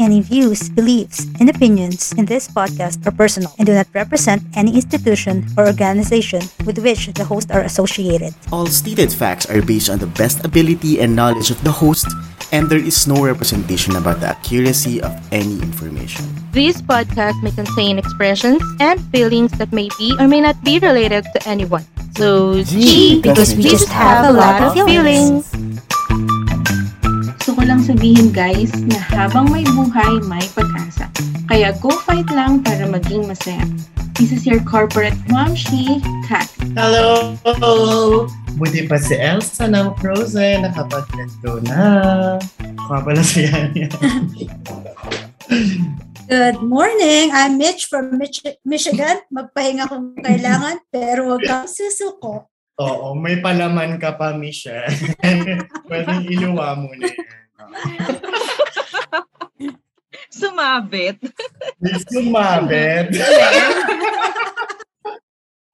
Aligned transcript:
Any 0.00 0.24
views, 0.24 0.72
beliefs, 0.72 1.28
and 1.44 1.52
opinions 1.52 2.16
in 2.16 2.24
this 2.24 2.48
podcast 2.48 3.04
are 3.04 3.12
personal 3.12 3.52
and 3.60 3.68
do 3.68 3.76
not 3.76 3.84
represent 3.92 4.40
any 4.56 4.72
institution 4.72 5.44
or 5.60 5.68
organization 5.68 6.40
with 6.64 6.80
which 6.80 7.12
the 7.12 7.22
hosts 7.22 7.52
are 7.52 7.60
associated. 7.60 8.32
All 8.48 8.64
stated 8.64 9.12
facts 9.12 9.44
are 9.52 9.60
based 9.60 9.92
on 9.92 10.00
the 10.00 10.08
best 10.16 10.40
ability 10.40 11.04
and 11.04 11.12
knowledge 11.12 11.52
of 11.52 11.60
the 11.68 11.72
host, 11.76 12.08
and 12.48 12.72
there 12.72 12.80
is 12.80 13.04
no 13.04 13.20
representation 13.20 13.94
about 14.00 14.24
the 14.24 14.32
accuracy 14.32 15.04
of 15.04 15.12
any 15.36 15.60
information. 15.60 16.24
This 16.56 16.80
podcast 16.80 17.36
may 17.44 17.52
contain 17.52 18.00
expressions 18.00 18.64
and 18.80 18.96
feelings 19.12 19.52
that 19.60 19.68
may 19.68 19.92
be 20.00 20.16
or 20.16 20.24
may 20.26 20.40
not 20.40 20.56
be 20.64 20.80
related 20.80 21.28
to 21.36 21.38
anyone. 21.44 21.84
So, 22.16 22.64
G, 22.64 23.20
because 23.20 23.52
we 23.52 23.68
just 23.68 23.92
have 23.92 24.24
a 24.24 24.32
lot 24.32 24.64
of 24.64 24.72
feelings. 24.88 25.44
Gusto 25.44 25.69
ko 27.60 27.68
lang 27.68 27.84
sabihin 27.84 28.32
guys 28.32 28.72
na 28.88 28.96
habang 29.12 29.52
may 29.52 29.60
buhay, 29.76 30.24
may 30.24 30.40
pag-asa. 30.56 31.12
Kaya 31.44 31.76
go 31.76 31.92
fight 31.92 32.24
lang 32.32 32.64
para 32.64 32.88
maging 32.88 33.28
masaya. 33.28 33.60
This 34.16 34.32
is 34.32 34.48
your 34.48 34.64
corporate 34.64 35.12
momshi, 35.28 36.00
Kat. 36.24 36.48
Hello! 36.72 37.36
Buti 38.56 38.88
pa 38.88 38.96
si 38.96 39.12
Elsa 39.12 39.68
ng 39.68 39.92
Frozen. 40.00 40.64
Nakapag-let 40.64 41.28
go 41.44 41.60
na. 41.60 42.40
Kuha 42.88 43.04
pala 43.04 43.20
si 43.20 43.44
Yanya. 43.44 43.92
Good 46.32 46.64
morning. 46.64 47.28
I'm 47.28 47.60
Mitch 47.60 47.92
from 47.92 48.16
Mich- 48.16 48.56
Michigan. 48.64 49.20
Magpahinga 49.28 49.84
kung 49.84 50.16
kailangan, 50.16 50.80
pero 50.88 51.36
huwag 51.36 51.44
kang 51.44 51.68
susuko. 51.68 52.48
Oo, 52.80 53.12
may 53.12 53.36
palaman 53.44 54.00
ka 54.00 54.16
pa, 54.16 54.32
Michelle. 54.32 54.88
Pwedeng 55.92 56.24
iluwa 56.24 56.72
mo 56.72 56.88
na 56.96 57.04
yan. 57.04 57.39
Sumabit. 60.30 61.18
Sumabit. 62.10 63.08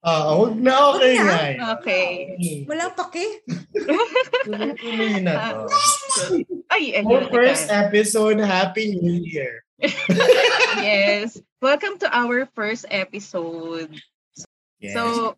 Oo, 0.07 0.29
huwag 0.37 0.55
na 0.57 0.73
okay 0.93 1.13
na. 1.17 1.23
nga. 1.25 1.37
eh. 1.41 1.55
Okay. 1.77 2.07
Walang 2.65 2.93
paki. 2.93 3.25
Tuloy-tuloy 4.45 5.13
na 5.21 5.33
to. 5.53 5.65
Ay, 6.69 6.93
For 7.01 7.21
ayun. 7.25 7.31
first 7.33 7.65
episode, 7.69 8.39
Happy 8.41 8.97
New 8.97 9.21
Year. 9.23 9.61
Yes. 10.77 11.41
Welcome 11.61 11.97
to 12.05 12.07
our 12.13 12.45
first 12.53 12.85
episode. 12.89 13.89
Yes. 14.79 14.93
So, 14.93 15.33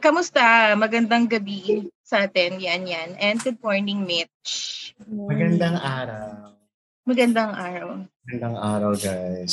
kamusta? 0.00 0.72
Magandang 0.80 1.28
gabi 1.28 1.92
sa 2.00 2.24
atin. 2.24 2.56
Yan, 2.56 2.88
yan. 2.88 3.10
And 3.20 3.36
good 3.44 3.60
morning, 3.60 4.08
Mitch. 4.08 4.92
Magandang 5.04 5.76
araw. 5.76 6.56
Magandang 7.04 7.52
araw. 7.52 7.88
Magandang 8.24 8.56
araw, 8.56 8.92
guys. 8.96 9.52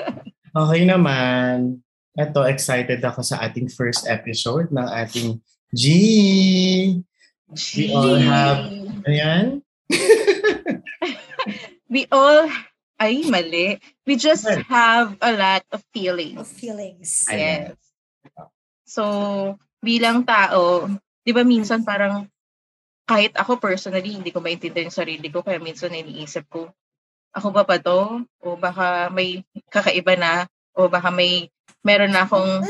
okay 0.64 0.82
naman. 0.88 1.84
Ito, 2.16 2.48
excited 2.48 3.04
ako 3.04 3.20
sa 3.20 3.44
ating 3.44 3.68
first 3.68 4.08
episode 4.08 4.72
ng 4.72 4.88
ating 4.88 5.36
G. 5.76 5.84
We 7.76 7.92
all 7.92 8.16
have- 8.16 8.72
Ayan. 9.04 9.60
We 11.86 12.10
all, 12.10 12.50
ay, 12.98 13.22
mali. 13.30 13.78
We 14.02 14.16
just 14.18 14.42
have 14.66 15.14
a 15.22 15.32
lot 15.36 15.62
of 15.70 15.78
Of 15.78 15.92
feelings. 15.94 16.50
feelings. 16.58 17.28
Yes. 17.28 17.30
Ayan. 17.30 17.62
So, 18.82 19.02
bilang 19.86 20.26
tao, 20.26 20.90
di 21.22 21.30
ba 21.30 21.46
minsan 21.46 21.86
parang 21.86 22.26
kahit 23.06 23.38
ako 23.38 23.62
personally, 23.62 24.18
hindi 24.18 24.34
ko 24.34 24.42
maintindihan 24.42 24.90
yung 24.90 24.98
sarili 24.98 25.30
ko, 25.30 25.46
kaya 25.46 25.62
minsan 25.62 25.94
iniisip 25.94 26.50
ko, 26.50 26.74
ako 27.30 27.54
ba 27.54 27.62
pa 27.62 27.78
to? 27.78 28.26
O 28.42 28.58
baka 28.58 29.06
may 29.14 29.46
kakaiba 29.70 30.18
na? 30.18 30.50
O 30.74 30.90
baka 30.90 31.14
may, 31.14 31.46
meron 31.86 32.10
na 32.10 32.26
akong 32.26 32.66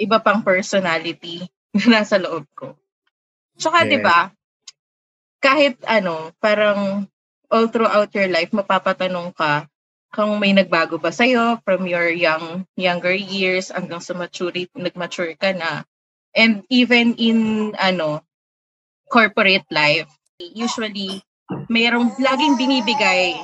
iba 0.00 0.18
pang 0.24 0.40
personality 0.40 1.44
na 1.76 2.00
nasa 2.00 2.16
loob 2.16 2.48
ko. 2.56 2.72
Tsaka, 3.60 3.84
Yes. 3.84 3.90
di 3.92 3.98
ba, 4.00 4.18
kahit 5.44 5.76
ano, 5.84 6.32
parang 6.40 7.04
all 7.52 7.68
throughout 7.68 8.08
your 8.16 8.30
life, 8.32 8.54
mapapatanong 8.56 9.36
ka 9.36 9.68
kung 10.14 10.40
may 10.40 10.56
nagbago 10.56 10.96
ba 10.96 11.12
sa'yo 11.12 11.60
from 11.68 11.84
your 11.84 12.08
young 12.08 12.64
younger 12.80 13.12
years 13.12 13.68
hanggang 13.68 14.00
sa 14.00 14.16
maturity, 14.16 14.72
nag-mature 14.72 15.36
ka 15.36 15.52
na. 15.52 15.84
And 16.36 16.64
even 16.68 17.16
in 17.16 17.72
ano 17.78 18.24
corporate 19.08 19.66
life, 19.72 20.08
usually 20.38 21.24
mayroong 21.72 22.12
laging 22.20 22.60
binibigay, 22.60 23.36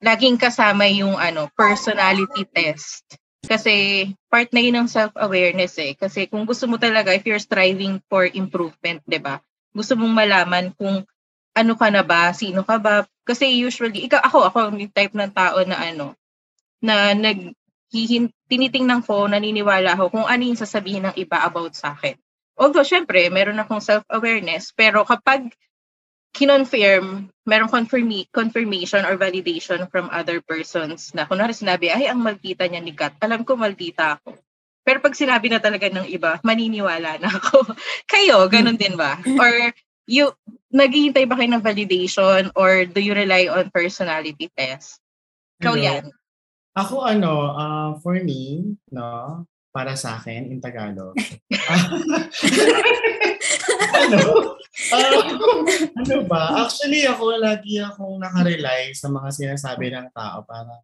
laging 0.00 0.40
kasama 0.40 0.88
yung 0.88 1.14
ano 1.16 1.48
personality 1.54 2.48
test. 2.50 3.04
Kasi 3.42 4.06
part 4.30 4.48
na 4.54 4.62
yun 4.62 4.78
ng 4.80 4.88
self-awareness 4.88 5.74
eh. 5.82 5.92
Kasi 5.98 6.30
kung 6.30 6.46
gusto 6.46 6.70
mo 6.70 6.78
talaga, 6.78 7.12
if 7.12 7.26
you're 7.26 7.42
striving 7.42 7.98
for 8.06 8.24
improvement, 8.24 9.02
di 9.04 9.18
ba? 9.18 9.42
Gusto 9.74 9.98
mong 9.98 10.14
malaman 10.14 10.70
kung 10.78 11.02
ano 11.52 11.72
ka 11.76 11.88
na 11.90 12.06
ba, 12.06 12.30
sino 12.32 12.62
ka 12.62 12.78
ba. 12.78 13.04
Kasi 13.26 13.60
usually, 13.60 14.06
ikaw, 14.06 14.22
ako, 14.24 14.38
ako 14.46 14.58
yung 14.78 14.94
type 14.94 15.12
ng 15.12 15.32
tao 15.34 15.58
na 15.66 15.76
ano, 15.76 16.14
na 16.80 17.12
nag, 17.12 17.52
hihin, 17.92 18.32
tinitingnan 18.48 19.04
ko, 19.04 19.28
naniniwala 19.28 19.92
ako 19.94 20.16
kung 20.16 20.26
ano 20.26 20.42
yung 20.42 20.58
sasabihin 20.58 21.06
ng 21.12 21.16
iba 21.20 21.44
about 21.44 21.76
sa 21.76 21.92
akin. 21.92 22.16
Although, 22.56 22.84
syempre, 22.84 23.28
meron 23.28 23.60
akong 23.60 23.84
self-awareness, 23.84 24.72
pero 24.72 25.04
kapag 25.04 25.52
kinonfirm, 26.32 27.28
meron 27.44 27.68
confirmi- 27.68 28.28
confirmation 28.32 29.04
or 29.04 29.20
validation 29.20 29.84
from 29.92 30.08
other 30.08 30.40
persons 30.40 31.12
na 31.12 31.28
kunwari 31.28 31.52
sinabi, 31.52 31.92
ay, 31.92 32.08
ang 32.08 32.24
maldita 32.24 32.64
niya 32.64 32.80
ni 32.80 32.96
Kat. 32.96 33.12
Alam 33.20 33.44
ko 33.44 33.60
maldita 33.60 34.16
ako. 34.16 34.40
Pero 34.82 34.98
pag 34.98 35.14
sinabi 35.14 35.46
na 35.52 35.62
talaga 35.62 35.86
ng 35.92 36.08
iba, 36.08 36.40
maniniwala 36.42 37.20
na 37.20 37.28
ako. 37.28 37.76
Kayo, 38.10 38.48
ganun 38.48 38.80
din 38.80 38.96
ba? 38.96 39.20
Or 39.38 39.70
you, 40.08 40.32
naghihintay 40.72 41.28
ba 41.28 41.38
kayo 41.38 41.52
ng 41.52 41.62
validation 41.62 42.50
or 42.56 42.88
do 42.88 42.98
you 42.98 43.14
rely 43.14 43.46
on 43.46 43.70
personality 43.70 44.50
test? 44.56 44.98
Ikaw 45.62 45.74
Hello. 45.76 45.86
yan. 45.86 46.04
Ako 46.72 47.04
ano, 47.04 47.52
uh, 47.52 47.90
for 48.00 48.16
me, 48.24 48.64
no, 48.88 49.44
para 49.72 49.92
sa 49.92 50.16
akin, 50.16 50.48
in 50.48 50.60
Tagalog. 50.60 51.12
ano? 54.00 54.20
Ah, 54.92 55.20
ano 56.00 56.16
ba? 56.24 56.64
Actually, 56.64 57.04
ako 57.04 57.36
lagi 57.36 57.76
akong 57.76 58.16
nakarely 58.20 58.96
sa 58.96 59.12
mga 59.12 59.28
sinasabi 59.32 59.92
ng 59.92 60.08
tao. 60.16 60.44
Parang, 60.48 60.80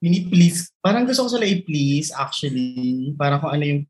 please 0.00 0.72
parang 0.80 1.04
gusto 1.04 1.28
ko 1.28 1.36
sila 1.36 1.44
i-please, 1.44 2.08
actually. 2.12 3.12
Parang 3.20 3.44
kung 3.44 3.52
ano 3.52 3.64
yung, 3.64 3.82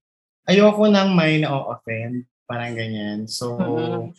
ayoko 0.50 0.90
nang 0.90 1.14
may 1.14 1.38
na-offend. 1.38 2.26
Parang 2.50 2.74
ganyan. 2.74 3.30
So, 3.30 3.54
Mhm. 3.58 4.10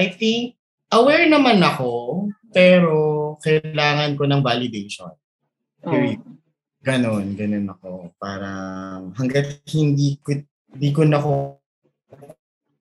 I 0.00 0.06
think, 0.10 0.58
aware 0.90 1.30
naman 1.30 1.62
ako, 1.62 2.26
pero 2.50 2.94
kailangan 3.38 4.18
ko 4.18 4.26
ng 4.26 4.42
validation. 4.42 5.14
Period. 5.84 6.18
Ganon, 6.80 7.36
ganon 7.36 7.68
ako. 7.68 8.16
Parang 8.16 9.12
hanggat 9.12 9.60
hindi 9.68 10.16
ko, 10.24 10.32
hindi 10.72 10.88
ko 10.96 11.04
na 11.04 11.20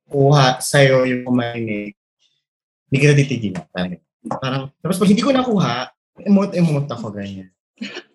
kuha 0.09 0.45
sa'yo 0.63 1.03
yung 1.03 1.27
kumarinig, 1.27 1.93
hindi 2.87 2.97
kita 2.97 3.13
titigilan. 3.19 3.67
Parang, 3.69 3.99
parang, 4.39 4.63
tapos 4.79 4.97
pag 5.03 5.09
hindi 5.11 5.19
ko 5.19 5.35
nakuha, 5.35 5.91
emote-emote 6.23 6.89
ako 6.95 7.11
ganyan. 7.11 7.51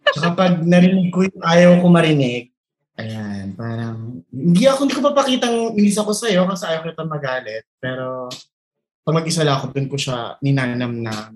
Tsaka 0.08 0.32
pag 0.32 0.52
narinig 0.64 1.12
ko 1.12 1.28
yung 1.28 1.42
ayaw 1.44 1.76
ko 1.84 1.86
marinig, 1.92 2.48
ayan, 2.96 3.52
parang, 3.52 4.24
hindi 4.32 4.64
ako, 4.64 4.80
hindi 4.88 4.96
ko 4.96 5.02
papakitang 5.04 5.56
inis 5.76 6.00
ako 6.00 6.16
sa'yo 6.16 6.48
kasi 6.48 6.64
ayaw 6.64 6.80
kita 6.80 7.04
magalit. 7.04 7.64
Pero, 7.76 8.32
pag 9.04 9.20
mag-isa 9.20 9.44
lang 9.44 9.60
ako, 9.60 9.76
dun 9.76 9.88
ko 9.92 10.00
siya 10.00 10.40
ninanam 10.40 10.96
na. 10.96 11.28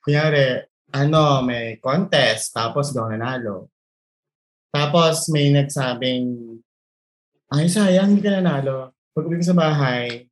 Kunyari, 0.00 0.64
ano, 0.96 1.44
may 1.44 1.76
contest, 1.76 2.56
tapos 2.56 2.96
daw 2.96 3.04
nanalo. 3.12 3.68
Tapos 4.72 5.28
may 5.28 5.52
nagsabing, 5.52 6.56
ay 7.52 7.68
sayang, 7.68 8.16
hindi 8.16 8.24
ka 8.24 8.40
nanalo. 8.40 8.96
Pag 9.12 9.28
uwi 9.28 9.44
ko 9.44 9.52
sa 9.52 9.58
bahay, 9.58 10.24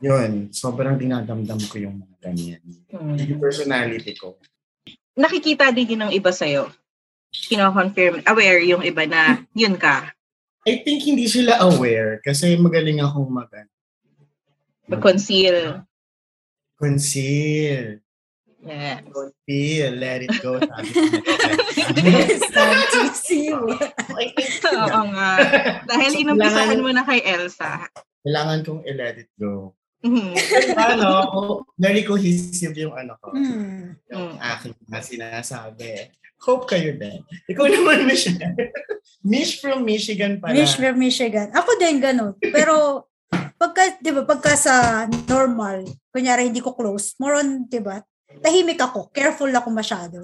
yun, 0.00 0.48
sobrang 0.48 0.96
dinadamdam 0.96 1.60
ko 1.68 1.76
yung 1.76 2.00
mga 2.00 2.16
ganyan. 2.24 2.64
Hmm. 2.88 3.20
Yung 3.20 3.36
personality 3.36 4.16
ko. 4.16 4.40
Nakikita 5.12 5.68
din 5.76 5.92
yun 5.92 6.08
ng 6.08 6.16
iba 6.16 6.32
sa'yo. 6.32 6.72
Kino-confirm, 7.28 8.24
aware 8.24 8.64
yung 8.64 8.80
iba 8.80 9.04
na 9.04 9.44
yun 9.52 9.76
ka. 9.76 10.08
I 10.64 10.80
think 10.80 11.04
hindi 11.04 11.28
sila 11.28 11.60
aware 11.60 12.20
kasi 12.24 12.56
magaling 12.56 13.04
akong 13.04 13.28
mag 13.28 13.52
Mag-conceal. 14.90 15.84
conceal. 16.80 18.00
Yeah. 18.60 19.00
Conceal, 19.06 19.92
let 19.96 20.20
it 20.20 20.36
go. 20.38 20.60
Sabi 20.60 20.88
ko. 20.90 21.00
Time 22.52 22.82
to 22.92 23.00
see 23.14 23.48
what- 23.48 23.94
I 24.12 24.28
think 24.32 24.52
Oo 24.68 25.00
nga. 25.10 25.30
Dahil 25.84 26.10
So, 26.12 26.18
inumpisahan 26.18 26.78
mo 26.78 26.90
na 26.90 27.02
kay 27.02 27.24
Elsa. 27.24 27.88
kailangan 28.20 28.60
kong 28.60 28.84
i-let 28.84 29.16
it 29.18 29.32
go. 29.34 29.72
Mhm. 30.00 30.32
ano, 30.76 31.08
very 31.76 32.00
cohesive 32.02 32.72
yung 32.74 32.92
ano 32.92 33.16
ko. 33.16 33.32
Hmm. 33.32 33.96
Yung 34.08 34.32
Mm. 34.32 34.48
aking 34.50 34.72
mga 34.82 35.00
sinasabi. 35.04 36.08
Hope 36.40 36.64
kayo 36.66 36.96
din. 36.96 37.20
Ikaw 37.46 37.64
naman, 37.70 38.04
Michigan. 38.04 38.56
Mish 39.20 39.60
from 39.60 39.84
Michigan 39.84 40.40
pala. 40.40 40.52
Mish 40.52 40.72
from 40.72 40.96
Michigan. 40.96 41.52
Ako 41.52 41.76
din 41.76 42.00
ganun. 42.00 42.32
Pero 42.38 43.04
pagka, 43.56 44.00
'di 44.00 44.10
ba, 44.10 44.24
pagka 44.24 44.56
sa 44.56 45.04
normal, 45.26 45.84
kunyari 46.08 46.48
hindi 46.48 46.64
ko 46.64 46.72
close, 46.72 47.12
more 47.16 47.36
on, 47.36 47.68
'di 47.68 47.80
ba? 47.80 48.00
Tahimik 48.38 48.78
ako, 48.78 49.10
careful 49.10 49.50
ako 49.50 49.68
masyado. 49.74 50.22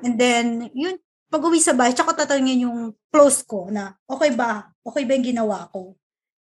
And 0.00 0.16
then, 0.16 0.72
yun, 0.72 0.96
pag 1.28 1.44
uwi 1.44 1.60
sa 1.60 1.76
bahay, 1.76 1.92
tsaka 1.92 2.24
tatanungin 2.24 2.64
yung 2.64 2.96
close 3.12 3.44
ko 3.44 3.68
na, 3.68 3.92
okay 4.08 4.32
ba? 4.32 4.72
Okay 4.80 5.04
ba 5.04 5.12
yung 5.12 5.28
ginawa 5.28 5.68
ko? 5.68 5.96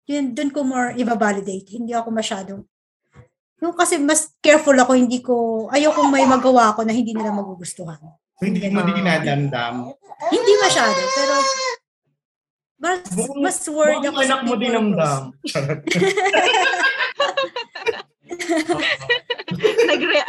Yun, 0.06 0.34
dun 0.38 0.54
ko 0.54 0.62
more 0.62 0.94
i-validate. 0.94 1.78
Hindi 1.78 1.94
ako 1.94 2.10
masyadong, 2.14 2.62
yung 3.60 3.76
kasi 3.76 4.00
mas 4.00 4.32
careful 4.40 4.74
ako, 4.74 4.96
hindi 4.96 5.20
ko, 5.20 5.68
ayoko 5.68 6.08
may 6.08 6.24
magawa 6.24 6.72
ako 6.72 6.88
na 6.88 6.96
hindi 6.96 7.12
nila 7.12 7.36
magugustuhan. 7.36 8.00
So, 8.40 8.48
hindi 8.48 8.72
mo 8.72 8.80
din 8.88 9.04
dinadamdam. 9.04 9.92
Hindi 10.32 10.54
masyado, 10.64 10.96
pero 10.96 11.36
mas, 12.80 13.04
mas 13.36 13.60
worried 13.68 14.00
ako 14.08 14.16
Mukhang 14.16 14.32
anak 14.32 14.42
mo 14.48 14.54
dinamdam. 14.56 15.22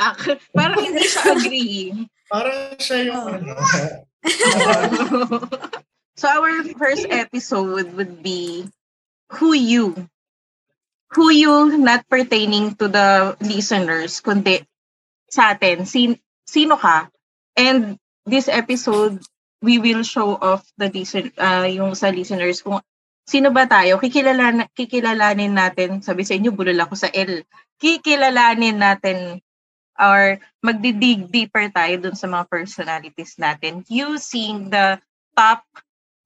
Nag-react. 0.01 0.43
Parang 0.57 0.81
hindi 0.81 1.05
siya 1.05 1.23
agree. 1.37 1.77
Parang 2.31 2.59
siya 2.81 2.99
yung 3.05 3.21
Oo. 3.21 3.31
ano. 3.37 3.53
so 6.21 6.27
our 6.29 6.65
first 6.77 7.09
episode 7.09 7.93
would 7.97 8.25
be 8.25 8.65
who 9.37 9.53
you. 9.53 9.97
Who 11.19 11.35
you 11.35 11.77
not 11.77 12.07
pertaining 12.07 12.79
to 12.79 12.87
the 12.87 13.35
listeners, 13.43 14.23
kundi 14.23 14.63
sa 15.27 15.53
atin. 15.53 15.85
Sin, 15.85 16.17
sino 16.47 16.79
ka? 16.79 17.11
And 17.59 17.99
this 18.25 18.47
episode, 18.47 19.19
we 19.59 19.83
will 19.83 20.07
show 20.07 20.39
off 20.39 20.63
the 20.79 20.87
listen, 20.89 21.35
uh, 21.35 21.67
yung 21.67 21.99
sa 21.99 22.15
listeners 22.15 22.63
kung 22.63 22.79
sino 23.27 23.51
ba 23.51 23.67
tayo. 23.67 23.99
Kikilala, 23.99 24.71
kikilalanin 24.71 25.51
natin, 25.51 25.99
sabi 25.99 26.23
sa 26.23 26.39
inyo, 26.39 26.55
bulol 26.55 26.79
ako 26.79 26.95
sa 26.95 27.11
L. 27.11 27.43
Kikilalanin 27.75 28.79
natin 28.79 29.43
or 30.01 30.41
magdidig 30.65 31.29
deeper 31.29 31.69
tayo 31.69 32.01
dun 32.01 32.17
sa 32.17 32.25
mga 32.27 32.49
personalities 32.49 33.37
natin 33.37 33.85
using 33.87 34.73
the 34.73 34.97
top 35.37 35.61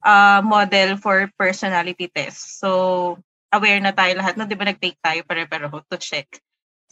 uh, 0.06 0.38
model 0.40 0.94
for 1.02 1.26
personality 1.34 2.06
test. 2.06 2.62
So, 2.62 3.18
aware 3.50 3.82
na 3.82 3.90
tayo 3.90 4.14
lahat, 4.14 4.38
no? 4.38 4.46
Di 4.46 4.54
ba 4.54 4.70
nag-take 4.70 5.02
tayo 5.02 5.26
pare-pareho 5.26 5.82
to 5.90 5.98
check. 5.98 6.30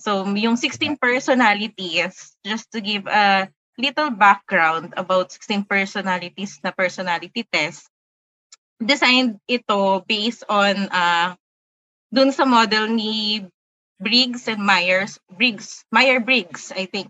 So, 0.02 0.26
yung 0.26 0.58
16 0.58 0.98
personalities, 0.98 2.34
just 2.42 2.66
to 2.74 2.82
give 2.82 3.06
a 3.06 3.46
little 3.78 4.10
background 4.10 4.98
about 4.98 5.30
16 5.30 5.64
personalities 5.70 6.58
na 6.66 6.74
personality 6.74 7.46
test, 7.46 7.86
designed 8.82 9.38
ito 9.46 10.02
based 10.10 10.42
on 10.50 10.90
uh, 10.90 11.38
dun 12.10 12.34
sa 12.34 12.42
model 12.42 12.90
ni 12.90 13.46
Briggs 14.02 14.50
and 14.50 14.58
Myers, 14.58 15.22
Briggs, 15.30 15.86
Meyer-Briggs, 15.94 16.74
I 16.74 16.90
think. 16.90 17.08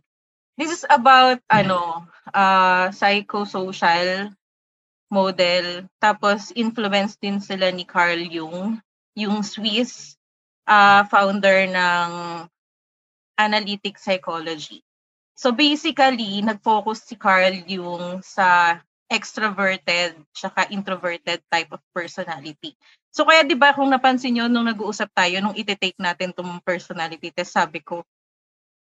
This 0.61 0.71
is 0.71 0.85
about, 0.85 1.41
ano, 1.49 2.05
uh, 2.37 2.93
psychosocial 2.93 4.29
model. 5.09 5.89
Tapos, 5.97 6.53
influenced 6.53 7.17
din 7.25 7.41
sila 7.41 7.73
ni 7.73 7.89
Carl 7.89 8.21
Jung, 8.21 8.77
yung 9.17 9.41
Swiss 9.41 10.21
uh, 10.69 11.09
founder 11.09 11.67
ng 11.73 12.11
analytic 13.41 13.97
psychology. 13.97 14.85
So 15.35 15.51
basically, 15.51 16.45
nag-focus 16.45 17.09
si 17.09 17.17
Carl 17.17 17.65
Jung 17.67 18.21
sa 18.23 18.79
extroverted 19.11 20.17
tsaka 20.33 20.71
introverted 20.73 21.43
type 21.51 21.73
of 21.73 21.83
personality. 21.93 22.77
So 23.13 23.29
kaya 23.29 23.45
'di 23.45 23.57
ba 23.61 23.77
kung 23.77 23.93
napansin 23.93 24.33
niyo 24.35 24.49
nung 24.49 24.67
nag-uusap 24.67 25.13
tayo 25.13 25.37
nung 25.45 25.57
ite-take 25.57 26.01
natin 26.01 26.33
tong 26.33 26.59
personality 26.65 27.29
test, 27.31 27.53
sabi 27.55 27.85
ko 27.85 28.03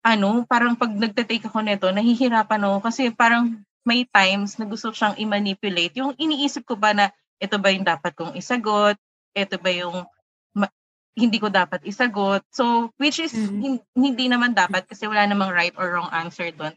ano, 0.06 0.46
parang 0.46 0.78
pag 0.78 0.94
nagte-take 0.94 1.50
ako 1.50 1.66
nito, 1.66 1.90
nahihirapan 1.90 2.62
ako 2.62 2.78
kasi 2.86 3.10
parang 3.10 3.58
may 3.82 4.06
times 4.06 4.58
na 4.62 4.66
gusto 4.70 4.94
siyang 4.94 5.18
i-manipulate. 5.18 5.98
Yung 5.98 6.14
iniisip 6.18 6.66
ko 6.66 6.78
ba 6.78 6.94
na 6.94 7.10
ito 7.42 7.58
ba 7.58 7.74
yung 7.74 7.86
dapat 7.86 8.14
kong 8.14 8.38
isagot? 8.38 8.98
Ito 9.34 9.58
ba 9.58 9.70
yung 9.74 10.06
ma- 10.54 10.74
hindi 11.18 11.38
ko 11.42 11.50
dapat 11.50 11.82
isagot? 11.90 12.46
So, 12.54 12.94
which 13.02 13.18
is 13.18 13.34
Mhm. 13.34 13.62
hin- 13.62 13.86
hindi 13.98 14.26
naman 14.30 14.54
dapat 14.54 14.86
kasi 14.86 15.10
wala 15.10 15.26
namang 15.26 15.50
right 15.54 15.74
or 15.78 15.98
wrong 15.98 16.10
answer 16.14 16.54
doon. 16.54 16.74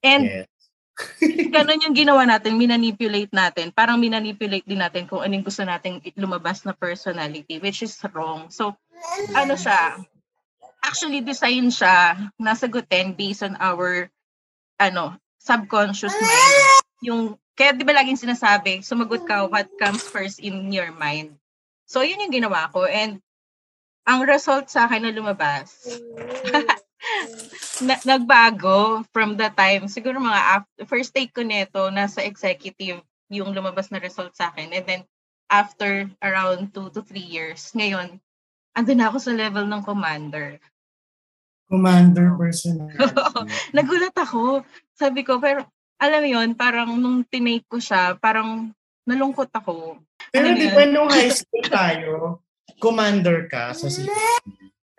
And 0.00 0.24
Yes. 0.24 0.48
Ganun 1.50 1.84
yung 1.84 1.96
ginawa 1.96 2.22
natin, 2.28 2.56
minanipulate 2.56 3.32
natin. 3.32 3.72
Parang 3.72 3.96
minanipulate 3.96 4.66
din 4.66 4.80
natin 4.80 5.08
kung 5.08 5.24
anong 5.24 5.46
gusto 5.46 5.64
nating 5.64 6.00
lumabas 6.16 6.62
na 6.64 6.76
personality, 6.76 7.58
which 7.58 7.82
is 7.82 7.96
wrong. 8.12 8.52
So, 8.52 8.76
ano 9.32 9.56
siya, 9.56 10.00
actually 10.84 11.24
design 11.24 11.72
siya, 11.72 12.16
nasagutin 12.36 13.16
based 13.16 13.44
on 13.44 13.56
our, 13.60 14.08
ano, 14.80 15.16
subconscious 15.40 16.14
mind. 16.14 16.56
Yung, 17.00 17.22
kaya 17.56 17.72
di 17.72 17.84
ba 17.84 17.96
laging 17.96 18.20
sinasabi, 18.20 18.84
sumagot 18.84 19.24
ka 19.24 19.48
what 19.48 19.68
comes 19.80 20.04
first 20.04 20.40
in 20.40 20.72
your 20.72 20.92
mind. 20.92 21.36
So, 21.88 22.04
yun 22.04 22.22
yung 22.22 22.34
ginawa 22.34 22.68
ko. 22.72 22.84
And, 22.84 23.20
ang 24.08 24.24
result 24.24 24.72
sa 24.72 24.88
akin 24.88 25.06
na 25.06 25.12
lumabas, 25.12 25.76
na, 27.86 27.96
nagbago 28.04 29.04
from 29.12 29.36
the 29.36 29.48
time, 29.56 29.88
siguro 29.88 30.20
mga 30.20 30.40
after, 30.60 30.80
first 30.86 31.12
take 31.16 31.32
ko 31.32 31.42
nito, 31.42 31.88
nasa 31.90 32.24
executive 32.24 33.00
yung 33.30 33.54
lumabas 33.54 33.88
na 33.88 34.02
result 34.02 34.34
sa 34.34 34.50
akin. 34.52 34.74
And 34.74 34.84
then, 34.84 35.02
after 35.50 36.10
around 36.22 36.74
two 36.74 36.90
to 36.94 37.00
three 37.02 37.24
years, 37.24 37.70
ngayon, 37.74 38.18
andun 38.74 38.98
na 38.98 39.08
ako 39.10 39.18
sa 39.22 39.32
level 39.34 39.66
ng 39.66 39.82
commander. 39.82 40.58
Commander 41.70 42.34
personality. 42.34 42.98
Nagulat 43.76 44.14
ako. 44.18 44.66
Sabi 44.98 45.22
ko, 45.22 45.38
pero 45.38 45.62
alam 46.02 46.20
mo 46.26 46.28
yun, 46.28 46.48
parang 46.58 46.98
nung 46.98 47.22
tinake 47.22 47.66
ko 47.70 47.78
siya, 47.78 48.18
parang 48.18 48.74
nalungkot 49.06 49.50
ako. 49.54 50.02
Pero 50.34 50.46
di 50.54 50.66
ba 50.70 50.82
nung 50.90 51.10
high 51.10 51.30
school 51.38 51.64
tayo, 51.70 52.42
commander 52.82 53.46
ka 53.46 53.70
sa 53.70 53.86
CPC? 53.86 54.10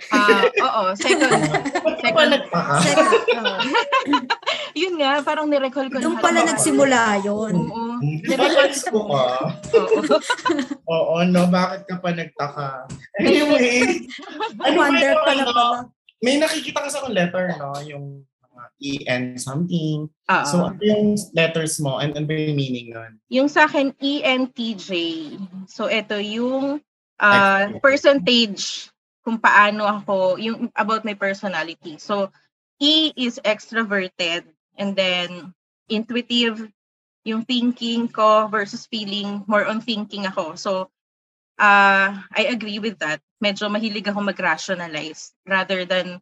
Ah, 0.10 0.42
oo, 0.44 0.82
second. 0.98 1.30
Pa 1.30 1.90
Second. 2.02 2.30
nagpaka? 2.34 2.76
Second, 2.82 3.46
oh. 3.46 3.60
Yun 4.82 4.96
nga, 4.98 5.22
parang 5.22 5.46
nirecall 5.46 5.92
ko 5.92 6.00
Doon 6.00 6.18
pala 6.18 6.42
nagsimula 6.42 7.22
yun. 7.22 7.54
Oo. 7.70 8.00
High 8.26 8.74
school 8.74 9.06
ka? 9.06 9.54
Oo. 9.78 10.02
Oo, 10.90 11.16
no, 11.24 11.46
bakit 11.46 11.86
ka 11.86 12.02
pa 12.02 12.10
nagtaka? 12.10 12.90
Anyway, 13.20 14.08
ano 14.66 14.76
ba 14.76 14.90
Commander 14.90 15.14
yung, 15.14 15.22
pala 15.22 15.42
ano, 15.44 15.52
pala. 15.52 15.78
may 16.20 16.36
nakikita 16.38 16.82
kasi 16.82 16.96
akong 16.98 17.14
letter, 17.14 17.46
no? 17.56 17.78
Yung 17.84 18.06
mga 18.42 18.64
EN 18.82 19.24
something. 19.38 20.10
Oo. 20.10 20.46
So, 20.48 20.56
ano 20.66 20.82
yung 20.82 21.14
letters 21.32 21.78
mo 21.78 22.00
and 22.00 22.16
ano 22.16 22.26
ba 22.26 22.34
yung 22.34 22.58
meaning 22.58 22.90
nun? 22.90 23.12
Yung 23.30 23.48
sa 23.48 23.70
akin, 23.70 23.94
E 24.02 24.24
ENTJ. 24.24 24.90
So, 25.68 25.86
ito 25.86 26.18
yung 26.18 26.82
uh, 27.20 27.64
percentage 27.80 28.90
kung 29.22 29.38
paano 29.38 29.86
ako, 29.86 30.38
yung 30.42 30.70
about 30.74 31.06
my 31.06 31.14
personality. 31.14 31.98
So, 32.02 32.34
E 32.82 33.14
is 33.14 33.38
extroverted 33.46 34.50
and 34.78 34.98
then 34.98 35.54
intuitive, 35.86 36.66
yung 37.22 37.46
thinking 37.46 38.10
ko 38.10 38.50
versus 38.50 38.90
feeling, 38.90 39.46
more 39.46 39.70
on 39.70 39.82
thinking 39.82 40.26
ako. 40.26 40.58
So, 40.58 40.72
uh, 41.62 42.10
I 42.18 42.44
agree 42.50 42.82
with 42.82 42.98
that. 43.06 43.22
Medyo 43.38 43.70
mahilig 43.70 44.10
ako 44.10 44.26
mag-rationalize 44.26 45.38
rather 45.46 45.86
than 45.86 46.18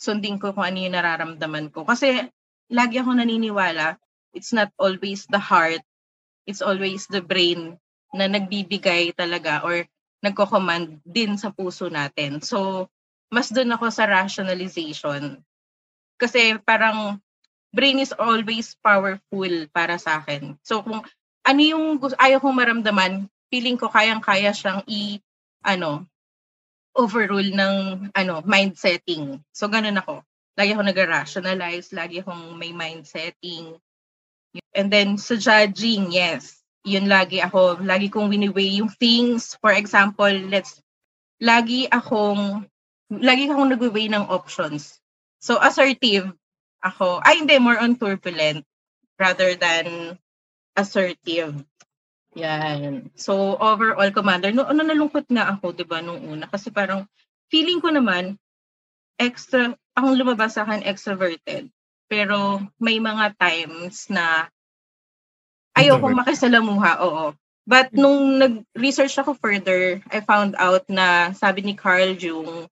sundin 0.00 0.40
ko 0.40 0.56
kung 0.56 0.64
ano 0.64 0.78
yung 0.80 0.96
nararamdaman 0.96 1.68
ko. 1.68 1.84
Kasi 1.84 2.24
lagi 2.72 2.96
ako 2.96 3.20
naniniwala, 3.20 4.00
it's 4.32 4.56
not 4.56 4.72
always 4.80 5.28
the 5.28 5.40
heart 5.40 5.84
it's 6.48 6.64
always 6.64 7.04
the 7.12 7.20
brain 7.20 7.76
na 8.16 8.24
nagbibigay 8.24 9.12
talaga 9.12 9.60
or 9.60 9.84
nagko-command 10.24 10.98
din 11.06 11.38
sa 11.38 11.54
puso 11.54 11.86
natin. 11.86 12.42
So, 12.42 12.88
mas 13.30 13.52
doon 13.52 13.74
ako 13.74 13.92
sa 13.92 14.08
rationalization. 14.08 15.38
Kasi 16.18 16.58
parang 16.64 17.20
brain 17.70 18.00
is 18.02 18.16
always 18.16 18.74
powerful 18.80 19.52
para 19.70 20.00
sa 20.00 20.18
akin. 20.18 20.56
So, 20.64 20.82
kung 20.82 21.04
ano 21.46 21.60
yung 21.60 22.00
ayaw 22.18 22.42
kong 22.42 22.56
maramdaman, 22.56 23.28
feeling 23.52 23.78
ko 23.78 23.88
kayang-kaya 23.88 24.50
siyang 24.52 24.82
i, 24.88 25.22
ano, 25.62 26.04
overrule 26.96 27.54
ng, 27.54 28.08
ano, 28.12 28.34
mind 28.42 28.74
setting. 28.74 29.38
So, 29.54 29.70
ganun 29.70 30.00
ako. 30.00 30.24
Lagi 30.58 30.74
ako 30.74 30.82
nag-rationalize, 30.82 31.94
lagi 31.94 32.18
akong 32.18 32.58
may 32.58 32.74
mind 32.74 33.06
setting. 33.06 33.78
And 34.74 34.90
then 34.90 35.14
sa 35.14 35.38
judging, 35.38 36.10
yes. 36.10 36.58
Yun 36.86 37.10
lagi 37.10 37.42
ako, 37.42 37.82
lagi 37.82 38.06
kong 38.12 38.30
winiweigh 38.30 38.78
yung 38.78 38.92
things. 39.02 39.58
For 39.58 39.74
example, 39.74 40.30
let's, 40.50 40.78
lagi 41.42 41.90
akong 41.90 42.66
lagi 43.08 43.48
akong 43.48 43.72
nag-weigh 43.72 44.12
ng 44.12 44.28
options. 44.28 45.00
So, 45.40 45.56
assertive 45.56 46.28
ako. 46.84 47.24
Ay, 47.24 47.40
hindi, 47.40 47.56
more 47.56 47.80
on 47.80 47.96
turbulent 47.96 48.62
rather 49.16 49.56
than 49.56 50.18
assertive. 50.76 51.56
Yan. 52.36 53.10
So, 53.16 53.56
overall, 53.56 54.12
Commander, 54.12 54.52
no, 54.52 54.68
ano 54.68 54.84
nalungkot 54.84 55.26
nga 55.32 55.56
ako, 55.56 55.72
di 55.72 55.88
ba, 55.88 56.04
nung 56.04 56.20
una. 56.20 56.46
Kasi 56.46 56.68
parang, 56.68 57.08
feeling 57.48 57.80
ko 57.80 57.88
naman, 57.88 58.36
extra, 59.16 59.72
akong 59.96 60.14
lumabas 60.14 60.54
sa 60.54 60.68
akin 60.68 60.84
extroverted. 60.84 61.72
Pero, 62.12 62.60
may 62.76 63.00
mga 63.00 63.34
times 63.40 64.06
na 64.12 64.52
ayokong 65.78 66.18
makisalamuha, 66.18 66.98
oo. 67.02 67.26
But 67.68 67.92
nung 67.92 68.40
nag-research 68.40 69.20
ako 69.20 69.36
further, 69.36 70.00
I 70.08 70.24
found 70.24 70.56
out 70.56 70.88
na 70.88 71.36
sabi 71.36 71.60
ni 71.60 71.76
Carl 71.76 72.16
Jung, 72.16 72.64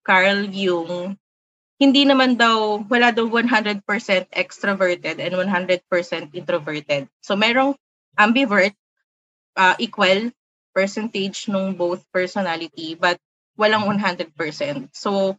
Carl 0.00 0.48
Jung, 0.48 1.14
hindi 1.78 2.02
naman 2.08 2.34
daw, 2.34 2.82
wala 2.88 3.12
daw 3.14 3.28
100% 3.28 3.84
extroverted 4.34 5.20
and 5.20 5.34
100% 5.36 5.84
introverted. 6.34 7.06
So 7.22 7.36
merong 7.36 7.76
ambivert, 8.16 8.72
uh, 9.54 9.76
equal 9.78 10.32
percentage 10.72 11.50
nung 11.50 11.74
both 11.74 12.06
personality, 12.14 12.94
but 12.94 13.18
walang 13.58 13.84
100%. 13.84 14.30
So, 14.94 15.34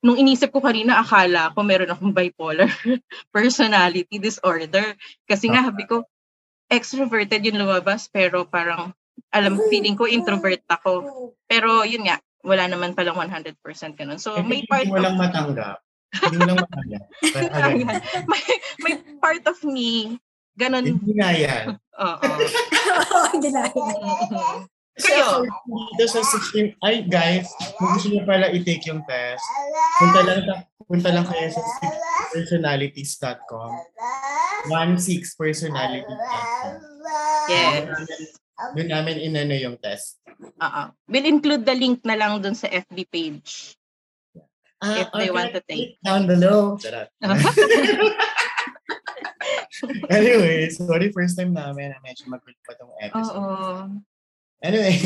nung 0.00 0.14
inisip 0.14 0.54
ko 0.54 0.62
kanina, 0.62 1.02
akala 1.02 1.50
ko 1.50 1.66
meron 1.66 1.90
akong 1.90 2.14
bipolar 2.14 2.70
personality 3.34 4.22
disorder. 4.22 4.94
Kasi 5.26 5.50
nga, 5.50 5.66
habi 5.66 5.90
ko, 5.90 6.06
extroverted 6.74 7.40
yung 7.42 7.62
lumabas, 7.62 8.06
pero 8.06 8.44
parang, 8.44 8.90
alam, 9.30 9.56
feeling 9.70 9.94
ko 9.94 10.04
introvert 10.04 10.62
ako. 10.66 11.06
Pero 11.46 11.86
yun 11.86 12.06
nga, 12.06 12.18
wala 12.42 12.68
naman 12.68 12.92
palang 12.92 13.16
100% 13.16 13.54
ganun. 13.94 14.18
So, 14.20 14.36
Eh, 14.36 14.44
may 14.44 14.66
part 14.66 14.84
of, 14.84 14.98
lang 15.00 15.16
matanggap. 15.16 15.78
Hindi 16.14 16.36
mo 16.36 16.46
lang 16.50 16.58
matanggap. 16.60 17.02
Pero, 17.34 17.46
again, 17.50 17.88
may, 18.28 18.42
may 18.82 18.94
part 19.18 19.44
of 19.46 19.58
me, 19.64 20.18
ganun, 20.54 20.84
Hindi 20.98 21.12
nga 21.16 21.30
yan. 21.32 21.66
oo. 21.98 22.26
Hindi 23.34 23.48
na. 23.50 23.62
Kasi 24.94 25.10
Kayo? 25.10 25.42
dito 25.98 26.06
sa 26.06 26.22
16, 26.22 26.78
ay 26.86 27.02
guys, 27.10 27.50
kung 27.74 27.98
gusto 27.98 28.14
niyo 28.14 28.22
pala 28.22 28.46
i-take 28.54 28.86
yung 28.86 29.02
test, 29.10 29.42
punta 29.98 30.22
lang, 30.22 30.38
punta 30.86 31.10
lang 31.10 31.26
kayo 31.26 31.50
sa 31.50 31.58
personalities.com. 32.30 33.70
16personalities.com. 34.68 36.72
Yes. 37.48 38.38
Doon 38.74 38.88
namin 38.88 39.20
inano 39.20 39.54
yung 39.58 39.76
test. 39.82 40.22
Oo. 40.40 40.82
We'll 41.10 41.26
include 41.26 41.66
the 41.66 41.74
link 41.74 42.04
na 42.06 42.14
lang 42.14 42.40
dun 42.40 42.54
sa 42.54 42.68
FB 42.70 43.10
page. 43.10 43.76
If 44.84 45.08
they 45.16 45.28
okay, 45.28 45.30
want 45.32 45.52
to 45.56 45.60
take. 45.64 45.96
Down 46.04 46.28
below. 46.28 46.78
Anyway, 50.08 50.70
sorry 50.70 51.12
first 51.12 51.36
time 51.36 51.52
namin 51.52 51.92
na 51.92 51.98
medyo 52.00 52.24
mag 52.30 52.40
pa 52.40 52.72
tong 52.78 52.94
episode. 53.02 53.36
Oo. 53.36 54.00
Anyway, 54.64 54.96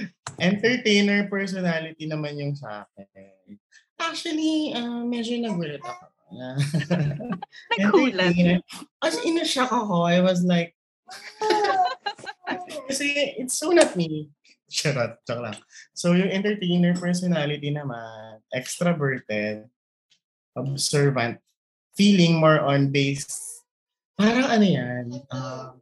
entertainer 0.40 1.28
personality 1.28 2.08
naman 2.08 2.40
yung 2.40 2.54
sa 2.56 2.86
akin. 2.86 3.58
Actually, 4.00 4.72
uh, 4.72 5.04
medyo 5.04 5.36
nagulat 5.38 5.82
ako. 5.82 6.13
na 7.78 7.86
Nagulat. 7.90 8.62
As 9.02 9.16
in, 9.22 9.38
na-shock 9.38 9.70
ako. 9.70 10.04
I 10.04 10.20
was 10.20 10.42
like, 10.42 10.74
kasi 12.88 13.36
it's 13.38 13.58
so 13.58 13.70
not 13.70 13.94
me. 13.94 14.30
Charot, 14.70 15.22
joke 15.22 15.44
lang. 15.44 15.58
So, 15.94 16.18
yung 16.18 16.32
entertainer 16.32 16.96
personality 16.98 17.70
naman, 17.70 18.42
extroverted, 18.50 19.70
observant, 20.58 21.38
feeling 21.94 22.42
more 22.42 22.58
on 22.58 22.90
base, 22.90 23.62
parang 24.18 24.50
ano 24.50 24.66
yan, 24.66 25.04
uh, 25.30 25.78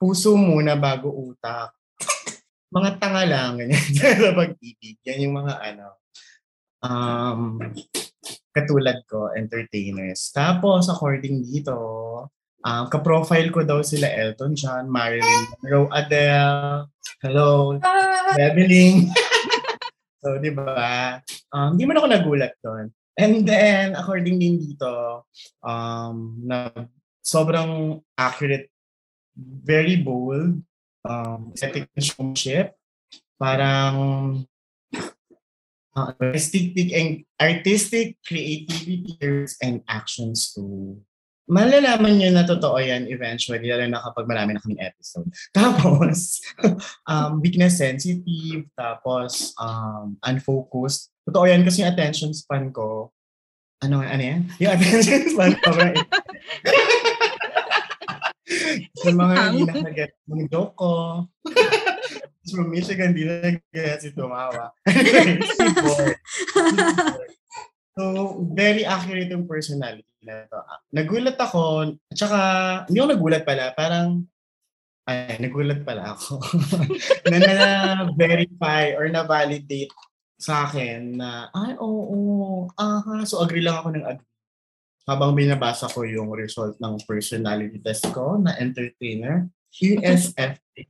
puso 0.00 0.34
muna 0.34 0.74
bago 0.74 1.12
utak. 1.12 1.70
Mga 2.76 2.90
tanga 2.98 3.22
lang, 3.22 3.62
ganyan, 3.62 3.86
sa 3.94 4.34
pag-ibig. 4.34 4.98
Yan 5.06 5.22
yung 5.22 5.36
mga 5.38 5.54
ano, 5.62 5.86
um, 6.82 7.62
katulad 8.54 9.02
ko, 9.06 9.30
entertainers. 9.36 10.32
Tapos, 10.32 10.88
according 10.88 11.44
dito, 11.44 11.76
um, 12.64 12.84
ka-profile 12.90 13.52
ko 13.52 13.62
daw 13.62 13.84
sila 13.84 14.08
Elton 14.08 14.56
John, 14.56 14.88
Marilyn 14.88 15.44
Monroe, 15.60 15.90
Adele, 15.92 16.88
hello, 17.22 17.76
Bebeling. 18.34 19.12
so, 20.22 20.40
di 20.40 20.50
ba? 20.50 21.20
Um, 21.52 21.76
di 21.78 21.84
man 21.84 22.00
ako 22.00 22.08
nagulat 22.10 22.54
doon. 22.64 22.90
And 23.16 23.48
then, 23.48 23.96
according 23.96 24.36
din 24.36 24.60
dito, 24.60 25.24
um, 25.64 26.36
na 26.44 26.68
sobrang 27.24 28.04
accurate, 28.12 28.68
very 29.36 29.96
bold, 29.96 30.60
um, 31.04 31.40
aesthetic 31.56 31.88
showmanship, 31.96 32.76
parang 33.40 34.44
uh, 35.96 36.12
artistic 36.20 36.76
and 36.92 37.24
artistic 37.40 38.20
creativity 38.28 39.16
and 39.64 39.80
actions 39.88 40.52
too. 40.52 41.00
Malalaman 41.46 42.18
nyo 42.18 42.30
na 42.34 42.42
totoo 42.42 42.74
yan 42.82 43.06
eventually, 43.06 43.70
lalo 43.70 43.86
na 43.86 44.02
kapag 44.02 44.26
marami 44.26 44.50
na 44.54 44.62
kaming 44.62 44.82
episode. 44.82 45.30
Tapos, 45.56 46.42
um, 47.10 47.38
weakness 47.38 47.78
sensitive, 47.78 48.66
tapos 48.74 49.54
um, 49.62 50.18
unfocused. 50.26 51.14
Totoo 51.22 51.46
yan 51.46 51.62
kasi 51.62 51.86
yung 51.86 51.94
attention 51.94 52.34
span 52.34 52.74
ko, 52.74 53.14
ano, 53.78 54.02
ano 54.02 54.22
yan? 54.22 54.42
Yung 54.58 54.74
attention 54.74 55.22
span 55.38 55.54
ko, 55.62 55.70
sa 59.06 59.10
mga 59.14 59.34
hindi 59.54 59.62
nakaget 59.70 60.12
ng 60.26 60.46
joke 60.50 60.74
ko. 60.74 61.22
From 62.46 62.70
Michigan, 62.70 63.10
hindi 63.10 63.26
nag-get 63.26 64.02
si 64.02 64.10
Tumawa. 64.14 64.70
si 64.86 65.66
boy. 65.82 66.14
So, 67.96 68.44
very 68.52 68.84
accurate 68.84 69.32
yung 69.32 69.48
personality 69.48 70.04
na 70.20 70.44
to. 70.52 70.60
Nagulat 70.92 71.40
ako, 71.40 71.96
at 71.96 72.16
saka, 72.16 72.38
hindi 72.86 73.00
ako 73.00 73.08
nagulat 73.16 73.42
pala, 73.48 73.72
parang, 73.72 74.28
ay, 75.08 75.40
nagulat 75.40 75.80
pala 75.80 76.12
ako. 76.12 76.36
na 77.32 77.38
na-verify 77.40 78.92
or 79.00 79.08
na-validate 79.08 79.90
sa 80.36 80.68
akin 80.68 81.16
na, 81.16 81.48
ay, 81.56 81.80
oo, 81.80 82.02
oo, 82.12 82.58
aha. 82.76 83.24
So, 83.24 83.40
agree 83.40 83.64
lang 83.64 83.80
ako 83.80 83.88
ng 83.96 84.04
agree. 84.04 84.34
Habang 85.06 85.38
binabasa 85.38 85.86
ko 85.88 86.02
yung 86.02 86.34
result 86.34 86.76
ng 86.82 87.00
personality 87.06 87.78
test 87.80 88.10
ko 88.12 88.36
na 88.36 88.58
entertainer, 88.58 89.48
ESFP. 89.72 90.84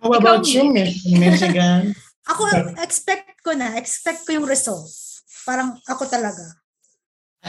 How 0.00 0.16
about 0.16 0.48
Ikaw, 0.48 0.52
you, 0.56 0.72
Miss 0.72 1.04
Michigan? 1.04 1.92
Ako, 2.30 2.72
expect 2.80 3.44
ko 3.44 3.52
na. 3.52 3.76
Expect 3.76 4.24
ko 4.24 4.32
yung 4.32 4.48
results. 4.48 5.20
Parang 5.44 5.76
ako 5.84 6.08
talaga. 6.08 6.40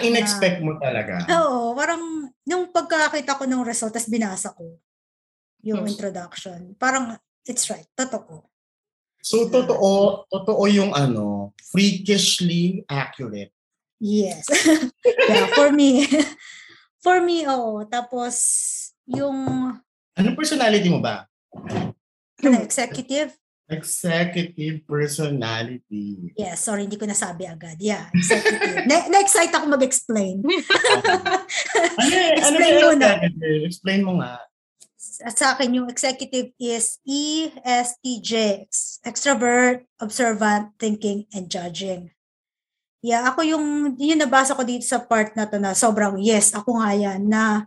In-expect 0.03 0.63
mo 0.63 0.75
talaga. 0.79 1.23
Oo, 1.37 1.75
parang 1.75 2.27
nung 2.47 2.71
pagkakita 2.71 3.39
ko 3.39 3.43
ng 3.47 3.63
result, 3.63 3.95
tas 3.95 4.07
binasa 4.07 4.51
ko 4.51 4.79
yung 5.61 5.85
Hmm. 5.85 5.91
introduction. 5.91 6.75
Parang, 6.75 7.15
it's 7.47 7.69
right. 7.69 7.87
Totoo. 7.95 8.47
So, 9.21 9.45
totoo, 9.47 10.25
totoo 10.27 10.63
yung 10.65 10.91
ano, 10.97 11.53
freakishly 11.69 12.81
accurate. 12.89 13.53
Yes. 14.01 14.49
yeah, 15.29 15.45
for 15.53 15.69
me. 15.69 16.09
for 17.05 17.21
me, 17.21 17.45
oo. 17.45 17.85
Tapos, 17.85 18.33
yung 19.05 19.37
Anong 20.17 20.35
personality 20.35 20.89
mo 20.89 20.99
ba? 20.99 21.29
Ano, 22.43 22.57
executive, 22.61 23.31
Executive 23.71 24.83
personality. 24.83 26.35
Yes, 26.35 26.67
sorry, 26.67 26.91
hindi 26.91 26.99
ko 26.99 27.07
nasabi 27.07 27.47
agad. 27.47 27.79
Yeah, 27.79 28.11
executive. 28.11 28.83
Na- 28.83 29.07
na-excite 29.07 29.55
ako 29.55 29.65
mag-explain. 29.71 30.43
Ano, 32.01 32.13
eh, 32.15 32.35
ano 32.41 32.57
Explain 32.57 32.75
ba 32.75 32.83
mo 32.83 32.93
na. 32.99 33.11
Explain 33.63 34.01
mo 34.03 34.11
nga. 34.19 34.33
At 35.23 35.35
sa 35.39 35.55
akin, 35.55 35.71
yung 35.79 35.87
executive 35.87 36.51
is 36.59 36.99
E 37.07 37.47
ESTJ. 37.63 38.31
ex- 38.67 38.99
Extrovert, 39.07 39.87
observant, 40.03 40.75
thinking, 40.75 41.23
and 41.31 41.47
judging. 41.47 42.11
Yeah, 42.99 43.23
ako 43.31 43.45
yung, 43.47 43.65
yung 43.97 44.19
nabasa 44.21 44.51
ko 44.53 44.67
dito 44.67 44.83
sa 44.83 44.99
part 44.99 45.33
na 45.33 45.47
to 45.47 45.57
na 45.57 45.71
sobrang 45.73 46.19
yes, 46.19 46.51
ako 46.51 46.75
nga 46.81 46.91
yan, 46.93 47.23
na 47.23 47.65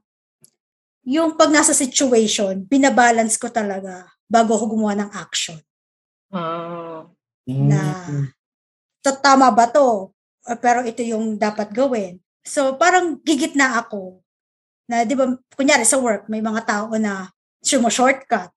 yung 1.05 1.35
pag 1.35 1.49
nasa 1.53 1.73
situation, 1.73 2.61
binabalance 2.65 3.41
ko 3.41 3.49
talaga 3.49 4.14
bago 4.35 4.51
ako 4.53 4.75
gumawa 4.75 4.99
ng 4.99 5.11
action. 5.15 5.63
Oh. 6.35 7.07
Na- 7.47 8.11
Mm. 8.11 8.27
to, 8.99 9.11
tama 9.21 9.55
ba 9.55 9.71
to? 9.71 10.11
Pero 10.59 10.83
ito 10.83 11.01
yung 11.01 11.39
dapat 11.39 11.71
gawin. 11.71 12.19
So, 12.43 12.75
parang 12.75 13.23
gigit 13.23 13.55
na 13.55 13.79
ako. 13.79 14.19
Na, 14.85 15.07
di 15.07 15.15
ba, 15.15 15.25
kunyari 15.55 15.87
sa 15.87 15.97
work, 15.97 16.27
may 16.27 16.43
mga 16.43 16.67
tao 16.67 16.91
na 16.99 17.31
sumo-shortcut. 17.63 18.51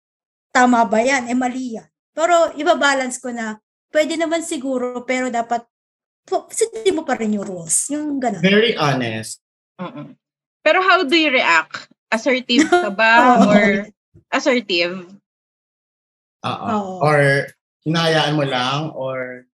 Tama 0.52 0.84
ba 0.84 1.00
yan? 1.00 1.30
Eh, 1.30 1.38
mali 1.38 1.78
yan. 1.78 1.88
Pero, 2.12 2.52
ibabalance 2.54 3.22
ko 3.22 3.30
na, 3.30 3.56
pwede 3.94 4.18
naman 4.18 4.44
siguro, 4.44 5.06
pero 5.06 5.30
dapat 5.30 5.64
po- 6.28 6.52
sundin 6.52 6.98
mo 6.98 7.08
pa 7.08 7.16
rin 7.16 7.40
yung 7.40 7.48
rules. 7.48 7.88
Yung 7.88 8.20
gano'n. 8.20 8.44
Very 8.44 8.76
honest. 8.76 9.40
Mm-mm. 9.80 10.18
Pero 10.60 10.84
how 10.84 11.08
do 11.08 11.16
you 11.16 11.32
react? 11.32 11.88
Assertive 12.08 12.68
ka 12.68 12.92
ba 12.92 13.12
or 13.48 13.88
assertive? 14.28 15.08
Oo. 16.46 17.02
Or 17.02 17.48
hinahayaan 17.88 18.36
mo 18.38 18.44
lang 18.46 18.92
or 18.94 19.48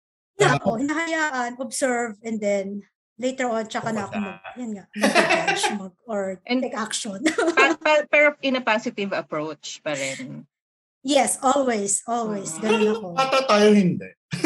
Yeah, 0.41 0.57
oh, 0.65 0.73
hinahayaan, 0.73 1.61
observe, 1.61 2.17
and 2.25 2.41
then 2.41 2.81
later 3.21 3.45
on, 3.45 3.69
tsaka 3.69 3.93
na 3.93 4.09
ako 4.09 4.17
mag, 4.17 4.41
yan 4.57 4.71
nga, 4.73 4.85
mag-judge, 4.97 5.65
mag, 5.85 5.93
or 6.09 6.41
And- 6.49 6.65
take 6.65 6.73
action. 6.73 7.21
Pero 8.09 8.33
in 8.41 8.57
a 8.57 8.63
positive 8.65 9.13
approach 9.13 9.85
pa 9.85 9.93
rin. 9.93 10.49
yes, 11.05 11.37
always, 11.45 12.01
always. 12.09 12.57
Mm. 12.57 12.61
Ganun 12.65 12.89
ako. 12.89 13.07
ata 13.21 13.39
tayo 13.45 13.69
hindi. 13.69 14.09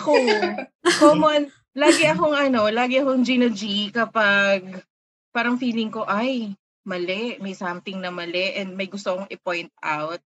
Ako, 0.00 0.12
common, 1.02 1.50
lagi 1.76 2.04
akong 2.08 2.32
ano, 2.32 2.70
lagi 2.70 3.02
akong 3.02 3.26
Gino 3.26 3.50
G 3.52 3.90
kapag 3.90 4.80
parang 5.34 5.60
feeling 5.60 5.92
ko, 5.92 6.08
ay, 6.08 6.56
mali, 6.86 7.36
may 7.42 7.52
something 7.52 8.00
na 8.00 8.08
mali 8.08 8.56
and 8.56 8.72
may 8.72 8.86
gusto 8.88 9.12
akong 9.12 9.28
i-point 9.28 9.68
out. 9.82 10.22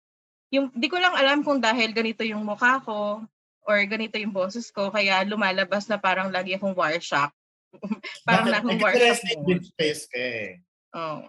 Yung, 0.56 0.72
di 0.72 0.88
ko 0.88 0.96
lang 0.96 1.12
alam 1.12 1.44
kung 1.44 1.60
dahil 1.60 1.92
ganito 1.92 2.24
yung 2.24 2.40
mukha 2.42 2.80
ko 2.80 3.20
or 3.66 3.76
ganito 3.84 4.16
yung 4.16 4.32
boses 4.32 4.72
ko, 4.72 4.88
kaya 4.88 5.20
lumalabas 5.28 5.84
na 5.90 6.00
parang 6.00 6.32
lagi 6.32 6.56
akong 6.56 6.72
war 6.72 6.96
shock. 7.02 7.30
parang 8.26 8.48
na 8.48 8.64
akong 8.64 8.80
war 8.80 8.94
shock 8.96 9.20
space 9.68 10.08
ka 10.08 10.16
eh. 10.16 10.50
Oh. 10.96 11.28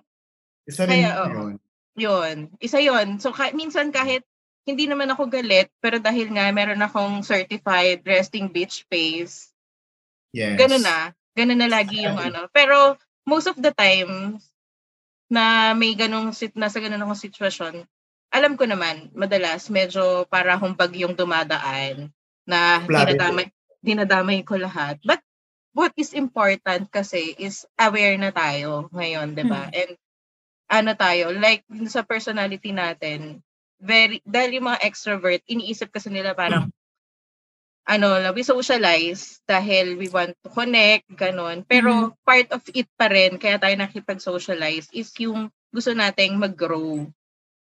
Isa 0.64 0.88
rin 0.88 1.04
Kaya, 1.04 1.12
oo. 1.20 1.28
yun. 1.28 1.54
Yun. 1.98 2.38
Isa 2.62 2.80
yun. 2.80 3.18
So, 3.20 3.34
ka- 3.36 3.56
minsan 3.58 3.92
kahit 3.92 4.24
hindi 4.68 4.86
naman 4.86 5.10
ako 5.12 5.32
galit, 5.32 5.72
pero 5.80 5.98
dahil 5.98 6.28
nga 6.32 6.52
meron 6.52 6.84
akong 6.84 7.24
certified 7.24 8.04
resting 8.04 8.52
bitch 8.52 8.84
face, 8.92 9.52
Yes. 10.36 10.60
ganun 10.60 10.84
na. 10.84 11.16
Ganun 11.34 11.60
na 11.60 11.70
lagi 11.72 12.04
yung 12.04 12.20
ano. 12.20 12.52
Pero 12.52 13.00
most 13.24 13.48
of 13.48 13.58
the 13.58 13.72
time 13.72 14.38
na 15.32 15.72
may 15.74 15.96
ganung 15.96 16.36
sit 16.36 16.52
na 16.56 16.68
sa 16.68 16.84
ganun 16.84 17.00
akong 17.02 17.24
sitwasyon, 17.28 17.88
alam 18.32 18.60
ko 18.60 18.68
naman, 18.68 19.10
madalas 19.16 19.72
medyo 19.72 20.28
para 20.28 20.56
akong 20.56 20.76
bagyong 20.76 21.16
dumadaan 21.16 22.12
na 22.48 22.84
dinadamay, 22.84 23.48
dinadamay 23.80 24.40
ko 24.44 24.60
lahat. 24.60 25.00
But 25.04 25.24
what 25.72 25.94
is 25.96 26.12
important 26.12 26.90
kasi 26.92 27.36
is 27.38 27.64
aware 27.80 28.18
na 28.20 28.34
tayo 28.34 28.92
ngayon, 28.92 29.38
di 29.38 29.46
ba? 29.48 29.70
And 29.72 29.96
ano 30.68 30.92
tayo, 31.00 31.32
like 31.32 31.64
sa 31.88 32.04
personality 32.04 32.76
natin, 32.76 33.40
very, 33.80 34.20
dahil 34.28 34.60
yung 34.60 34.74
mga 34.74 34.84
extrovert, 34.84 35.46
iniisip 35.48 35.94
kasi 35.94 36.12
nila 36.12 36.36
parang, 36.36 36.68
ano, 37.88 38.20
we 38.36 38.44
socialize 38.44 39.40
dahil 39.48 39.96
we 39.96 40.12
want 40.12 40.36
to 40.44 40.52
connect, 40.52 41.08
ganun. 41.16 41.64
Pero 41.64 42.12
part 42.28 42.52
of 42.52 42.60
it 42.76 42.92
pa 43.00 43.08
rin, 43.08 43.40
kaya 43.40 43.56
tayo 43.56 43.72
nakipag-socialize, 43.80 44.92
is 44.92 45.16
yung 45.24 45.48
gusto 45.72 45.96
nating 45.96 46.36
mag-grow. 46.36 47.08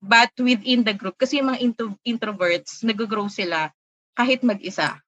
But 0.04 0.36
within 0.36 0.84
the 0.84 0.92
group, 0.92 1.16
kasi 1.16 1.40
yung 1.40 1.48
mga 1.48 1.64
intro- 1.64 2.00
introverts, 2.04 2.84
nag-grow 2.84 3.32
sila 3.32 3.72
kahit 4.12 4.44
mag-isa. 4.44 5.00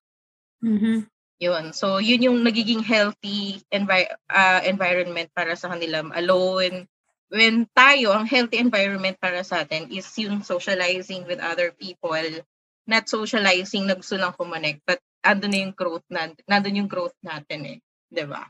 Mhm. 0.64 1.04
Yun. 1.36 1.76
So, 1.76 2.00
yun 2.00 2.24
yung 2.24 2.40
nagiging 2.40 2.80
healthy 2.80 3.60
envi- 3.68 4.08
ah, 4.32 4.64
environment 4.64 5.28
para 5.36 5.52
sa 5.52 5.68
kanila 5.68 6.00
alone. 6.16 6.88
When 7.28 7.68
tayo, 7.76 8.16
ang 8.16 8.24
healthy 8.24 8.56
environment 8.56 9.20
para 9.20 9.44
sa 9.44 9.68
atin 9.68 9.92
is 9.92 10.08
yung 10.16 10.40
socializing 10.40 11.28
with 11.28 11.44
other 11.44 11.76
people, 11.76 12.40
not 12.88 13.04
socializing 13.04 13.84
na 13.84 14.00
gusto 14.00 14.16
lang 14.16 14.32
kumonect, 14.32 14.80
but 14.88 14.96
andun 15.20 15.52
na 15.52 15.60
yung 15.68 15.74
growth 15.76 16.06
natin, 16.08 16.40
nandun 16.46 16.80
yung 16.80 16.90
growth 16.90 17.18
natin 17.20 17.60
eh. 17.66 17.78
'Di 18.08 18.24
ba? 18.30 18.46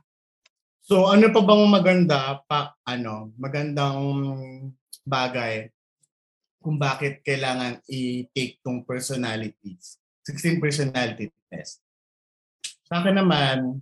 So 0.85 1.09
ano 1.09 1.33
pa 1.33 1.41
bang 1.43 1.65
maganda 1.67 2.39
pa 2.45 2.77
ano, 2.85 3.33
magandang 3.41 3.99
bagay 5.09 5.73
kung 6.67 6.83
bakit 6.83 7.23
kailangan 7.23 7.79
i-take 7.87 8.59
tong 8.59 8.83
personalities, 8.83 10.03
16 10.27 10.59
personality 10.59 11.31
test. 11.47 11.79
Sa 12.91 12.99
akin 12.99 13.23
naman, 13.23 13.79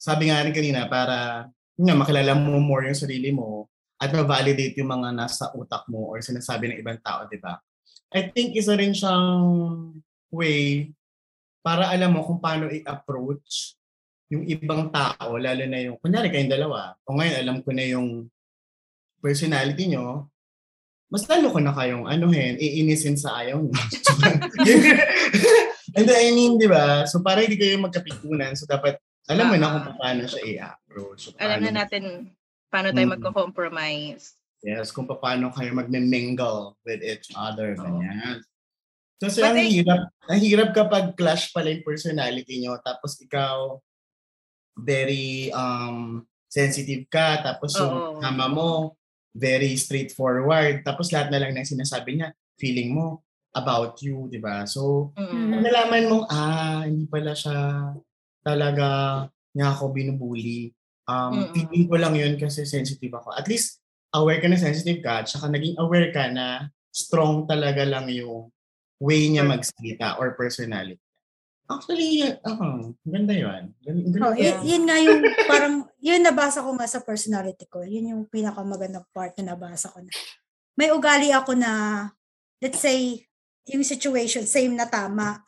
sabi 0.00 0.32
nga 0.32 0.40
rin 0.40 0.56
kanina, 0.56 0.88
para 0.88 1.44
yun 1.76 1.92
nga, 1.92 2.00
makilala 2.00 2.32
mo 2.32 2.56
more 2.56 2.88
yung 2.88 2.96
sarili 2.96 3.36
mo 3.36 3.68
at 4.00 4.08
ma-validate 4.16 4.80
yung 4.80 4.88
mga 4.88 5.12
nasa 5.12 5.52
utak 5.52 5.84
mo 5.92 6.08
or 6.08 6.24
sinasabi 6.24 6.72
ng 6.72 6.80
ibang 6.80 6.96
tao, 7.04 7.28
di 7.28 7.36
ba? 7.36 7.60
I 8.16 8.32
think 8.32 8.56
isa 8.56 8.80
rin 8.80 8.96
siyang 8.96 9.28
way 10.32 10.88
para 11.60 11.92
alam 11.92 12.16
mo 12.16 12.24
kung 12.24 12.40
paano 12.40 12.72
i-approach 12.72 13.76
yung 14.32 14.48
ibang 14.48 14.88
tao, 14.88 15.36
lalo 15.36 15.68
na 15.68 15.84
yung, 15.84 16.00
kunyari 16.00 16.32
kayong 16.32 16.48
dalawa, 16.48 16.96
o 17.04 17.12
ngayon 17.12 17.36
alam 17.44 17.56
ko 17.60 17.76
na 17.76 17.84
yung 17.84 18.24
personality 19.20 19.92
nyo, 19.92 20.31
mas 21.12 21.28
lalo 21.28 21.52
ko 21.52 21.60
na 21.60 21.76
kayong 21.76 22.08
anuhin, 22.08 22.56
iinisin 22.56 23.20
sa 23.20 23.44
ayaw 23.44 23.60
nyo. 23.60 23.68
And 25.92 26.08
then, 26.08 26.16
I 26.16 26.32
mean, 26.32 26.56
di 26.56 26.64
ba? 26.64 27.04
So, 27.04 27.20
para 27.20 27.44
hindi 27.44 27.60
kayo 27.60 27.76
magkapikunan, 27.76 28.56
so 28.56 28.64
dapat 28.64 28.96
alam 29.28 29.52
mo 29.52 29.56
na 29.60 29.84
kung 29.84 30.00
paano 30.00 30.24
siya 30.24 30.40
i-approach. 30.42 31.28
So, 31.28 31.36
Alam 31.36 31.60
paano- 31.60 31.68
na 31.68 31.72
natin 31.84 32.04
paano 32.72 32.88
tayo 32.90 33.06
Mm. 33.06 33.12
magko-compromise. 33.12 34.24
Yes, 34.64 34.88
kung 34.88 35.04
paano 35.04 35.52
kayo 35.52 35.70
mag-mingle 35.76 36.80
with 36.88 37.04
each 37.04 37.28
other. 37.36 37.76
Oo. 37.76 38.00
Ganyan. 38.00 38.40
So, 39.20 39.28
so 39.28 39.44
But 39.44 39.52
ang 39.52 39.58
I- 39.60 39.70
hirap, 39.70 40.00
ang 40.26 40.40
hirap 40.40 40.68
kapag 40.72 41.04
clash 41.14 41.52
pala 41.52 41.70
yung 41.70 41.84
personality 41.84 42.58
nyo, 42.58 42.80
tapos 42.80 43.20
ikaw, 43.20 43.76
very 44.72 45.52
um 45.52 46.24
sensitive 46.48 47.04
ka, 47.12 47.44
tapos 47.44 47.76
yung 47.76 47.92
Oo. 47.92 48.18
mama 48.18 48.46
mo, 48.48 48.70
very 49.32 49.74
straightforward, 49.76 50.84
tapos 50.84 51.12
lahat 51.12 51.32
na 51.32 51.40
lang 51.40 51.52
ng 51.56 51.66
sinasabi 51.66 52.20
niya, 52.20 52.36
feeling 52.60 52.92
mo 52.94 53.24
about 53.52 54.00
you, 54.00 54.28
di 54.32 54.40
ba? 54.40 54.64
So, 54.64 55.12
Mm. 55.16 55.52
pag 55.52 55.62
nalaman 55.68 56.04
mo, 56.08 56.18
ah, 56.28 56.84
hindi 56.88 57.04
pala 57.04 57.36
siya 57.36 57.92
talaga 58.40 58.88
niya 59.52 59.76
ako 59.76 59.92
binubuli. 59.92 60.72
Um, 61.04 61.44
Mm-mm. 61.44 61.52
feeling 61.52 61.84
ko 61.90 61.96
lang 61.98 62.14
yun 62.16 62.34
kasi 62.38 62.64
sensitive 62.64 63.12
ako. 63.12 63.34
At 63.36 63.50
least, 63.50 63.82
aware 64.14 64.40
ka 64.40 64.48
na 64.48 64.56
sensitive 64.56 65.02
ka, 65.02 65.24
at 65.24 65.26
saka 65.28 65.50
naging 65.50 65.76
aware 65.76 66.08
ka 66.14 66.30
na 66.30 66.70
strong 66.94 67.44
talaga 67.44 67.82
lang 67.84 68.08
yung 68.08 68.48
way 69.02 69.26
niya 69.28 69.42
magsalita 69.42 70.16
or 70.22 70.38
personality. 70.38 71.01
Actually, 71.78 72.08
yun- 72.20 72.38
oh, 72.44 72.92
ganda 73.04 73.34
yun. 73.34 73.62
Gan- 73.80 74.04
ganda 74.10 74.18
Oh, 74.24 74.34
yun. 74.34 74.56
yun 74.62 74.82
nga 74.84 74.96
yung 74.98 75.20
parang, 75.46 75.74
yun 75.98 76.20
nabasa 76.20 76.60
ko 76.60 76.70
nga 76.76 76.88
sa 76.88 77.00
personality 77.00 77.64
ko. 77.68 77.80
Yun 77.80 78.10
yung 78.12 78.22
pinakamagandang 78.28 79.06
part 79.10 79.32
na 79.38 79.54
nabasa 79.54 79.88
ko 79.88 80.00
na. 80.00 80.12
May 80.74 80.88
ugali 80.90 81.30
ako 81.30 81.52
na, 81.54 81.72
let's 82.58 82.80
say, 82.80 83.22
yung 83.68 83.84
situation, 83.84 84.42
same 84.44 84.74
na 84.74 84.84
tama. 84.84 85.40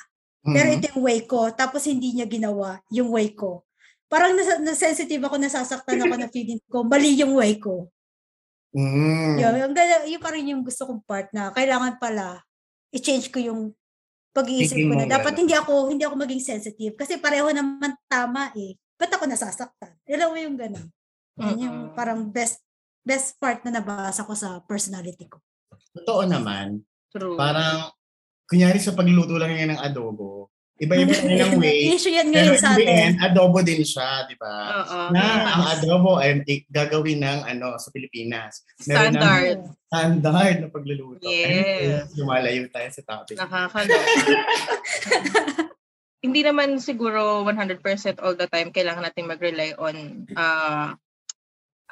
Pero 0.45 0.69
Mhm. 0.71 0.75
ito 0.77 0.85
yung 0.93 1.03
way 1.03 1.21
ko, 1.25 1.49
tapos 1.51 1.89
hindi 1.89 2.13
niya 2.13 2.29
ginawa 2.29 2.77
yung 2.93 3.09
way 3.09 3.33
ko. 3.33 3.65
Parang 4.07 4.37
nasa, 4.37 4.61
sensitive 4.77 5.25
ako, 5.25 5.41
nasasaktan 5.41 5.99
ako 5.99 6.15
na 6.21 6.29
feeling 6.29 6.61
ko, 6.69 6.85
mali 6.85 7.17
yung 7.17 7.35
way 7.35 7.57
ko. 7.57 7.89
Mm. 8.77 9.39
Yun, 9.41 9.55
yung, 9.65 9.75
gana- 9.75 10.05
yun 10.05 10.21
pa 10.21 10.31
rin 10.35 10.51
yung 10.51 10.63
gusto 10.63 10.85
kong 10.85 11.03
part 11.07 11.31
na 11.33 11.51
kailangan 11.51 11.97
pala 11.97 12.43
i-change 12.91 13.31
ko 13.31 13.39
yung 13.39 13.71
pag-iisip 14.35 14.77
ko 14.77 14.95
na 14.99 15.07
dapat 15.07 15.39
hindi 15.39 15.55
ako 15.55 15.95
hindi 15.95 16.03
ako 16.03 16.19
maging 16.19 16.43
sensitive 16.43 16.99
kasi 16.99 17.23
pareho 17.23 17.49
naman 17.55 17.95
tama 18.11 18.51
eh. 18.59 18.75
Ba't 18.99 19.15
ako 19.15 19.31
nasasaktan? 19.31 19.95
Alam 20.11 20.29
mo 20.35 20.37
yung 20.39 20.57
gano'n. 20.59 20.89
Yun 21.39 21.59
yung 21.63 21.79
parang 21.95 22.31
best 22.31 22.63
best 23.05 23.37
part 23.39 23.63
na 23.63 23.79
nabasa 23.79 24.25
ko 24.25 24.33
sa 24.35 24.59
personality 24.65 25.29
ko. 25.29 25.39
Totoo 25.95 26.25
naman. 26.27 26.83
True. 27.13 27.37
Parang, 27.39 27.93
kunyari 28.49 28.81
sa 28.81 28.97
pagluto 28.97 29.37
lang 29.37 29.55
yan 29.55 29.77
ng 29.77 29.83
adobo, 29.85 30.51
iba-iba 30.75 31.15
yan 31.15 31.55
ng 31.55 31.63
way. 31.63 31.87
Issue 31.95 32.11
yan 32.11 32.35
ngayon 32.35 32.59
sa 32.59 32.75
in 32.75 32.83
the 32.83 32.87
end, 32.91 33.17
atin. 33.23 33.31
adobo 33.31 33.63
din 33.63 33.87
siya, 33.87 34.27
di 34.27 34.35
ba? 34.35 34.83
Na 35.15 35.23
ang 35.55 35.65
adobo 35.79 36.19
ay 36.19 36.43
gagawin 36.67 37.23
ng 37.23 37.41
ano 37.47 37.79
sa 37.79 37.95
Pilipinas. 37.95 38.67
Meron 38.91 39.15
ng 39.15 39.23
Standard. 39.23 39.59
standard 39.87 40.57
na 40.67 40.69
pagluluto. 40.75 41.23
Yes. 41.23 41.47
Anyway, 41.47 42.03
lumalayo 42.19 42.67
tayo 42.75 42.91
sa 42.91 43.03
topic. 43.07 43.39
Nakakaloka. 43.39 44.03
Hindi 46.25 46.41
naman 46.41 46.81
siguro 46.81 47.45
100% 47.45 47.85
all 48.25 48.35
the 48.35 48.49
time 48.49 48.73
kailangan 48.73 49.05
natin 49.05 49.29
mag-rely 49.29 49.77
on 49.77 50.25
uh, 50.33 50.97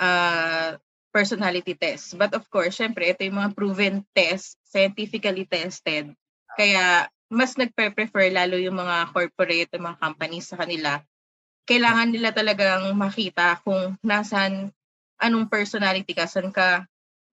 uh, 0.00 0.70
personality 1.12 1.76
test. 1.76 2.16
But 2.16 2.32
of 2.32 2.48
course, 2.48 2.80
syempre, 2.80 3.12
ito 3.12 3.28
yung 3.28 3.36
mga 3.36 3.52
proven 3.52 4.08
test, 4.16 4.56
scientifically 4.64 5.44
tested. 5.44 6.16
Kaya 6.56 7.11
mas 7.32 7.56
nagpe-prefer 7.56 8.28
lalo 8.28 8.60
yung 8.60 8.76
mga 8.76 9.08
corporate, 9.16 9.72
yung 9.72 9.88
mga 9.88 10.00
companies 10.04 10.52
sa 10.52 10.60
kanila. 10.60 11.00
Kailangan 11.64 12.12
nila 12.12 12.30
talagang 12.36 12.92
makita 12.92 13.56
kung 13.64 13.96
nasan, 14.04 14.68
anong 15.16 15.48
personality 15.48 16.12
ka, 16.12 16.28
saan 16.28 16.52
ka, 16.52 16.84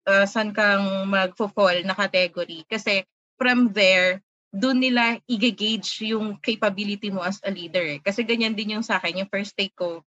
uh, 0.05 0.25
saan 0.29 0.53
kang 0.53 1.09
mag-fall 1.09 1.81
na 1.81 1.97
category. 1.97 2.61
Kasi 2.69 3.01
from 3.41 3.73
there, 3.73 4.21
doon 4.53 4.79
nila 4.79 5.17
i-gauge 5.25 6.07
yung 6.13 6.37
capability 6.39 7.09
mo 7.09 7.25
as 7.25 7.41
a 7.41 7.51
leader. 7.51 7.97
Eh. 7.97 7.99
Kasi 7.99 8.21
ganyan 8.21 8.53
din 8.53 8.77
yung 8.77 8.85
sa 8.85 9.01
akin, 9.01 9.25
yung 9.25 9.31
first 9.33 9.57
take 9.57 9.73
ko, 9.73 10.05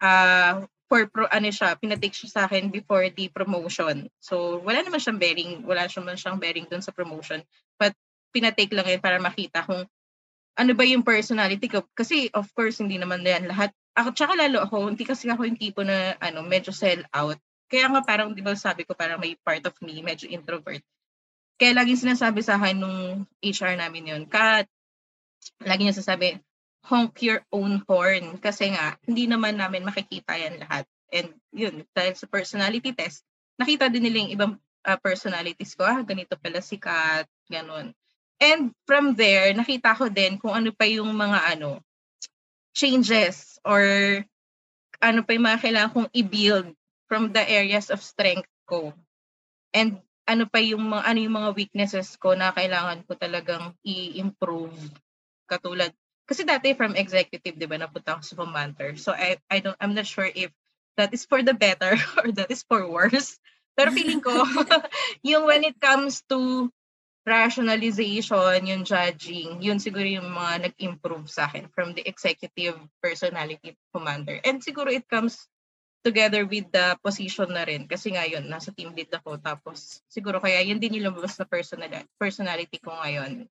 uh, 0.00 0.64
for 0.88 1.04
pro, 1.12 1.28
ano 1.28 1.52
siya, 1.52 1.76
pinatake 1.76 2.16
siya 2.16 2.30
sa 2.32 2.42
akin 2.48 2.72
before 2.72 3.04
the 3.12 3.28
promotion. 3.28 4.08
So, 4.24 4.64
wala 4.64 4.80
naman 4.80 5.04
siyang 5.04 5.20
bearing, 5.20 5.52
wala 5.68 5.84
naman 5.84 6.16
siyang 6.16 6.40
bearing 6.40 6.64
doon 6.64 6.80
sa 6.80 6.96
promotion. 6.96 7.44
But, 7.76 7.92
pinatake 8.34 8.72
lang 8.74 8.86
yun 8.86 9.02
para 9.02 9.18
makita 9.18 9.64
kung 9.64 9.84
ano 10.58 10.72
ba 10.74 10.84
yung 10.84 11.06
personality 11.06 11.70
ko. 11.70 11.86
Kasi, 11.94 12.34
of 12.34 12.50
course, 12.50 12.82
hindi 12.82 12.98
naman 12.98 13.22
yan 13.22 13.46
lahat. 13.46 13.70
Ako, 13.94 14.10
tsaka 14.10 14.34
lalo 14.34 14.62
ako, 14.66 14.90
hindi 14.90 15.06
kasi 15.06 15.30
ako 15.30 15.46
yung 15.46 15.58
tipo 15.58 15.86
na, 15.86 16.18
ano, 16.18 16.42
medyo 16.42 16.74
sell 16.74 17.06
out. 17.14 17.38
Kaya 17.70 17.86
nga 17.92 18.02
parang, 18.02 18.34
di 18.34 18.42
ba 18.42 18.58
sabi 18.58 18.82
ko, 18.82 18.98
parang 18.98 19.22
may 19.22 19.38
part 19.38 19.62
of 19.62 19.76
me, 19.84 20.02
medyo 20.02 20.26
introvert. 20.26 20.82
Kaya 21.58 21.74
laging 21.74 22.10
sinasabi 22.10 22.42
sa 22.42 22.58
akin 22.58 22.78
nung 22.78 23.26
HR 23.42 23.78
namin 23.78 24.10
yun, 24.14 24.22
Kat, 24.26 24.66
lagi 25.62 25.86
niya 25.86 25.94
sasabi, 25.94 26.38
honk 26.86 27.20
your 27.20 27.42
own 27.52 27.82
horn 27.84 28.38
kasi 28.40 28.72
nga 28.72 28.96
hindi 29.04 29.28
naman 29.28 29.58
namin 29.58 29.84
makikita 29.84 30.38
yan 30.38 30.62
lahat. 30.62 30.86
And 31.12 31.34
yun, 31.52 31.84
dahil 31.92 32.14
sa 32.14 32.30
personality 32.30 32.94
test, 32.94 33.24
nakita 33.58 33.90
din 33.90 34.06
nila 34.06 34.24
yung 34.24 34.32
ibang 34.32 34.52
uh, 34.86 34.98
personalities 35.00 35.74
ko, 35.74 35.84
ah, 35.84 36.00
ganito 36.04 36.38
pala 36.38 36.62
si 36.62 36.78
Kat, 36.78 37.26
ganun. 37.50 37.92
And 38.38 38.70
from 38.86 39.18
there, 39.18 39.50
nakita 39.50 39.98
ko 39.98 40.06
din 40.06 40.38
kung 40.38 40.54
ano 40.54 40.70
pa 40.70 40.86
yung 40.86 41.10
mga 41.10 41.58
ano, 41.58 41.82
changes 42.70 43.58
or 43.66 43.82
ano 45.02 45.20
pa 45.26 45.34
yung 45.34 45.46
mga 45.46 45.62
kailangan 45.62 45.92
kong 45.94 46.10
i-build 46.14 46.70
from 47.10 47.34
the 47.34 47.42
areas 47.42 47.90
of 47.90 47.98
strength 47.98 48.46
ko. 48.66 48.94
And 49.74 49.98
ano 50.28 50.46
pa 50.46 50.62
yung 50.62 50.86
mga 50.86 51.02
ano 51.08 51.18
yung 51.18 51.36
mga 51.40 51.50
weaknesses 51.56 52.14
ko 52.20 52.36
na 52.36 52.54
kailangan 52.54 53.02
ko 53.08 53.16
talagang 53.16 53.74
i-improve 53.82 54.76
katulad 55.48 55.90
kasi 56.28 56.44
dati 56.44 56.76
from 56.76 56.92
executive, 56.92 57.56
'di 57.56 57.64
ba, 57.64 57.80
napunta 57.80 58.20
ako 58.20 58.22
sa 58.22 58.36
commander. 58.36 59.00
So 59.00 59.16
I 59.16 59.40
I 59.48 59.64
don't 59.64 59.80
I'm 59.80 59.96
not 59.96 60.04
sure 60.04 60.28
if 60.28 60.52
that 61.00 61.08
is 61.16 61.24
for 61.24 61.40
the 61.40 61.56
better 61.56 61.96
or 62.20 62.28
that 62.36 62.52
is 62.52 62.60
for 62.68 62.84
worse. 62.84 63.40
Pero 63.72 63.88
feeling 63.88 64.20
ko 64.20 64.44
yung 65.28 65.48
when 65.48 65.64
it 65.64 65.80
comes 65.80 66.20
to 66.28 66.68
rationalization, 67.28 68.64
yung 68.64 68.82
judging, 68.82 69.60
yun 69.60 69.76
siguro 69.76 70.08
yung 70.08 70.32
mga 70.32 70.72
nag-improve 70.72 71.28
sa 71.28 71.46
akin 71.46 71.68
from 71.76 71.92
the 71.92 72.02
executive 72.08 72.80
personality 73.04 73.76
commander. 73.92 74.40
And 74.42 74.64
siguro 74.64 74.88
it 74.88 75.04
comes 75.04 75.44
together 76.00 76.48
with 76.48 76.72
the 76.72 76.96
position 77.04 77.52
na 77.52 77.68
rin. 77.68 77.84
Kasi 77.84 78.16
ngayon, 78.16 78.48
nasa 78.48 78.72
team 78.72 78.96
lead 78.96 79.12
ako. 79.12 79.36
Tapos 79.36 80.00
siguro 80.08 80.40
kaya 80.40 80.64
yun 80.64 80.80
din 80.80 80.96
yung 80.98 81.12
lumabas 81.12 81.36
na 81.36 81.44
personal, 81.44 81.92
personality 82.16 82.80
ko 82.80 82.96
ngayon. 82.96 83.44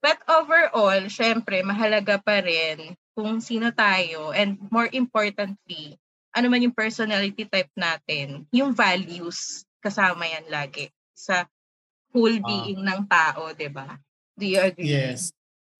But 0.00 0.22
overall, 0.24 1.10
syempre, 1.12 1.60
mahalaga 1.60 2.16
pa 2.22 2.40
rin 2.40 2.96
kung 3.12 3.42
sino 3.44 3.68
tayo 3.68 4.32
and 4.32 4.56
more 4.72 4.88
importantly, 4.96 6.00
ano 6.32 6.46
man 6.48 6.64
yung 6.64 6.72
personality 6.72 7.44
type 7.44 7.68
natin, 7.76 8.48
yung 8.48 8.72
values 8.72 9.68
kasama 9.84 10.24
yan 10.24 10.46
lagi 10.48 10.88
sa 11.12 11.44
whole 12.10 12.36
ah. 12.38 12.46
being 12.46 12.80
uh, 12.82 12.86
ng 12.90 13.00
tao, 13.06 13.54
di 13.54 13.70
ba? 13.70 13.98
Do 14.34 14.44
you 14.46 14.60
agree? 14.60 14.90
Yes. 14.90 15.30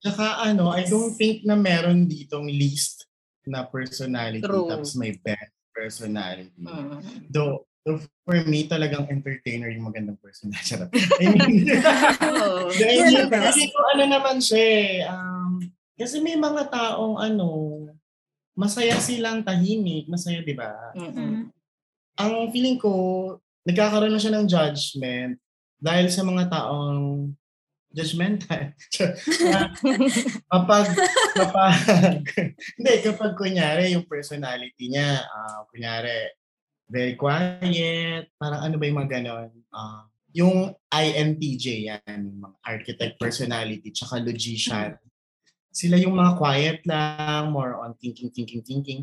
Tsaka 0.00 0.46
ano, 0.46 0.72
I 0.72 0.88
don't 0.88 1.12
think 1.14 1.44
na 1.44 1.54
meron 1.58 2.08
ditong 2.08 2.48
least 2.48 3.04
na 3.44 3.68
personality 3.68 4.44
True. 4.44 4.68
tapos 4.68 4.96
may 4.96 5.16
best 5.20 5.52
personality. 5.74 6.56
Mm. 6.60 7.28
Though 7.28 7.68
So 7.80 7.96
for 8.28 8.36
me, 8.44 8.68
talagang 8.68 9.08
entertainer 9.08 9.72
yung 9.72 9.88
magandang 9.88 10.20
person. 10.20 10.52
Charot. 10.52 10.92
I 11.20 11.32
mean, 11.32 11.64
oh, 12.20 12.68
I 12.76 13.24
kasi 13.24 13.72
ko 13.72 13.78
ano 13.96 14.04
naman 14.04 14.36
siya 14.36 14.60
eh, 14.60 14.94
um, 15.08 15.64
kasi 15.96 16.20
may 16.20 16.36
mga 16.36 16.68
taong 16.68 17.16
ano, 17.16 17.48
masaya 18.52 19.00
silang 19.00 19.40
tahimik, 19.40 20.12
masaya, 20.12 20.44
di 20.44 20.52
ba? 20.52 20.76
Mm-hmm. 20.92 21.48
Ang 22.20 22.32
feeling 22.52 22.76
ko, 22.76 22.92
nagkakaroon 23.64 24.12
na 24.12 24.20
siya 24.20 24.36
ng 24.36 24.44
judgment 24.44 25.40
dahil 25.80 26.12
sa 26.12 26.22
mga 26.22 26.52
taong 26.52 27.32
judgmental. 27.90 28.70
kapag, 30.52 30.86
kapag, 31.34 31.74
hindi, 32.78 32.92
kapag 33.02 33.32
kunyari 33.34 33.96
yung 33.98 34.06
personality 34.06 34.94
niya, 34.94 35.26
uh, 35.26 35.66
kunyari, 35.72 36.30
very 36.90 37.14
quiet, 37.14 38.30
parang 38.38 38.66
ano 38.66 38.74
ba 38.78 38.84
yung 38.86 38.98
mga 38.98 39.10
ganon. 39.18 39.50
Uh, 39.70 40.02
yung 40.30 40.74
INTJ 40.90 41.90
yan, 41.90 42.20
mga 42.38 42.56
architect 42.62 43.14
personality, 43.18 43.90
tsaka 43.90 44.22
logician. 44.22 44.94
Sila 45.70 45.98
yung 45.98 46.18
mga 46.18 46.34
quiet 46.38 46.78
lang, 46.86 47.50
more 47.54 47.78
on 47.78 47.94
thinking, 47.98 48.30
thinking, 48.30 48.62
thinking. 48.62 49.00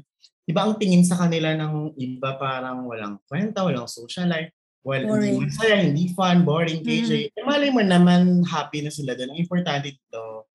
Diba 0.48 0.64
ang 0.64 0.80
tingin 0.80 1.04
sa 1.04 1.20
kanila 1.20 1.52
ng 1.56 1.96
iba 2.00 2.40
parang 2.40 2.88
walang 2.88 3.20
kwenta, 3.28 3.68
walang 3.68 3.88
social 3.88 4.28
life. 4.32 4.52
Well, 4.88 5.04
boring. 5.04 5.36
hindi 5.36 5.52
masaya, 5.52 5.78
hindi 5.84 6.06
fun, 6.16 6.48
boring, 6.48 6.80
KJ. 6.80 7.12
Mm. 7.12 7.36
Eh, 7.36 7.44
malay 7.44 7.70
mo 7.76 7.84
naman 7.84 8.48
happy 8.48 8.80
na 8.80 8.88
sila 8.88 9.20
doon. 9.20 9.36
Ang 9.36 9.44
importante 9.44 9.92
dito, 9.92 10.48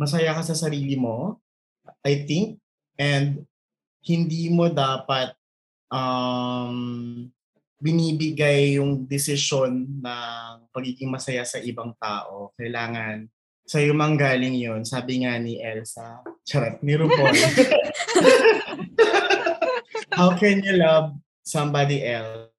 masaya 0.00 0.32
ka 0.32 0.40
sa 0.40 0.56
sarili 0.56 0.96
mo, 0.96 1.36
I 2.00 2.24
think, 2.24 2.56
and 2.96 3.44
hindi 4.00 4.48
mo 4.48 4.72
dapat 4.72 5.36
um, 5.92 7.28
binibigay 7.76 8.80
yung 8.80 9.04
desisyon 9.04 10.00
ng 10.00 10.52
pagiging 10.72 11.12
masaya 11.12 11.44
sa 11.44 11.60
ibang 11.60 11.92
tao. 12.00 12.56
Kailangan 12.56 13.28
sa 13.68 13.76
iyo 13.76 13.92
manggaling 13.92 14.56
yun. 14.56 14.88
Sabi 14.88 15.28
nga 15.28 15.36
ni 15.36 15.60
Elsa, 15.60 16.24
charot, 16.48 16.80
ni 16.80 16.96
RuPaul. 16.96 17.28
How 20.16 20.32
can 20.32 20.64
you 20.64 20.80
love 20.80 21.12
somebody 21.44 22.00
else? 22.08 22.55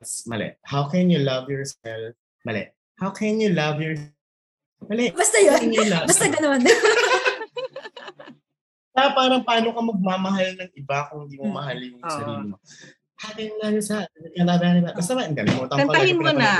Mali. 0.00 0.56
How 0.64 0.88
can 0.88 1.12
you 1.12 1.20
love 1.20 1.52
yourself? 1.52 2.16
Mali. 2.44 2.72
How 2.96 3.12
can 3.12 3.36
you 3.36 3.52
love 3.52 3.80
your... 3.84 4.00
Mali. 4.88 5.12
Basta 5.12 5.36
yun. 5.44 5.76
Basta 6.08 6.24
ganun. 6.32 6.64
Kaya 8.96 9.08
parang 9.18 9.44
paano 9.44 9.76
ka 9.76 9.80
magmamahal 9.84 10.56
ng 10.56 10.70
iba 10.72 11.04
kung 11.12 11.28
hindi 11.28 11.36
mo 11.36 11.52
mm. 11.52 11.54
mahal 11.54 11.76
yung 11.76 12.00
uh, 12.00 12.08
sarili 12.08 12.44
mo. 12.48 12.56
Hatin 13.20 13.52
lang 13.60 13.76
sa 13.84 14.08
kalaban 14.08 14.80
ba? 14.88 14.96
Basta 14.96 15.12
ba, 15.12 15.22
ang 15.28 15.36
kalimutan 15.36 15.76
ko. 15.76 15.80
Kantahin 15.84 16.16
mo 16.16 16.32
na. 16.32 16.52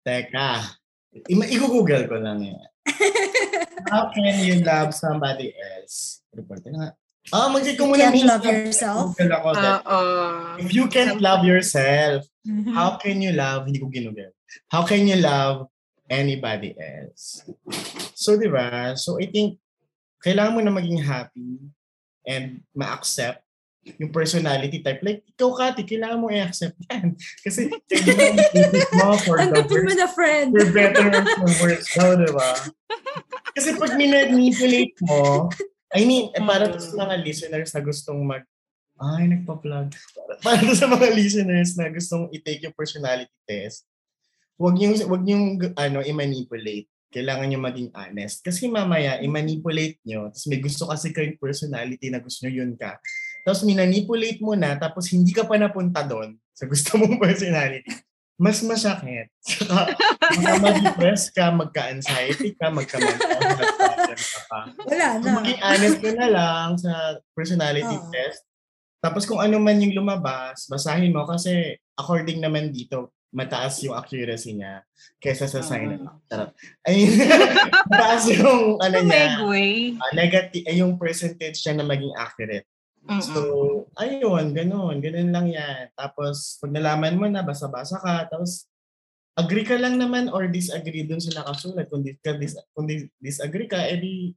Teka. 0.00 0.50
I- 1.28 1.50
i-google 1.52 2.08
ko 2.08 2.16
lang 2.16 2.48
yan. 2.48 2.68
How 3.92 4.08
can 4.08 4.40
you 4.40 4.64
love 4.64 4.96
somebody 4.96 5.52
else? 5.52 6.24
Report 6.32 6.64
na 6.64 6.72
nga. 6.72 6.90
Ah, 7.28 7.48
mag 7.52 7.64
ko 7.76 7.84
muna. 7.84 8.08
You 8.08 8.24
can't 8.24 8.24
love 8.24 8.44
yourself? 8.44 9.06
Ako, 9.20 9.48
uh, 9.52 9.80
uh, 9.84 10.56
If 10.56 10.72
you 10.72 10.88
can't 10.88 11.20
love 11.20 11.44
yourself, 11.44 12.24
mm-hmm. 12.46 12.72
how 12.72 12.96
can 12.96 13.20
you 13.20 13.36
love, 13.36 13.68
hindi 13.68 13.80
ko 13.80 13.92
ginugel. 13.92 14.32
How 14.72 14.84
can 14.84 15.04
you 15.04 15.20
love 15.20 15.68
anybody 16.08 16.72
else? 16.72 17.44
So, 18.16 18.40
di 18.40 18.48
ba? 18.48 18.96
So, 18.96 19.20
I 19.20 19.28
think 19.28 19.60
kailangan 20.24 20.54
mo 20.56 20.60
na 20.64 20.72
maging 20.72 21.04
happy 21.04 21.60
and 22.24 22.64
ma-accept 22.72 23.44
yung 23.96 24.12
personality 24.12 24.80
type. 24.80 25.00
Like, 25.04 25.24
ikaw, 25.24 25.52
Kati, 25.52 25.84
kailangan 25.84 26.20
mo 26.20 26.32
i-accept 26.32 26.76
yan. 26.88 27.16
Kasi, 27.44 27.68
kailangan 27.88 29.04
mo 29.04 29.16
for 29.20 29.36
the 29.40 29.64
worst. 29.64 29.84
mo 29.84 29.92
na 29.96 30.08
friend. 30.12 30.48
For 30.52 30.68
better 30.72 31.08
or 31.08 31.24
for 31.28 31.50
worse 31.72 31.88
daw, 31.92 32.16
di 32.16 32.28
ba? 32.32 32.50
Kasi 33.56 33.76
pag 33.76 33.96
minanipulate 33.96 34.96
mo, 35.04 35.48
I 35.94 36.04
mean, 36.04 36.28
eh, 36.36 36.42
para 36.44 36.68
to 36.68 36.80
sa 36.80 36.96
mga 36.96 37.16
listeners 37.24 37.72
na 37.72 37.80
gustong 37.80 38.20
mag, 38.20 38.44
ay, 38.98 39.30
nagpa-plug. 39.30 39.94
Para, 39.94 40.32
para 40.42 40.70
sa 40.74 40.90
mga 40.90 41.08
listeners 41.18 41.78
na 41.78 41.88
gustong 41.88 42.28
i-take 42.34 42.66
yung 42.66 42.76
personality 42.76 43.32
test, 43.46 43.86
wag 44.58 44.74
yung 44.76 44.98
wag 45.06 45.24
yung 45.24 45.44
ano 45.78 46.02
i-manipulate 46.02 46.90
kailangan 47.08 47.48
nyo 47.48 47.60
maging 47.60 47.90
honest. 47.96 48.44
Kasi 48.44 48.68
mamaya, 48.68 49.16
i-manipulate 49.24 50.00
nyo, 50.04 50.28
tapos 50.28 50.44
may 50.48 50.60
gusto 50.60 50.84
kasi 50.88 51.08
kayong 51.12 51.40
personality 51.40 52.12
na 52.12 52.20
gusto 52.20 52.44
nyo 52.44 52.52
yun 52.64 52.72
ka. 52.76 53.00
Tapos 53.48 53.64
minanipulate 53.64 54.40
mo 54.44 54.52
na, 54.52 54.76
tapos 54.76 55.08
hindi 55.08 55.32
ka 55.32 55.48
pa 55.48 55.56
napunta 55.56 56.04
doon 56.04 56.36
sa 56.52 56.68
gusto 56.68 57.00
mong 57.00 57.16
personality. 57.24 57.88
Mas 58.38 58.62
masakit. 58.62 59.26
Saka, 59.42 59.98
mag-depress 60.62 61.34
ka, 61.34 61.50
magka-anxiety 61.50 62.54
ka, 62.54 62.70
magka-mental 62.70 63.34
ka. 64.46 64.58
Wala 64.86 65.08
na. 65.18 65.28
maging 65.42 65.60
honest 65.60 65.98
ka 65.98 66.10
na 66.14 66.28
lang 66.30 66.68
sa 66.78 67.18
personality 67.34 67.98
oh. 67.98 68.06
test. 68.14 68.46
Tapos 69.02 69.26
kung 69.26 69.42
ano 69.42 69.58
man 69.58 69.82
yung 69.82 69.98
lumabas, 69.98 70.70
basahin 70.70 71.10
mo 71.10 71.26
kasi 71.26 71.74
according 71.98 72.38
naman 72.38 72.70
dito, 72.70 73.14
mataas 73.34 73.82
yung 73.84 73.98
accuracy 73.98 74.56
niya 74.56 74.86
kaysa 75.20 75.50
sa 75.50 75.60
sign 75.60 75.98
up. 76.00 76.22
Charot. 76.30 76.50
Ay, 76.86 77.10
mataas 77.90 78.24
yung 78.32 78.78
ano 78.78 78.98
niya. 79.02 79.34
Uh, 79.98 80.14
negative, 80.14 80.64
ay 80.64 80.78
yung 80.78 80.94
percentage 80.96 81.58
niya 81.60 81.74
na 81.74 81.84
maging 81.84 82.14
accurate. 82.14 82.66
Mm-mm. 83.06 83.22
So, 83.22 83.40
ayun, 83.96 84.52
ganun. 84.52 84.98
Ganun 84.98 85.30
lang 85.30 85.46
yan. 85.48 85.92
Tapos, 85.94 86.58
pag 86.58 86.72
nalaman 86.74 87.16
mo 87.16 87.26
na, 87.30 87.46
basa-basa 87.46 88.00
ka. 88.02 88.28
Tapos, 88.28 88.66
agree 89.38 89.62
ka 89.62 89.78
lang 89.78 89.96
naman 89.96 90.28
or 90.34 90.50
disagree 90.50 91.06
dun 91.06 91.22
sa 91.22 91.42
nakasulat. 91.42 91.86
Kung, 91.86 92.02
dis, 92.02 92.18
ka, 92.18 92.34
dis, 92.34 92.58
kung 92.74 92.90
dis, 92.90 93.06
disagree 93.22 93.70
ka, 93.70 93.78
edi 93.86 94.34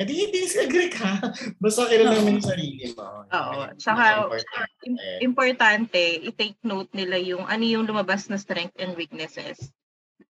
edi 0.00 0.32
disagree 0.32 0.88
ka. 0.88 1.20
Basta 1.62 1.84
kilala 1.84 2.24
mo 2.24 2.32
yung 2.32 2.40
sarili 2.40 2.88
mo. 2.96 3.28
Oo. 3.28 3.52
Yun, 3.68 3.76
Tsaka, 3.76 4.04
importante. 4.24 4.80
im- 4.88 5.02
importante, 5.20 6.00
i-take 6.24 6.56
note 6.64 6.88
nila 6.96 7.20
yung 7.20 7.44
ano 7.44 7.64
yung 7.68 7.84
lumabas 7.84 8.32
na 8.32 8.40
strength 8.40 8.80
and 8.80 8.96
weaknesses. 8.96 9.60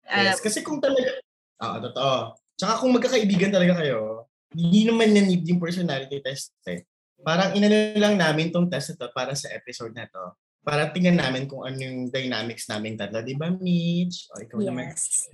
Ah, 0.10 0.34
Yes, 0.34 0.42
kasi 0.42 0.66
kung 0.66 0.82
talaga, 0.82 1.22
oo, 1.62 1.78
totoo. 1.78 2.18
Tsaka 2.58 2.74
kung 2.82 2.92
magkakaibigan 2.98 3.54
talaga 3.54 3.86
kayo, 3.86 4.26
hindi 4.52 4.84
naman 4.90 5.14
na 5.14 5.22
need 5.24 5.46
yung 5.46 5.62
personality 5.62 6.20
test 6.26 6.52
eh. 6.68 6.84
Parang 7.22 7.54
inano 7.54 7.98
lang 7.98 8.18
namin 8.18 8.50
tong 8.50 8.70
test 8.70 8.94
na 8.94 9.06
to 9.06 9.08
para 9.14 9.34
sa 9.38 9.50
episode 9.54 9.94
na 9.94 10.10
to. 10.10 10.34
Para 10.62 10.94
tingnan 10.94 11.18
namin 11.18 11.50
kung 11.50 11.66
ano 11.66 11.78
yung 11.78 12.14
dynamics 12.14 12.70
namin 12.70 12.98
tatlo. 12.98 13.26
Di 13.26 13.34
ba, 13.34 13.50
Mitch? 13.50 14.30
O, 14.34 14.42
ikaw 14.42 14.62
naman. 14.62 14.94
Yes. 14.94 15.30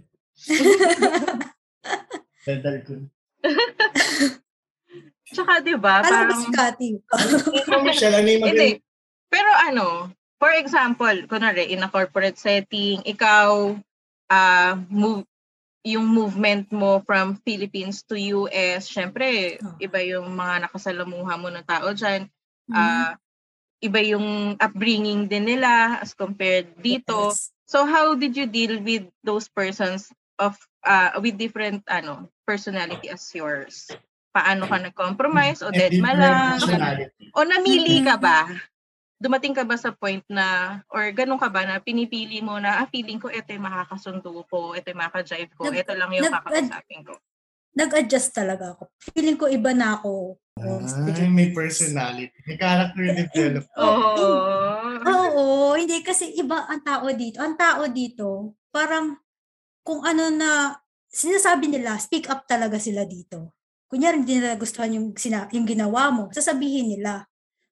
Daldal 2.47 2.77
ko. 2.87 2.93
Tsaka, 5.35 5.59
di 5.59 5.75
ba, 5.75 5.99
Alam 5.99 6.31
parang... 6.31 6.39
si 6.39 6.47
Cathy. 6.55 6.89
Ikaw, 7.67 7.79
Michelle, 7.83 8.15
ano 8.15 8.27
yung 8.31 8.47
Hindi. 8.47 8.55
magaling? 8.55 8.79
Pero 9.27 9.51
ano, 9.51 9.85
for 10.39 10.55
example, 10.55 11.17
kunwari, 11.27 11.67
in 11.75 11.83
a 11.83 11.91
corporate 11.91 12.39
setting, 12.39 13.03
ikaw, 13.03 13.75
ah 14.31 14.79
move, 14.87 15.27
yung 15.87 16.03
movement 16.03 16.67
mo 16.75 16.99
from 17.07 17.39
Philippines 17.47 18.03
to 18.03 18.19
US, 18.19 18.91
syempre, 18.91 19.55
Oh. 19.63 19.79
iba 19.79 20.03
yung 20.03 20.27
mga 20.35 20.67
nakasalamuha 20.67 21.33
mo 21.39 21.47
ng 21.47 21.63
tao 21.63 21.95
dyan. 21.95 22.27
Mm-hmm. 22.67 22.75
Ah, 22.75 23.15
iba 23.79 23.99
yung 24.03 24.59
upbringing 24.59 25.31
din 25.31 25.47
nila 25.47 26.03
as 26.03 26.11
compared 26.11 26.75
dito. 26.75 27.31
Yes. 27.31 27.55
So 27.63 27.87
how 27.87 28.15
did 28.15 28.35
you 28.35 28.47
deal 28.47 28.83
with 28.83 29.07
those 29.23 29.47
persons 29.47 30.11
of 30.39 30.59
uh, 30.83 31.15
with 31.23 31.39
different 31.39 31.83
ano 31.87 32.27
personality 32.43 33.07
as 33.07 33.23
yours? 33.31 33.87
Paano 34.35 34.67
ka 34.67 34.77
nag-compromise 34.77 35.63
o 35.63 35.71
And 35.71 35.77
dead 35.77 35.91
different 35.95 36.19
lang? 36.19 36.59
personality. 36.59 37.23
O 37.31 37.47
namili 37.47 38.03
ka 38.03 38.19
ba? 38.19 38.49
Dumating 39.17 39.57
ka 39.57 39.65
ba 39.65 39.73
sa 39.73 39.89
point 39.89 40.21
na, 40.29 40.79
or 40.93 41.09
ganun 41.09 41.41
ka 41.41 41.49
ba 41.49 41.65
na 41.65 41.81
pinipili 41.81 42.37
mo 42.37 42.61
na, 42.61 42.85
ah, 42.85 42.87
feeling 42.89 43.17
ko 43.17 43.33
ito 43.33 43.49
yung 43.49 43.65
makakasundo 43.65 44.45
ko, 44.45 44.77
ito 44.77 44.93
yung 44.93 45.01
makaka-drive 45.01 45.51
ko, 45.57 45.73
ito 45.73 45.93
lang 45.97 46.13
yung 46.13 46.29
nag- 46.29 46.37
kakausapin 46.45 47.01
ko. 47.01 47.13
Nag-adjust 47.77 48.33
talaga 48.33 48.73
ako. 48.73 48.89
Feeling 49.13 49.37
ko 49.37 49.45
iba 49.49 49.73
na 49.73 49.97
ako. 49.97 50.37
Ay, 50.57 51.29
may 51.29 51.53
personality. 51.53 52.33
May 52.49 52.57
character 52.57 53.05
development. 53.21 53.69
Oo. 53.85 54.25
Oo, 55.05 55.45
hindi 55.77 56.01
kasi 56.01 56.33
iba 56.37 56.65
ang 56.65 56.81
tao 56.81 57.05
dito. 57.13 57.37
Ang 57.37 57.53
tao 57.53 57.85
dito, 57.85 58.57
parang 58.73 59.17
kung 59.85 60.01
ano 60.01 60.33
na 60.33 60.73
sinasabi 61.05 61.69
nila, 61.69 62.01
speak 62.01 62.29
up 62.33 62.49
talaga 62.49 62.81
sila 62.81 63.05
dito. 63.05 63.53
Kunyari 63.87 64.25
hindi 64.25 64.41
nila 64.41 64.57
gustuhan 64.57 64.97
yung, 64.97 65.07
sina, 65.15 65.45
yung 65.53 65.63
ginawa 65.63 66.09
mo, 66.09 66.23
sasabihin 66.33 66.97
nila. 66.97 67.23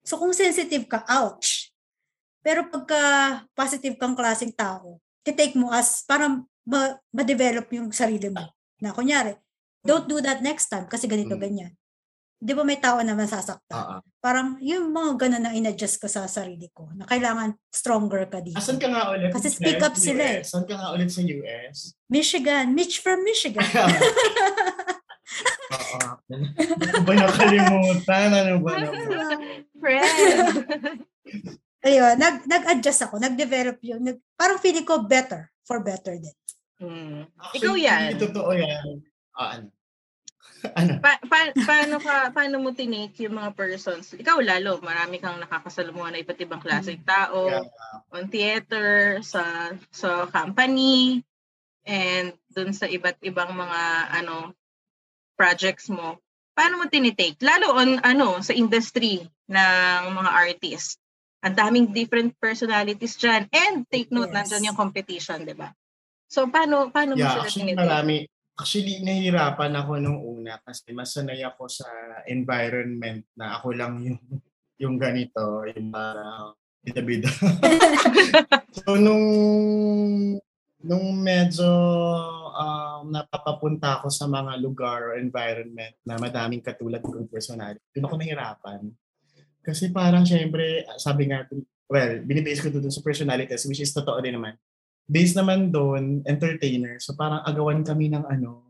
So 0.05 0.15
kung 0.15 0.31
sensitive 0.31 0.85
ka, 0.85 1.01
ouch. 1.03 1.73
Pero 2.39 2.69
pagka 2.69 3.01
positive 3.51 3.97
kang 3.97 4.13
klaseng 4.13 4.53
tao, 4.53 5.01
titake 5.19 5.57
mo 5.57 5.73
as 5.73 6.05
parang 6.05 6.45
ma- 6.61 6.93
ma-develop 7.09 7.65
yung 7.73 7.89
sarili 7.89 8.29
mo. 8.29 8.45
Na 8.77 8.93
kunyari, 8.93 9.33
don't 9.81 10.05
do 10.05 10.21
that 10.21 10.39
next 10.39 10.69
time 10.69 10.85
kasi 10.85 11.05
ganito, 11.05 11.33
Mm. 11.33 11.41
ganyan. 11.41 11.73
Di 12.37 12.53
ba 12.53 12.61
may 12.61 12.77
tao 12.77 13.01
na 13.01 13.13
masasaktan? 13.13 13.73
Oo. 13.73 13.97
parang 14.19 14.57
yung 14.57 14.89
mga 14.89 15.11
ganun 15.19 15.37
na 15.39 15.53
in-adjust 15.53 15.97
ko 15.97 16.05
sa 16.05 16.25
sarili 16.25 16.65
ko 16.67 16.89
na 16.91 17.05
kailangan 17.05 17.53
stronger 17.69 18.25
ka 18.25 18.41
dito. 18.41 18.57
Asan 18.57 18.77
ka 18.77 18.89
nga 18.89 19.13
ulit? 19.13 19.29
Kasi 19.29 19.53
speak 19.53 19.77
up 19.79 19.93
sila 19.95 20.21
eh. 20.21 20.41
US? 20.41 20.49
Saan 20.49 20.65
ka 20.65 20.73
nga 20.73 20.89
ulit 20.91 21.09
sa 21.09 21.21
US? 21.21 21.93
Michigan, 22.07 22.73
Mitch 22.73 22.99
from 22.99 23.21
Michigan. 23.21 23.61
Ano 26.25 27.01
ba 27.05 27.13
nakalimutan? 27.13 28.29
Ano 28.33 28.53
ba 28.65 28.71
naman? 28.81 29.61
Friend. 29.77 30.13
Ayun, 31.85 32.15
nag, 32.17 32.49
nag-adjust 32.49 33.05
ako, 33.05 33.21
nag-develop 33.21 33.77
yun. 33.85 34.01
Nag, 34.01 34.17
parang 34.33 34.57
feeling 34.57 34.81
ko 34.81 35.05
better, 35.05 35.53
for 35.61 35.85
better 35.85 36.17
din. 36.17 36.33
Hmm. 36.81 37.29
Actually, 37.37 37.61
Ikaw 37.61 37.73
yan. 37.77 37.99
Hindi 38.09 38.25
totoo 38.25 38.51
yan. 38.57 38.85
Ah, 39.37 39.49
ano? 39.61 39.67
ano? 40.81 40.91
Pa- 40.97 41.21
pa- 41.29 41.53
paano 41.61 41.95
ka 42.01 42.33
paano 42.33 42.57
mo 42.57 42.73
tinake 42.73 43.29
yung 43.29 43.37
mga 43.37 43.53
persons? 43.53 44.17
Ikaw 44.17 44.41
lalo, 44.41 44.81
marami 44.81 45.21
kang 45.21 45.37
nakakasalamuha 45.37 46.09
na 46.09 46.21
iba't 46.25 46.41
ibang 46.41 46.57
klaseng 46.63 47.05
tao 47.05 47.45
Yeah. 47.53 47.69
on 48.09 48.25
theater, 48.33 49.21
sa 49.21 49.69
sa 49.93 50.25
company, 50.25 51.21
and 51.85 52.33
dun 52.49 52.73
sa 52.73 52.89
iba't 52.89 53.21
ibang 53.21 53.53
mga 53.53 53.81
ano 54.25 54.57
projects 55.35 55.91
mo. 55.91 56.17
Paano 56.55 56.79
mo 56.79 56.87
tinitake? 56.87 57.37
Lalo 57.43 57.75
on 57.75 57.99
ano 58.01 58.39
sa 58.39 58.55
industry 58.55 59.21
ng 59.51 60.01
mga 60.11 60.31
artists. 60.31 60.97
Ang 61.45 61.53
daming 61.53 61.87
different 61.93 62.33
personalities 62.41 63.19
dyan. 63.21 63.45
And 63.53 63.85
take 63.85 64.09
note, 64.09 64.33
Yes. 64.33 64.49
nandun 64.49 64.67
yung 64.73 64.79
competition, 64.79 65.45
di 65.45 65.53
ba? 65.53 65.69
So, 66.25 66.49
paano, 66.49 66.89
paano 66.89 67.13
mo 67.13 67.21
Yeah, 67.21 67.37
sila 67.37 67.45
actually 67.45 67.63
tinitake? 67.75 67.85
marami. 67.85 68.17
Actually, 68.55 68.95
nahihirapan 69.03 69.73
ako 69.77 69.91
nung 69.99 70.19
una 70.23 70.57
kasi 70.63 70.95
masanay 70.95 71.43
ako 71.43 71.67
sa 71.69 71.85
environment 72.25 73.27
na 73.35 73.59
ako 73.59 73.75
lang 73.75 73.99
yung 74.01 74.19
yung 74.75 74.95
ganito, 74.99 75.63
yung 75.69 75.91
parang 75.91 76.55
bida-bida. 76.83 77.29
so, 78.79 78.95
nung 78.99 79.23
nung 80.85 81.17
medyo 81.17 81.65
um, 82.53 83.09
napapapunta 83.09 83.99
ako 83.99 84.13
sa 84.13 84.29
mga 84.29 84.61
lugar 84.61 85.11
or 85.11 85.13
environment 85.17 85.97
na 86.05 86.21
madaming 86.21 86.61
katulad 86.61 87.01
kong 87.01 87.27
personality, 87.27 87.81
doon 87.97 88.05
ako 88.05 88.15
nahirapan. 88.21 88.81
Kasi 89.65 89.89
parang 89.89 90.21
syempre, 90.21 90.85
sabi 91.01 91.33
nga, 91.33 91.49
well, 91.89 92.21
binibase 92.21 92.61
ko 92.61 92.69
doon 92.69 92.93
sa 92.93 93.01
personality 93.01 93.49
test, 93.49 93.65
which 93.65 93.81
is 93.81 93.89
totoo 93.89 94.21
din 94.21 94.37
naman. 94.37 94.53
Based 95.09 95.33
naman 95.33 95.73
doon, 95.73 96.21
entertainer. 96.29 97.01
So 97.01 97.17
parang 97.17 97.41
agawan 97.45 97.81
kami 97.81 98.13
ng 98.13 98.25
ano, 98.29 98.65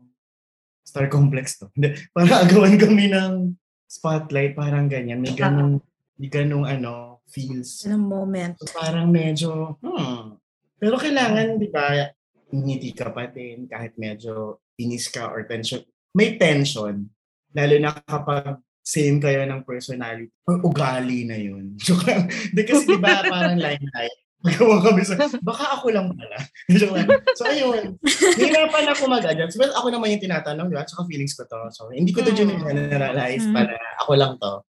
star 0.86 1.12
complex 1.12 1.60
to. 1.60 1.68
Parang 2.16 2.46
agawan 2.46 2.78
kami 2.78 3.10
ng 3.10 3.58
spotlight, 3.90 4.54
parang 4.54 4.86
ganyan. 4.86 5.18
May 5.18 5.34
ganong, 5.34 5.82
may 6.14 6.30
ganong 6.30 6.62
ano, 6.62 7.22
feels. 7.26 7.82
Anong 7.82 8.06
moment? 8.06 8.54
So 8.62 8.70
parang 8.70 9.10
medyo, 9.10 9.82
hmm. 9.82 10.35
Pero 10.76 10.96
kailangan, 10.96 11.56
di 11.56 11.68
ba, 11.68 12.12
ngiti 12.52 12.92
ka 12.92 13.10
pa 13.10 13.26
din 13.26 13.66
kahit 13.66 13.96
medyo 13.96 14.60
inis 14.76 15.08
ka 15.08 15.28
or 15.28 15.44
tension. 15.48 15.80
May 16.12 16.36
tension. 16.36 17.08
Lalo 17.56 17.74
na 17.80 17.96
kapag 17.96 18.60
same 18.86 19.18
kayo 19.18 19.42
ng 19.42 19.66
personality 19.66 20.30
or 20.46 20.62
ugali 20.62 21.26
na 21.26 21.34
yun. 21.34 21.74
Joke 21.82 22.06
lang. 22.06 22.28
Di 22.28 22.62
kasi 22.62 22.86
di 22.86 23.00
ba 23.00 23.24
parang 23.24 23.58
limelight. 23.58 24.14
Magawa 24.46 24.78
kami 24.78 25.02
sa, 25.02 25.18
baka 25.42 25.74
ako 25.74 25.90
lang 25.90 26.06
pala. 26.14 26.38
So 27.40 27.48
ayun, 27.50 27.98
hirapan 28.38 28.86
ako 28.94 29.10
mag-adjust. 29.10 29.58
Well, 29.58 29.74
ako 29.74 29.90
naman 29.90 30.14
yung 30.14 30.22
tinatanong, 30.22 30.70
di 30.70 30.76
ba? 30.78 30.86
Tsaka 30.86 31.02
feelings 31.08 31.34
ko 31.34 31.48
to. 31.50 31.66
So 31.74 31.90
hindi 31.90 32.14
ko 32.14 32.22
to 32.22 32.30
Mm. 32.30 32.62
generalize 32.62 33.42
Mm. 33.42 33.54
pala. 33.56 33.74
Ako 34.06 34.12
lang 34.14 34.38
to. 34.38 34.62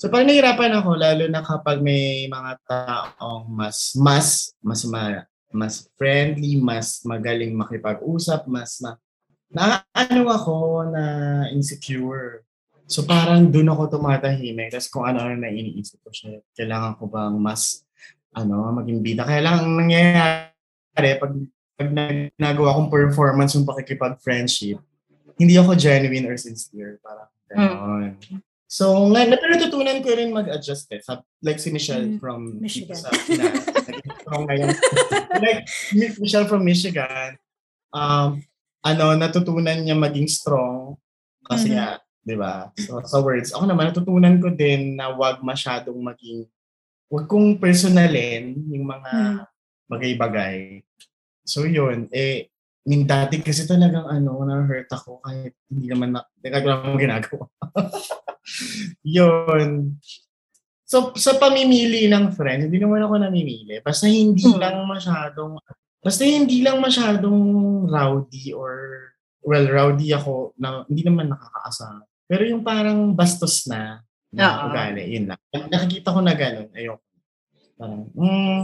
So 0.00 0.08
parang 0.08 0.30
nahirapan 0.32 0.72
ako 0.80 0.96
lalo 0.96 1.24
na 1.28 1.42
kapag 1.44 1.82
may 1.84 2.24
mga 2.30 2.56
taong 2.64 3.50
mas 3.52 3.92
mas 3.98 4.54
mas 4.64 4.86
ma, 4.88 5.26
mas 5.52 5.88
friendly, 5.96 6.60
mas 6.60 7.00
magaling 7.04 7.56
makipag-usap, 7.56 8.44
mas 8.48 8.78
ma, 8.84 8.96
na 9.48 9.80
ano 9.96 10.28
ako 10.28 10.88
na 10.92 11.04
insecure. 11.52 12.44
So 12.88 13.04
parang 13.04 13.48
doon 13.52 13.68
ako 13.72 14.00
tumatahimik. 14.00 14.72
Tapos 14.72 14.88
kung 14.88 15.04
ano-ano 15.04 15.36
na 15.36 15.52
iniisip 15.52 16.00
ko 16.04 16.12
siya, 16.12 16.40
kailangan 16.56 16.96
ko 16.96 17.08
bang 17.08 17.36
mas 17.36 17.84
ano, 18.32 18.68
maging 18.76 19.00
bida. 19.00 19.24
Kaya 19.24 19.40
lang 19.44 19.54
ang 19.60 19.72
nangyayari 19.76 21.10
pag 21.20 21.32
pag 21.78 21.90
nag- 21.94 22.34
nagawa 22.34 22.74
kong 22.74 22.90
performance 22.90 23.54
yung 23.54 23.68
pakikipag-friendship, 23.68 24.82
hindi 25.38 25.54
ako 25.54 25.78
genuine 25.78 26.26
or 26.26 26.34
sincere. 26.34 26.98
Parang 26.98 27.30
gano'n. 27.46 28.18
So, 28.68 28.92
nga, 29.14 29.24
na, 29.24 29.38
pero 29.40 29.56
natutunan 29.56 30.02
ko 30.04 30.12
rin 30.12 30.28
mag-adjust 30.28 30.92
eh. 30.92 31.00
Sa, 31.00 31.24
like 31.40 31.56
si 31.56 31.72
Michelle 31.72 32.04
Mm, 32.04 32.20
from 32.20 32.60
Michigan. 32.60 33.00
Sa, 33.00 33.08
na, 33.14 33.48
strong 34.20 34.42
ngayon. 34.46 34.70
like 35.42 35.62
Mi- 35.94 36.16
Michelle 36.18 36.48
from 36.48 36.62
Michigan, 36.64 37.38
um, 37.92 38.42
ano, 38.82 39.04
natutunan 39.18 39.78
niya 39.82 39.96
maging 39.98 40.28
strong 40.28 40.96
kasi 41.44 41.72
Mhm. 41.72 41.74
nga, 41.76 41.88
di 42.22 42.36
ba? 42.36 42.68
So, 42.76 43.00
sa 43.04 43.18
words, 43.24 43.50
ako 43.54 43.64
naman, 43.66 43.90
natutunan 43.90 44.36
ko 44.38 44.52
din 44.52 44.94
na 44.98 45.10
wag 45.14 45.40
masyadong 45.40 45.96
maging, 45.98 46.46
wag 47.08 47.26
kong 47.26 47.56
personalin 47.58 48.54
yung 48.68 48.84
mga 48.84 49.12
Mhm. 49.12 49.44
bagay-bagay. 49.88 50.56
So, 51.48 51.64
yun, 51.64 52.12
eh, 52.12 52.52
mean, 52.88 53.04
dati 53.04 53.44
kasi 53.44 53.68
talagang 53.68 54.08
ano, 54.08 54.40
na-hurt 54.48 54.88
ako 54.88 55.20
kahit 55.20 55.52
hindi 55.68 55.92
naman 55.92 56.16
na, 56.16 56.24
nagagawa 56.40 56.88
mo 56.88 56.96
ginagawa. 56.96 57.44
yun. 59.04 59.96
So, 60.88 61.12
sa 61.20 61.36
pamimili 61.36 62.08
ng 62.08 62.32
friend, 62.32 62.72
hindi 62.72 62.80
naman 62.80 63.04
ako 63.04 63.20
namimili. 63.20 63.76
Basta 63.84 64.08
hindi 64.08 64.40
Hmm. 64.48 64.56
lang 64.56 64.76
masyadong 64.88 65.60
Basta 65.98 66.22
hindi 66.22 66.62
lang 66.62 66.78
masyadong 66.78 67.40
rowdy 67.90 68.54
or, 68.54 69.02
well, 69.42 69.66
rowdy 69.66 70.14
ako 70.14 70.54
na 70.54 70.86
hindi 70.86 71.02
naman 71.02 71.26
nakakaasa. 71.26 72.06
Pero 72.24 72.46
yung 72.46 72.62
parang 72.62 73.12
bastos 73.18 73.66
na, 73.66 74.06
na 74.30 74.62
Oo. 74.62 74.70
ugali, 74.70 75.04
yun 75.10 75.26
lang. 75.26 75.40
Nakikita 75.50 76.14
ko 76.14 76.22
na 76.22 76.38
gano'n, 76.38 76.70
ayoko. 76.70 77.02
Parang, 77.74 78.06
mm, 78.14 78.60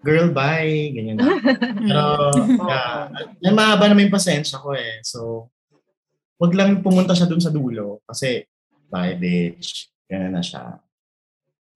girl, 0.00 0.28
bye, 0.32 0.88
ganyan 0.96 1.20
na. 1.20 1.36
Pero, 1.84 2.02
yeah, 2.64 3.12
na 3.44 3.50
mahaba 3.52 3.84
naman 3.84 4.08
yung 4.08 4.16
pasensya 4.16 4.56
ko 4.56 4.72
eh. 4.72 5.04
So, 5.04 5.52
wag 6.40 6.56
lang 6.56 6.80
pumunta 6.80 7.12
siya 7.12 7.28
dun 7.28 7.44
sa 7.44 7.52
dulo 7.52 8.00
kasi, 8.08 8.40
bye, 8.88 9.20
bitch. 9.20 9.92
Ganun 10.08 10.32
na 10.32 10.42
siya. 10.42 10.80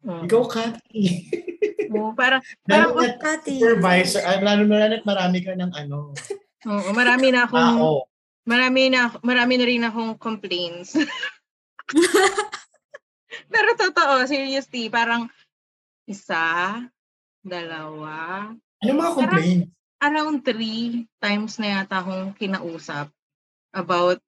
Mm. 0.09 0.25
Ikaw, 0.25 0.44
Kathy. 0.49 1.29
Oo, 1.92 2.16
parang, 2.16 2.40
Lalo 2.64 2.97
parang, 2.97 2.97
na 2.97 3.09
Kati. 3.21 3.61
supervisor, 3.61 4.25
ah, 4.25 4.40
lalo 4.40 4.64
na 4.64 4.88
lang 4.88 4.92
at 4.97 5.05
marami 5.05 5.38
ka 5.40 5.53
ng 5.53 5.73
ano, 5.73 6.12
oo, 6.68 6.88
marami 6.92 7.29
na 7.29 7.44
akong, 7.44 7.77
tao. 7.81 8.09
marami 8.44 8.88
na, 8.88 9.12
marami 9.21 9.55
na 9.57 9.64
rin 9.68 9.85
akong 9.85 10.16
complaints. 10.16 10.97
Pero 13.53 13.68
totoo, 13.77 14.25
seriously, 14.25 14.88
parang 14.88 15.29
isa, 16.05 16.77
dalawa, 17.40 18.49
Ano 18.81 18.90
mga 18.92 19.12
complaints? 19.16 19.68
around 20.01 20.44
three 20.44 21.09
times 21.21 21.57
na 21.57 21.81
yata 21.81 22.01
akong 22.01 22.33
kinausap 22.33 23.12
about 23.73 24.21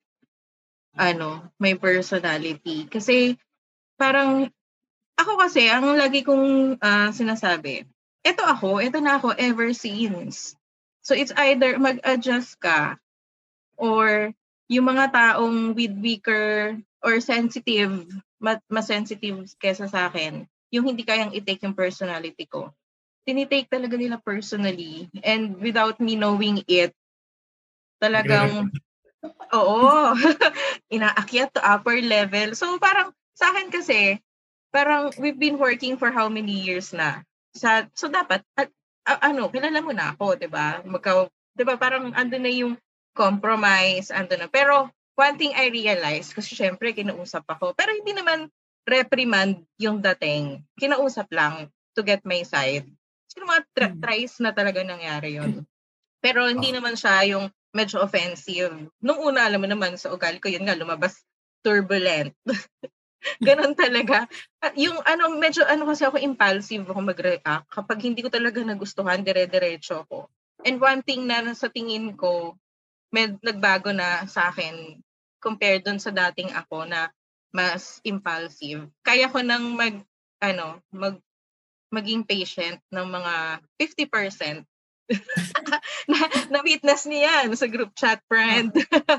ano, 0.93 1.49
my 1.57 1.73
personality. 1.77 2.85
Kasi 2.85 3.37
parang 3.95 4.49
ako 5.21 5.41
kasi, 5.41 5.69
ang 5.69 5.85
lagi 5.95 6.25
kong 6.25 6.77
ah, 6.81 7.13
sinasabi, 7.13 7.85
eto 8.25 8.43
ako, 8.45 8.81
eto 8.81 8.99
na 8.99 9.21
ako 9.21 9.37
ever 9.37 9.73
since. 9.77 10.57
So 11.01 11.17
it's 11.17 11.33
either 11.37 11.77
mag-adjust 11.81 12.61
ka 12.61 13.01
or 13.81 14.33
yung 14.69 14.87
mga 14.87 15.13
taong 15.13 15.73
with 15.77 15.97
weaker 15.97 16.77
or 17.01 17.21
sensitive, 17.25 18.05
ma- 18.41 18.63
mas 18.69 18.87
sensitive 18.89 19.49
kesa 19.57 19.89
sa 19.89 20.13
akin, 20.13 20.45
yung 20.69 20.85
hindi 20.85 21.03
kayang 21.05 21.33
i-take 21.33 21.65
yung 21.65 21.77
personality 21.77 22.45
ko 22.45 22.73
tinitake 23.31 23.69
talaga 23.69 23.95
nila 23.95 24.17
personally 24.21 25.09
and 25.21 25.61
without 25.61 26.01
me 26.01 26.17
knowing 26.17 26.65
it, 26.67 26.91
talagang, 28.01 28.73
oo, 29.53 29.81
inaakyat 30.95 31.53
to 31.53 31.61
upper 31.61 32.01
level. 32.01 32.57
So 32.57 32.81
parang 32.81 33.13
sa 33.37 33.53
akin 33.53 33.69
kasi, 33.69 34.19
parang 34.71 35.11
we've 35.19 35.39
been 35.39 35.59
working 35.59 35.99
for 35.99 36.11
how 36.11 36.31
many 36.31 36.55
years 36.55 36.95
na. 36.95 37.23
Sa, 37.55 37.87
so 37.95 38.07
dapat, 38.07 38.43
at, 38.55 38.71
a- 39.07 39.23
ano, 39.31 39.51
kilala 39.51 39.83
mo 39.83 39.91
na 39.91 40.15
ako, 40.15 40.39
di 40.39 40.47
ba? 40.47 40.83
Magka, 40.87 41.27
di 41.55 41.63
ba, 41.67 41.75
parang 41.75 42.15
ando 42.15 42.39
na 42.39 42.51
yung 42.51 42.79
compromise, 43.15 44.15
ando 44.15 44.39
na. 44.39 44.47
Pero 44.47 44.89
one 45.19 45.37
thing 45.37 45.53
I 45.53 45.69
realized, 45.69 46.33
kasi 46.33 46.55
syempre 46.55 46.95
kinausap 46.95 47.45
ako, 47.45 47.75
pero 47.75 47.91
hindi 47.93 48.15
naman 48.15 48.49
reprimand 48.87 49.67
yung 49.77 50.01
dating. 50.01 50.65
Kinausap 50.79 51.29
lang 51.35 51.69
to 51.99 52.01
get 52.01 52.23
my 52.25 52.41
side. 52.47 52.87
Sino 53.31 53.47
mga 53.47 53.63
tra- 53.75 53.99
tries 53.99 54.39
na 54.43 54.51
talaga 54.55 54.83
nangyari 54.83 55.39
yon 55.39 55.67
Pero 56.23 56.47
hindi 56.47 56.71
naman 56.75 56.95
siya 56.95 57.27
yung 57.37 57.51
medyo 57.71 58.03
offensive. 58.03 58.75
Nung 58.99 59.21
una, 59.23 59.47
alam 59.47 59.63
mo 59.63 59.69
naman, 59.71 59.95
sa 59.95 60.11
ugali 60.11 60.43
ko, 60.43 60.51
yun 60.51 60.67
nga, 60.67 60.75
lumabas 60.75 61.23
turbulent. 61.63 62.35
Ganon 63.47 63.77
talaga. 63.77 64.25
At 64.61 64.75
yung 64.77 64.97
ano, 65.05 65.37
medyo 65.37 65.65
ano 65.69 65.85
kasi 65.89 66.09
ako 66.09 66.17
impulsive 66.21 66.89
ako 66.89 67.01
mag-react. 67.05 67.69
Kapag 67.69 67.99
hindi 68.01 68.25
ko 68.25 68.33
talaga 68.33 68.61
nagustuhan, 68.65 69.21
dire-diretso 69.21 70.09
ako. 70.09 70.29
And 70.65 70.81
one 70.81 71.01
thing 71.05 71.25
na 71.29 71.45
sa 71.57 71.69
tingin 71.73 72.17
ko, 72.17 72.57
med, 73.13 73.41
nagbago 73.41 73.93
na 73.93 74.25
sa 74.29 74.53
akin 74.53 75.01
compared 75.41 75.85
dun 75.85 75.99
sa 75.99 76.13
dating 76.13 76.53
ako 76.53 76.85
na 76.85 77.09
mas 77.51 77.99
impulsive. 78.07 78.87
Kaya 79.03 79.27
ko 79.33 79.43
nang 79.43 79.75
mag, 79.75 79.99
ano, 80.39 80.79
mag, 80.93 81.19
maging 81.91 82.23
patient 82.23 82.79
ng 82.93 83.07
mga 83.09 83.35
50% 83.75 84.63
na, 86.11 86.19
na-witness 86.51 87.07
niyan 87.07 87.51
sa 87.55 87.67
group 87.67 87.93
chat 87.99 88.23
friend. 88.31 88.71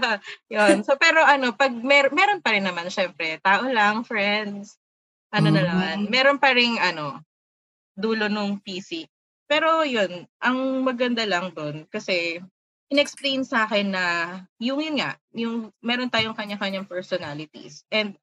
Yun. 0.54 0.84
So, 0.88 0.95
pero 0.95 1.21
ano, 1.23 1.51
pag 1.54 1.71
mer- 1.75 2.13
meron 2.15 2.39
pa 2.39 2.56
rin 2.56 2.65
naman, 2.65 2.88
syempre, 2.88 3.39
tao 3.43 3.67
lang, 3.67 4.08
friends, 4.08 4.80
ano 5.32 5.51
na 5.51 5.62
Mhm. 5.63 5.67
naman, 5.67 5.97
meron 6.12 6.39
pa 6.39 6.51
rin, 6.56 6.75
ano, 6.80 7.19
dulo 7.95 8.32
nung 8.32 8.60
PC. 8.60 9.08
Pero 9.51 9.84
yun, 9.84 10.23
ang 10.39 10.58
maganda 10.84 11.27
lang 11.27 11.51
doon, 11.51 11.84
kasi 11.91 12.39
inexplain 12.91 13.43
sa 13.47 13.67
akin 13.67 13.88
na 13.91 14.06
yung 14.60 14.80
yun 14.84 14.99
nga, 14.99 15.15
yung 15.32 15.71
meron 15.80 16.12
tayong 16.12 16.36
kanya-kanyang 16.36 16.88
personalities. 16.88 17.84
And 17.91 18.15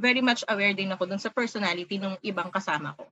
very 0.00 0.20
much 0.24 0.44
aware 0.48 0.72
din 0.72 0.92
ako 0.92 1.08
dun 1.08 1.20
sa 1.20 1.32
personality 1.32 2.00
ng 2.00 2.16
ibang 2.24 2.48
kasama 2.48 2.96
ko. 2.96 3.04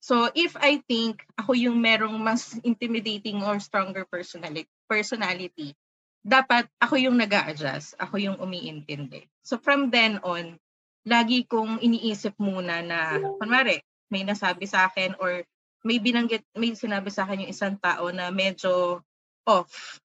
So 0.00 0.32
if 0.32 0.56
I 0.56 0.80
think 0.88 1.20
ako 1.36 1.52
yung 1.52 1.76
merong 1.76 2.16
mas 2.16 2.56
intimidating 2.64 3.44
or 3.44 3.60
stronger 3.60 4.08
personality, 4.08 4.68
personality 4.88 5.76
dapat 6.24 6.68
ako 6.80 7.00
yung 7.00 7.16
nag 7.16 7.32
adjust 7.32 7.96
ako 8.00 8.16
yung 8.20 8.36
umiintindi. 8.40 9.28
So 9.44 9.60
from 9.60 9.92
then 9.92 10.20
on, 10.24 10.56
lagi 11.04 11.48
kong 11.48 11.80
iniisip 11.80 12.36
muna 12.36 12.84
na, 12.84 13.20
kunwari, 13.40 13.80
may 14.12 14.24
nasabi 14.24 14.68
sa 14.68 14.88
akin 14.88 15.16
or 15.16 15.44
may 15.80 15.96
binanggit, 15.96 16.44
may 16.52 16.76
sinabi 16.76 17.08
sa 17.08 17.24
akin 17.24 17.44
yung 17.44 17.52
isang 17.52 17.76
tao 17.80 18.12
na 18.12 18.28
medyo 18.28 19.00
off 19.48 20.00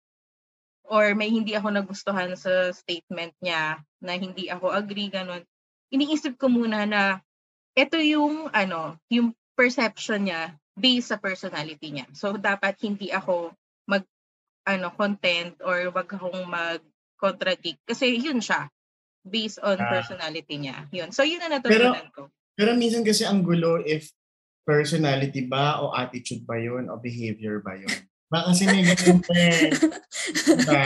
or 0.88 1.12
may 1.18 1.28
hindi 1.28 1.52
ako 1.58 1.68
nagustuhan 1.72 2.32
sa 2.40 2.72
statement 2.72 3.36
niya 3.44 3.84
na 4.00 4.14
hindi 4.16 4.48
ako 4.48 4.72
agree, 4.72 5.12
ganun. 5.12 5.44
Iniisip 5.92 6.40
ko 6.40 6.48
muna 6.48 6.88
na 6.88 7.20
ito 7.76 8.00
yung 8.00 8.48
ano, 8.56 8.96
yung 9.12 9.36
perception 9.56 10.28
niya 10.28 10.54
based 10.76 11.10
sa 11.10 11.18
personality 11.18 11.90
niya. 11.90 12.06
So 12.12 12.36
dapat 12.36 12.76
hindi 12.84 13.10
ako 13.10 13.56
mag 13.88 14.04
ano 14.68 14.92
content 14.94 15.56
or 15.64 15.90
wag 15.90 16.12
akong 16.12 16.44
mag 16.46 16.84
contradict 17.16 17.80
kasi 17.88 18.20
yun 18.20 18.44
siya 18.44 18.68
based 19.24 19.58
on 19.64 19.80
Ah. 19.80 19.90
personality 19.90 20.60
niya. 20.60 20.86
Yun. 20.92 21.10
So 21.10 21.24
yun 21.24 21.40
na 21.40 21.58
natutunan 21.58 22.12
ko. 22.12 22.28
Pero 22.54 22.76
minsan 22.76 23.02
kasi 23.02 23.24
ang 23.24 23.42
gulo 23.42 23.80
if 23.82 24.12
personality 24.66 25.46
ba 25.46 25.80
o 25.80 25.94
attitude 25.94 26.44
ba 26.44 26.58
yun 26.58 26.92
o 26.92 27.00
behavior 27.00 27.64
ba 27.64 27.74
yun. 27.78 27.92
Baka 28.26 28.52
kasi 28.52 28.66
may 28.66 28.82
ganun 28.82 29.22
pa 29.22 29.34
eh. 29.38 29.70
Diba? 30.44 30.84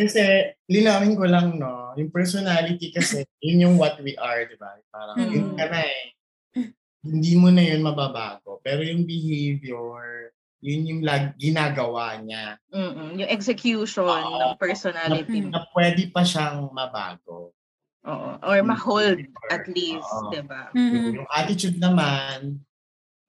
Kasi 0.00 0.22
linawin 0.66 1.12
ko 1.12 1.28
lang 1.28 1.60
no, 1.60 1.92
yung 1.94 2.08
personality 2.08 2.88
kasi 2.88 3.20
yun 3.44 3.68
yung 3.68 3.76
what 3.76 4.00
we 4.00 4.16
are, 4.16 4.48
di 4.48 4.56
ba? 4.56 4.80
Parang 4.88 5.20
Mm. 5.20 5.30
yun 5.30 5.48
ka 5.54 5.68
na 5.68 5.84
eh. 5.84 6.16
Hindi 7.00 7.32
mo 7.40 7.48
na 7.48 7.64
yun 7.64 7.80
mababago. 7.80 8.60
Pero 8.60 8.84
yung 8.84 9.08
behavior, 9.08 10.30
yun 10.60 10.84
yung 10.84 11.00
lag, 11.00 11.32
ginagawa 11.40 12.20
niya 12.20 12.60
Mm-mm. 12.68 13.16
Yung 13.16 13.30
execution 13.32 14.04
Oo. 14.04 14.36
ng 14.36 14.52
personality. 14.60 15.40
na 15.48 15.64
pwede 15.72 16.12
pa 16.12 16.20
siyang 16.20 16.68
mabago. 16.68 17.56
Oo. 18.04 18.30
Or 18.44 18.60
ma-hold 18.60 19.24
at 19.48 19.64
least. 19.72 20.08
'di 20.32 20.44
ba? 20.44 20.68
Mhm. 20.76 21.24
Yung 21.24 21.28
attitude 21.32 21.76
naman, 21.80 22.60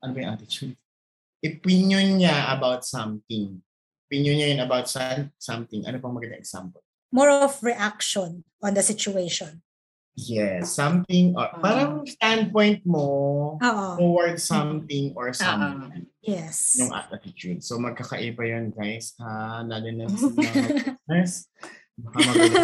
ano 0.03 0.11
yung 0.15 0.31
attitude? 0.35 0.75
Opinion 1.39 2.19
niya 2.19 2.51
about 2.51 2.83
something. 2.83 3.59
Opinion 4.07 4.35
niya 4.35 4.47
yun 4.51 4.61
about 4.63 4.87
something. 5.39 5.87
Ano 5.87 5.95
pang 6.03 6.11
magandang 6.11 6.43
example? 6.43 6.83
More 7.11 7.31
of 7.31 7.59
reaction 7.63 8.43
on 8.63 8.71
the 8.75 8.83
situation. 8.83 9.63
Yes, 10.11 10.75
something, 10.75 11.33
or 11.39 11.47
Oo. 11.47 11.59
parang 11.63 11.91
standpoint 12.03 12.83
mo 12.83 13.07
Oo. 13.57 13.87
towards 13.95 14.43
something 14.43 15.15
or 15.15 15.31
someone. 15.31 16.11
Yes. 16.19 16.75
Yung 16.77 16.91
attitude. 16.91 17.63
So 17.63 17.79
magkakaiba 17.79 18.43
yun 18.43 18.75
guys. 18.75 19.15
Ha? 19.23 19.63
Lalo 19.63 19.87
na 19.87 20.05
sa 20.11 20.27
listeners. 20.35 21.33
Baka 21.95 22.17
magulo. 22.27 22.57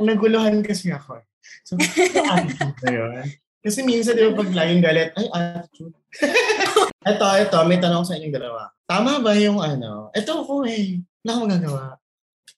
Ang 0.00 0.06
naguluhan 0.08 0.54
kasi 0.64 0.90
ako. 0.90 1.20
eh. 1.20 1.26
So, 1.66 1.76
attitude 1.76 2.78
na 2.86 2.90
yun. 2.90 3.24
Kasi 3.62 3.78
minsan, 3.86 4.18
di 4.18 4.26
ba, 4.26 4.42
pag 4.42 4.50
laging 4.50 4.82
galit, 4.82 5.10
ay, 5.14 5.26
attitude. 5.30 5.94
ito, 7.14 7.26
ito, 7.38 7.58
may 7.62 7.78
tanong 7.78 8.02
sa 8.02 8.18
inyong 8.18 8.34
dalawa. 8.34 8.70
Tama 8.86 9.22
ba 9.22 9.38
yung 9.38 9.62
ano? 9.62 10.10
Ito 10.10 10.42
ako 10.42 10.66
eh. 10.66 10.98
Wala 11.22 11.30
akong 11.30 11.46
magagawa. 11.46 11.82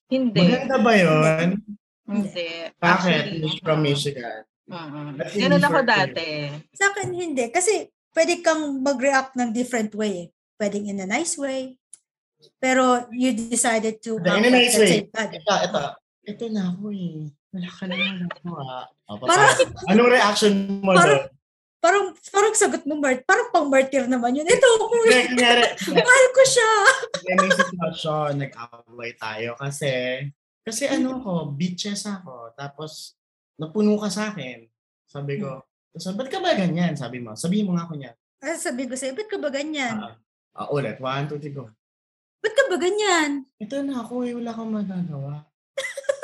Hindi. 0.09 0.39
Maganda 0.41 0.75
ba 0.81 0.93
yun? 0.97 1.47
Hindi. 2.05 2.69
Bakit? 2.75 3.21
Actually, 3.33 3.59
from 3.59 3.79
Michigan. 3.81 4.41
mm 4.65 5.17
Ba't 5.17 5.29
hindi 5.29 5.41
Ganun 5.41 5.63
ako 5.63 5.79
dati. 5.81 6.27
Sa 6.71 6.89
akin, 6.89 7.09
hindi. 7.11 7.45
Kasi 7.49 7.85
pwede 8.11 8.41
kang 8.41 8.79
mag-react 8.79 9.33
ng 9.35 9.49
different 9.51 9.93
way. 9.93 10.25
eh. 10.25 10.27
Pwedeng 10.55 10.85
in 10.85 11.01
a 11.01 11.07
nice 11.07 11.35
way. 11.35 11.75
Pero 12.57 13.09
you 13.11 13.33
decided 13.33 13.99
to 13.99 14.21
In 14.21 14.45
a 14.45 14.49
nice 14.49 14.77
way. 14.77 15.05
Ito, 15.05 15.53
ito. 15.65 15.81
Ito 16.25 16.45
na 16.49 16.71
ako 16.71 16.89
eh. 16.89 17.29
Wala 17.51 17.69
ka 17.69 17.83
na 17.85 17.95
magagawa. 17.95 18.65
Oh, 19.05 19.17
Parang- 19.21 19.57
Anong 19.87 20.11
reaction 20.11 20.53
mo 20.81 20.93
Parang- 20.93 21.25
doon? 21.25 21.33
parang, 21.77 22.05
parang 22.33 22.53
sagot 22.57 22.81
mo, 22.89 22.97
Mart, 22.97 23.21
parang 23.23 23.53
pang 23.53 23.69
martyr 23.69 24.09
naman 24.09 24.33
yun. 24.33 24.41
Ito, 24.41 24.67
ako, 24.73 24.83
kunyari, 24.89 25.61
mahal 26.01 26.25
ko 26.33 26.41
siya. 26.41 26.71
may 27.37 27.51
sitwasyon, 27.53 28.29
nag-away 28.41 29.13
tayo 29.13 29.53
kasi, 29.53 29.91
kasi 30.65 30.89
ano 30.89 31.21
ko, 31.21 31.53
bitches 31.53 32.09
ako. 32.09 32.57
Tapos, 32.57 33.13
napuno 33.61 34.01
ka 34.01 34.09
sa 34.09 34.33
akin. 34.33 34.65
Sabi 35.05 35.37
ko, 35.37 35.61
so, 35.93 36.09
ba't 36.17 36.25
ka 36.25 36.41
ba 36.41 36.57
ganyan? 36.57 36.97
Sabi 36.97 37.21
mo, 37.21 37.37
sabihin 37.37 37.69
mo 37.69 37.77
nga 37.77 37.85
ko 37.85 37.93
niya. 37.93 38.17
Ah, 38.41 38.57
sabi 38.57 38.89
ko 38.89 38.97
sa'yo, 38.97 39.13
ba't 39.13 39.29
ka 39.29 39.37
ba 39.37 39.53
ganyan? 39.53 39.93
Ah, 40.01 40.17
ah, 40.57 40.67
ulit, 40.73 40.97
one, 40.97 41.29
two, 41.29 41.37
three, 41.37 41.53
go. 41.53 41.69
Ba't 42.41 42.57
ka 42.57 42.65
ba 42.65 42.81
ganyan? 42.81 43.45
Ito 43.61 43.85
na 43.85 44.01
ako 44.01 44.25
eh, 44.25 44.33
wala 44.33 44.49
akong 44.49 44.73
magagawa. 44.73 45.45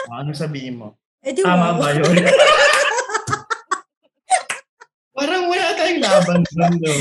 Ano 0.10 0.34
sabihin 0.34 0.82
mo? 0.82 0.98
Eh 1.22 1.38
di 1.38 1.46
Tama 1.46 1.78
wow. 1.78 1.86
ba 1.86 1.94
yun? 1.94 2.18
Parang 5.14 5.46
wala 5.54 5.70
tayong 5.78 6.02
laban 6.02 6.42
doon. 6.50 6.98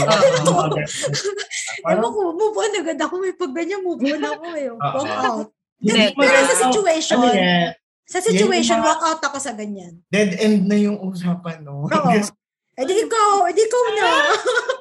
Ewan 1.89 2.11
ko, 2.13 2.21
move 2.37 2.53
on 2.53 2.77
agad 2.85 3.01
ako. 3.01 3.17
May 3.17 3.33
pag 3.33 3.57
ganyan, 3.57 3.81
move 3.81 3.97
on 4.05 4.21
ako 4.21 4.45
eh. 4.61 4.69
Walk 4.77 5.09
out. 5.09 5.49
Hindi, 5.81 6.13
Pero 6.13 6.37
sa 6.45 6.57
situation, 6.61 7.17
Ano 7.19 7.33
yan? 7.33 7.73
sa 8.05 8.21
situation, 8.21 8.79
mga- 8.79 8.87
walk 8.87 9.03
out 9.03 9.23
ako 9.25 9.39
sa 9.39 9.53
ganyan. 9.53 10.05
Dead 10.07 10.37
end 10.37 10.67
na 10.67 10.77
yung 10.77 11.01
usapan, 11.01 11.65
no? 11.65 11.85
Oo. 11.85 12.11
Eh 12.77 12.85
di 12.85 12.95
ikaw, 12.99 13.45
eh 13.45 13.53
di 13.53 13.63
ikaw 13.63 13.85
na. 13.93 14.09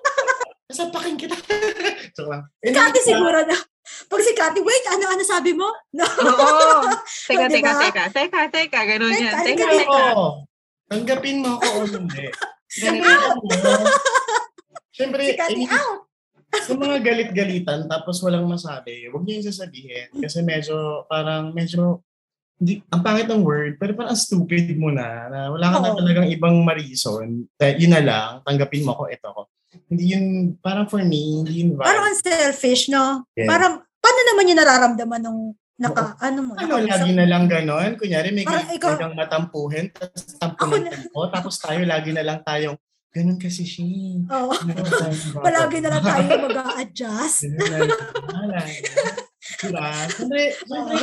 Sapakin 0.70 1.16
kita. 1.16 1.34
Lang. 2.30 2.46
Si 2.56 2.70
Kati 2.70 3.00
siguro 3.02 3.42
na. 3.42 3.58
Pag 4.06 4.22
si 4.22 4.32
Kati, 4.34 4.60
wait, 4.60 4.86
ano, 4.88 5.10
ano 5.10 5.24
sabi 5.24 5.52
mo? 5.52 5.66
No. 5.92 6.06
Oo. 6.06 6.86
Teka, 7.28 7.48
Diba? 7.48 7.50
teka, 7.50 7.72
teka. 7.82 8.04
Teka, 8.12 8.40
teka. 8.52 8.80
Ganun 8.86 9.10
Teka, 9.10 9.24
yan. 9.24 9.46
teka, 9.46 9.66
Teka. 9.66 10.04
Tanggapin 10.86 11.38
mo 11.40 11.58
ako 11.58 11.68
o 11.76 11.86
hindi. 11.88 12.26
Ganun 12.76 13.02
ano, 13.02 13.28
Siyempre, 14.92 15.22
Si 15.24 15.34
Kati, 15.34 15.62
eh, 15.64 15.70
out. 15.70 16.09
Sa 16.50 16.74
mga 16.74 16.98
galit-galitan 17.02 17.86
tapos 17.86 18.22
walang 18.26 18.50
masabi, 18.50 19.06
huwag 19.10 19.24
niyo 19.24 19.42
yung 19.42 19.50
sasabihin. 19.50 20.10
Kasi 20.18 20.42
medyo, 20.42 21.06
parang 21.06 21.54
medyo, 21.54 22.02
hindi, 22.60 22.84
ang 22.92 23.02
pangit 23.06 23.30
ng 23.30 23.46
word, 23.46 23.80
pero 23.80 23.96
parang 23.96 24.12
ang 24.12 24.20
stupid 24.20 24.76
mo 24.76 24.92
na, 24.92 25.30
na 25.30 25.40
wala 25.54 25.68
ka 25.72 25.78
na 25.80 25.90
Oo. 25.94 25.98
talagang 26.02 26.28
ibang 26.28 26.60
marison. 26.66 27.48
Eh, 27.56 27.78
yun 27.80 27.94
na 27.94 28.04
lang, 28.04 28.30
tanggapin 28.44 28.84
mo 28.84 28.98
ko, 28.98 29.08
ito 29.08 29.30
ko. 29.30 29.48
Hindi 29.88 30.04
yun, 30.18 30.26
parang 30.60 30.90
for 30.90 31.00
me, 31.06 31.46
hindi 31.46 31.64
yun 31.64 31.78
vibe. 31.78 31.86
Parang 31.86 32.10
unselfish, 32.10 32.90
no? 32.90 33.24
Yeah. 33.38 33.48
Parang, 33.48 33.74
paano 34.02 34.20
naman 34.34 34.50
yung 34.50 34.60
nararamdaman 34.60 35.22
nung 35.24 35.42
naka, 35.80 36.20
ano 36.20 36.40
mo? 36.44 36.52
ano, 36.60 36.84
lagi 36.84 37.16
na 37.16 37.24
lang 37.24 37.48
ganon. 37.48 37.96
Kunyari, 37.96 38.36
may 38.36 38.44
Parang 38.44 38.68
ikaw- 38.76 39.16
matampuhin, 39.16 39.88
tapos 39.96 40.36
Ako 40.36 40.58
tampuhin 40.60 40.84
na- 40.84 41.08
ko, 41.14 41.20
tapos 41.32 41.54
tayo 41.62 41.82
lagi 41.88 42.12
na 42.12 42.24
lang 42.26 42.44
tayong, 42.44 42.76
ganon 43.10 43.40
kasi 43.42 43.66
siya. 43.66 43.86
Oo. 44.30 44.54
Palagi 44.54 45.34
Palagi 45.34 45.78
na 45.82 45.90
lang 45.92 46.04
tayo 46.04 46.30
mag-a-adjust. 46.46 47.50
Ganun 47.50 48.50
na 48.54 48.62
diba? 49.60 49.90
Siyempre, 50.08 50.42
siyempre, 50.56 50.98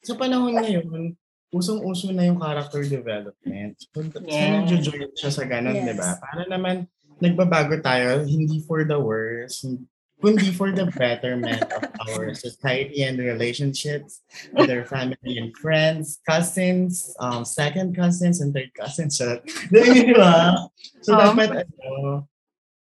sa 0.00 0.14
panahon 0.16 0.56
ngayon, 0.56 1.12
usong-uso 1.52 2.10
na 2.14 2.24
yung 2.26 2.40
character 2.40 2.80
development. 2.86 3.74
So, 3.92 4.00
Yeah. 4.24 4.30
Sana 4.30 4.56
nagjo-join 4.64 5.10
siya 5.14 5.30
sa 5.30 5.44
ganun, 5.44 5.76
Yes. 5.76 5.86
di 5.86 5.94
ba? 5.98 6.10
Para 6.16 6.42
naman 6.46 6.86
nagbabago 7.20 7.76
tayo, 7.84 8.24
hindi 8.24 8.64
for 8.64 8.86
the 8.88 8.96
worse, 8.96 9.66
kundi 10.20 10.52
for 10.52 10.70
the 10.70 10.84
betterment 10.94 11.64
of 11.72 11.82
our 12.06 12.36
society 12.36 13.02
and 13.02 13.16
relationships 13.18 14.20
with 14.52 14.68
our 14.68 14.84
family 14.84 15.40
and 15.40 15.56
friends, 15.56 16.20
cousins, 16.28 17.10
um, 17.18 17.42
second 17.44 17.96
cousins, 17.96 18.40
and 18.40 18.52
third 18.52 18.70
cousins. 18.76 19.16
So, 19.16 19.40
di 19.72 20.12
ba? 20.12 20.68
So, 21.00 21.16
Um, 21.16 21.20
dapat, 21.36 21.64
ano, 21.80 22.28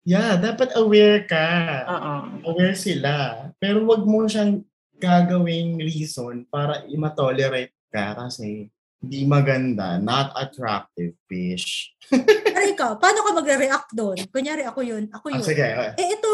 yeah, 0.04 0.36
dapat 0.36 0.76
aware 0.76 1.24
ka 1.24 1.48
Oo. 1.88 2.14
aware 2.46 2.76
sila. 2.76 3.48
Pero 3.58 3.88
wag 3.88 4.04
mo 4.04 4.28
siyang 4.28 4.64
gagawing 5.00 5.80
reason 5.80 6.44
para 6.52 6.84
i-tolerate 6.86 7.72
ka 7.88 8.20
kasi 8.20 8.68
hindi 9.00 9.24
maganda, 9.24 9.96
not 9.96 10.36
attractive 10.36 11.16
fish. 11.24 11.96
Pero 12.12 12.60
ikaw, 12.68 13.00
paano 13.00 13.24
ka 13.24 13.32
magre-react 13.32 13.96
doon? 13.96 14.20
Kunyari, 14.28 14.68
ako 14.68 14.84
yun. 14.84 15.08
Ako 15.08 15.32
Ah, 15.32 15.40
yun. 15.40 15.44
sige. 15.48 15.64
ah. 15.64 15.96
Eh, 15.96 16.20
ito, 16.20 16.32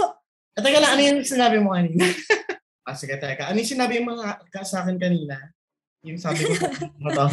Ah, 0.55 0.63
teka 0.63 0.79
lang, 0.79 0.91
ano 0.95 1.01
yung 1.03 1.19
sinabi 1.27 1.59
mo 1.59 1.75
kanina? 1.75 2.07
ah, 2.87 2.95
sige, 2.95 3.19
teka. 3.19 3.51
Ano 3.51 3.59
yung 3.59 3.71
sinabi 3.75 3.99
mo 3.99 4.15
ka 4.47 4.63
sa 4.63 4.87
akin 4.87 4.95
kanina? 4.95 5.35
Yung 6.07 6.15
sabi 6.15 6.47
ko, 6.47 6.55
ano 6.71 7.09
to? 7.11 7.27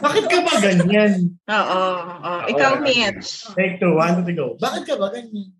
Bakit 0.00 0.24
ko. 0.24 0.30
ka 0.32 0.38
ba 0.48 0.54
ganyan? 0.64 1.36
Oo. 1.44 1.80
oo. 2.24 2.32
Ikaw, 2.48 2.80
okay. 2.80 2.84
Mitch. 2.88 3.52
Take 3.52 3.76
two, 3.76 3.92
one, 3.92 4.24
two, 4.24 4.32
go. 4.32 4.56
Bakit 4.56 4.82
ka 4.88 4.96
ba 4.96 5.12
ganyan? 5.12 5.52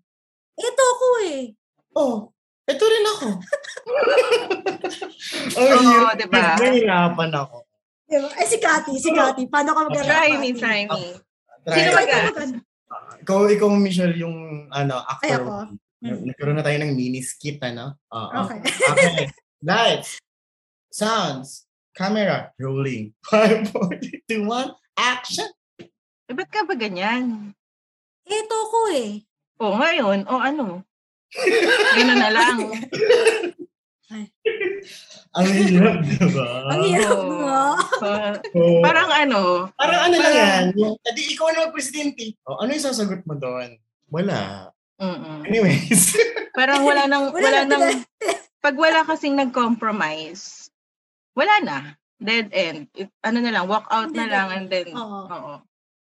Ito 0.57 0.83
ako 0.97 1.07
eh. 1.29 1.53
Oh, 1.93 2.33
ito 2.65 2.83
rin 2.89 3.05
ako. 3.13 3.27
oh, 5.57 5.61
Oo, 5.61 5.77
hirap. 5.85 6.17
diba? 6.17 6.41
Nahihirapan 6.57 7.31
ako. 7.37 7.57
Diba? 8.09 8.29
Eh, 8.33 8.47
si 8.49 8.57
Kati, 8.57 8.93
si 8.97 9.13
Kati. 9.13 9.45
Paano 9.45 9.77
ka 9.77 9.93
mag-react? 9.93 10.09
Try 10.09 10.29
me, 10.41 10.49
try 10.57 10.81
me. 10.89 11.21
Try. 11.69 11.75
Sino 11.77 11.89
Ikaw, 11.93 12.33
mag- 12.33 12.65
ikaw 12.87 12.99
mag- 13.03 13.19
Ikaw, 13.21 13.39
ikaw, 13.51 13.69
Michelle, 13.69 14.15
yung 14.15 14.37
ano, 14.71 15.03
Ay, 15.03 15.11
actor. 15.11 15.41
ako. 15.43 15.55
Nag- 15.97 16.23
Nagkaroon 16.23 16.57
na 16.57 16.65
tayo 16.65 16.77
ng 16.79 16.93
mini 16.95 17.19
skit, 17.19 17.59
ano? 17.59 17.99
Oo. 18.13 18.31
Okay. 18.47 18.59
Okay. 18.63 19.25
Lights, 19.59 20.21
sounds, 20.87 21.65
camera, 21.91 22.53
rolling. 22.55 23.11
5, 23.27 23.73
4, 23.73 23.97
3, 23.99 24.21
2, 24.29 24.45
1, 24.45 24.71
action! 24.95 25.49
Eh, 26.27 26.33
ba't 26.35 26.47
ka 26.47 26.63
ba 26.63 26.75
ganyan? 26.75 27.51
Ito 28.27 28.55
ako 28.55 28.79
eh. 28.93 29.23
O, 29.57 29.73
ngayon, 29.73 30.27
o 30.27 30.37
ano? 30.37 30.83
Ganun 31.97 32.19
na 32.19 32.29
lang. 32.29 32.57
Ang 35.37 35.47
hirap, 35.51 35.99
diba? 36.01 36.47
Ang 36.71 36.81
hirap 36.87 37.19
nga. 37.19 37.61
So, 37.99 38.07
Oo. 38.55 38.79
parang 38.79 39.09
ano, 39.11 39.39
Parang 39.75 40.01
ano 40.07 40.15
lang 40.15 40.23
parang- 40.23 40.39
yan. 40.39 40.63
Yung, 40.79 40.95
edi 41.03 41.21
ikaw 41.35 41.47
na 41.51 41.67
mag-presidente. 41.67 42.33
O, 42.47 42.63
ano 42.63 42.71
yung 42.71 42.87
sasagot 42.87 43.21
mo 43.27 43.35
doon? 43.35 43.75
Wala. 44.07 44.71
mm 44.97 45.45
Anyways. 45.45 46.15
parang 46.57 46.87
wala 46.87 47.05
nang, 47.05 47.29
Wala 47.29 47.43
wala, 47.43 47.59
na, 47.67 47.75
nang, 47.77 47.83
pag 48.63 48.75
wala 48.75 49.03
kasing 49.05 49.35
nag-compromise, 49.35 50.71
wala 51.35 51.53
na. 51.61 51.77
Dead 52.17 52.49
end. 52.49 52.89
It- 52.97 53.13
ano 53.21 53.37
na 53.43 53.53
lang, 53.53 53.69
walk 53.69 53.85
out 53.91 54.09
na 54.09 54.25
lang 54.25 54.47
and 54.49 54.65
then, 54.71 54.89
Oo. 54.95 55.19
oo. 55.29 55.53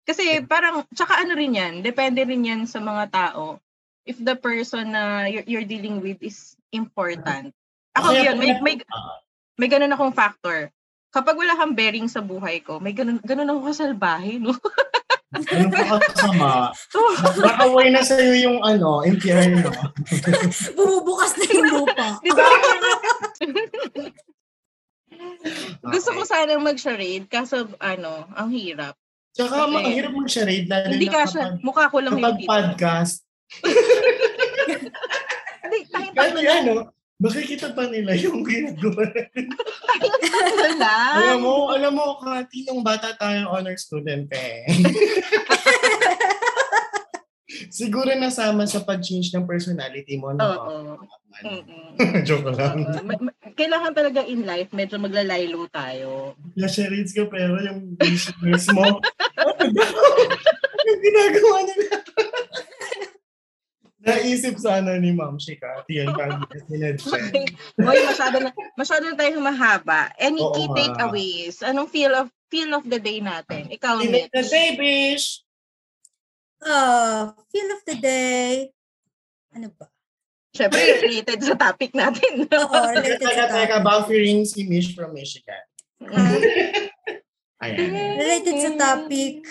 Kasi 0.08 0.42
parang, 0.42 0.82
tsaka 0.90 1.22
ano 1.22 1.38
rin 1.38 1.54
yan, 1.54 1.74
depende 1.86 2.26
rin 2.26 2.42
yan 2.42 2.62
sa 2.66 2.82
mga 2.82 3.14
tao. 3.14 3.62
If 4.10 4.18
the 4.18 4.34
person 4.34 4.98
na 4.98 5.30
you're, 5.30 5.46
you're 5.46 5.68
dealing 5.70 6.02
with 6.02 6.18
is 6.26 6.58
important. 6.74 7.54
Ako 8.00 8.10
yun, 8.14 8.36
may, 8.36 8.52
may, 8.60 8.76
Ah. 8.88 9.20
may 9.56 9.68
ganun 9.68 9.92
akong 9.92 10.16
factor. 10.16 10.72
Kapag 11.10 11.36
wala 11.36 11.58
kang 11.58 11.74
bearing 11.74 12.06
sa 12.06 12.22
buhay 12.22 12.62
ko, 12.62 12.78
may 12.78 12.94
ganun, 12.94 13.18
ganun 13.22 13.50
ako 13.50 13.60
kasalbahe, 13.68 14.38
no? 14.38 14.54
Ano 15.30 15.70
pa 15.70 16.02
kasama? 16.10 16.74
Nakaway 17.46 17.94
na 17.94 18.02
sa'yo 18.02 18.34
yung 18.34 18.66
ano, 18.66 19.06
impyerno. 19.06 19.70
Bumubukas 20.78 21.38
na 21.38 21.46
yung 21.46 21.70
lupa. 21.70 22.18
Di 22.18 22.34
ba? 22.34 22.50
Gusto 25.86 26.10
ko 26.14 26.22
sanang 26.26 26.66
mag-charade, 26.66 27.30
kaso 27.30 27.70
ano, 27.78 28.26
ang 28.34 28.50
hirap. 28.50 28.98
Tsaka 29.38 29.70
Okay. 29.70 29.78
ang 29.78 29.94
hirap 29.94 30.12
mag-charade 30.18 30.66
lalo 30.66 30.86
Hindi 30.90 31.06
na 31.06 31.14
ka 31.14 31.20
kapag, 31.22 31.30
siya, 31.30 31.46
mukha 31.62 31.84
ko 31.94 31.98
lang 32.02 32.14
kapag 32.18 32.34
yung 32.42 32.50
podcast. 32.50 33.16
Hindi, 35.62 35.78
Kahit 35.94 36.12
tatlo 36.18 36.40
ano, 36.42 36.74
makikita 37.20 37.76
pa 37.76 37.86
nila 37.92 38.16
yung 38.24 38.48
ginagawa. 38.48 39.04
alam 41.20 41.40
mo, 41.44 41.70
alam 41.76 41.94
mo, 41.94 42.16
Kati, 42.24 42.64
nung 42.66 42.82
bata 42.82 43.12
tayo 43.20 43.52
honor 43.52 43.76
student 43.76 44.32
eh. 44.32 44.64
Siguro 47.70 48.10
nasama 48.18 48.66
sa 48.66 48.82
pag-change 48.82 49.30
ng 49.36 49.46
personality 49.46 50.18
mo. 50.18 50.34
No? 50.34 50.42
Oo. 50.42 50.98
Joke 52.28 52.56
lang. 52.56 52.88
Kailangan 53.54 53.94
talaga 53.94 54.26
in 54.26 54.48
life, 54.48 54.72
medyo 54.74 54.98
maglalaylo 54.98 55.68
tayo. 55.70 56.34
Na-charades 56.58 57.14
ka 57.14 57.28
pero 57.30 57.60
yung 57.62 57.94
listeners 58.00 58.66
mo, 58.74 58.98
ano 59.38 60.90
ginagawa 61.04 61.58
nila? 61.68 61.96
Naisip 64.12 64.56
sana 64.58 64.98
ni 64.98 65.12
Ma'am 65.12 65.38
Shika, 65.38 65.86
Tiyan 65.86 66.10
Kagi, 66.12 66.46
Okay. 67.00 67.46
Hoy, 67.78 68.00
masyado 68.04 68.38
na, 68.40 68.50
masyado 68.74 69.04
na 69.06 69.16
tayo 69.16 69.38
mahaba. 69.40 70.10
Any 70.18 70.42
Oo 70.42 70.52
key 70.52 70.66
nga. 70.66 70.76
takeaways? 70.76 71.62
Anong 71.62 71.88
feel 71.88 72.14
of 72.14 72.28
feel 72.50 72.74
of 72.74 72.84
the 72.84 72.98
day 72.98 73.22
natin? 73.22 73.70
Ikaw, 73.70 74.02
Mitch. 74.02 74.30
the 74.30 74.44
day, 74.44 74.70
bish! 74.74 75.46
Uh, 76.60 77.32
feel 77.50 77.70
of 77.72 77.82
the 77.86 77.96
day. 77.96 78.74
Ano 79.54 79.72
ba? 79.74 79.88
Siyempre, 80.50 80.82
related 81.06 81.40
sa 81.40 81.56
topic 81.56 81.94
natin. 81.94 82.46
no? 82.46 82.60
Oo, 82.68 82.78
related 82.92 83.22
Teka, 83.22 83.34
sa 83.34 83.46
teka, 83.48 83.78
topic. 83.80 83.86
buffering 83.86 84.40
si 84.44 84.66
Mish 84.66 84.92
from 84.92 85.14
Michigan. 85.14 85.62
Mm. 86.02 86.42
Ayan. 87.64 87.92
Related 88.18 88.56
sa 88.60 88.72
topic. 88.76 89.44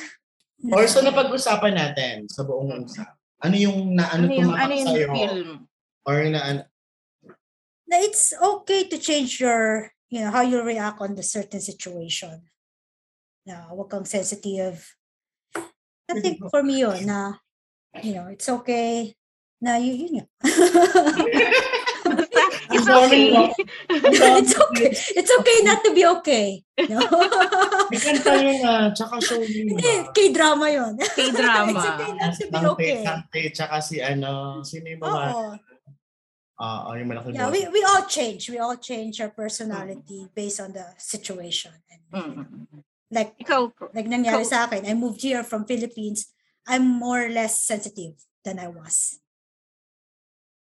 Or 0.68 0.86
so 0.86 0.98
napag-usapan 1.00 1.74
natin 1.76 2.14
sa 2.26 2.42
buong 2.42 2.82
usap. 2.82 3.14
Ano 3.38 3.54
yung 3.54 3.94
na 3.94 4.10
ano, 4.10 4.26
Ano 4.26 4.34
yung, 4.34 4.54
ano 4.54 4.72
yung 4.74 4.88
sa'yo? 4.90 5.08
film? 5.14 5.48
Or 6.08 6.18
na 6.26 6.40
ano, 6.42 6.60
na 7.88 7.96
it's 8.04 8.36
okay 8.36 8.84
to 8.84 9.00
change 9.00 9.40
your, 9.40 9.88
you 10.12 10.20
know, 10.20 10.30
how 10.30 10.44
you 10.44 10.60
react 10.60 11.00
on 11.00 11.16
the 11.16 11.24
certain 11.24 11.60
situation. 11.60 12.44
Na 13.48 13.72
wag 13.72 13.88
kang 13.88 14.04
sensitive. 14.04 14.84
I 16.08 16.20
think 16.20 16.40
for 16.52 16.60
me 16.60 16.84
yun, 16.84 17.08
na, 17.08 17.40
you 18.04 18.12
know, 18.16 18.28
it's 18.28 18.48
okay 18.48 19.16
na 19.60 19.76
yun, 19.80 19.96
yun 19.96 20.14
yun. 20.20 20.28
It's 22.70 22.88
okay. 22.88 23.26
it's 23.88 24.54
okay. 24.54 24.88
It's 25.16 25.32
okay 25.40 25.58
not 25.64 25.80
to 25.84 25.90
be 25.94 26.04
okay. 26.20 26.60
No? 26.88 27.00
May 27.90 27.98
kanta 27.98 28.32
yun 28.38 28.60
ah, 28.62 28.92
tsaka 28.92 29.16
show 29.24 29.40
yun. 29.40 29.72
Hindi, 29.74 29.92
K-drama 30.12 30.66
yun. 30.68 30.92
K-drama. 31.00 31.72
it's 31.72 31.88
okay 31.88 32.12
not 32.14 32.32
to 32.36 32.44
be 32.44 32.52
Tante, 32.52 32.70
okay. 32.76 32.94
tante, 33.02 33.40
tsaka 33.56 33.76
si 33.80 33.96
ano, 34.04 34.60
sino 34.62 34.86
yung 34.92 35.00
mga, 35.00 35.22
Oo. 35.32 35.56
ah, 36.60 36.80
ah, 36.86 36.94
yung 36.94 37.08
malaki 37.08 37.32
Yeah, 37.34 37.48
we, 37.50 37.64
we 37.72 37.80
all 37.82 38.04
change. 38.04 38.46
We 38.52 38.60
all 38.60 38.76
change 38.76 39.18
our 39.24 39.32
personality 39.32 40.28
based 40.36 40.60
on 40.60 40.72
the 40.76 40.84
situation. 41.00 41.72
And 41.88 42.00
Mm. 42.08 42.84
like 43.12 43.36
Ikaw, 43.40 43.92
like 43.92 44.08
nangyari 44.08 44.44
Ikaw- 44.44 44.52
sa 44.52 44.64
akin, 44.68 44.84
I 44.88 44.92
moved 44.96 45.20
here 45.24 45.44
from 45.44 45.64
Philippines. 45.64 46.28
I'm 46.68 46.84
more 46.84 47.24
or 47.24 47.32
less 47.32 47.64
sensitive 47.64 48.16
than 48.44 48.60
I 48.60 48.68
was. 48.68 49.20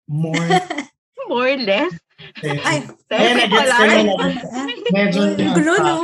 More 0.07 0.35
more 1.29 1.47
or 1.47 1.57
less. 1.57 1.93
Ay, 2.43 2.83
Ayan, 3.13 3.47
pala. 3.47 3.75
ko 3.79 3.85
na, 3.87 4.11
ah, 4.51 4.67
Medyo 4.91 5.19
ang 5.39 5.55
gulo, 5.55 5.73
no? 5.79 5.95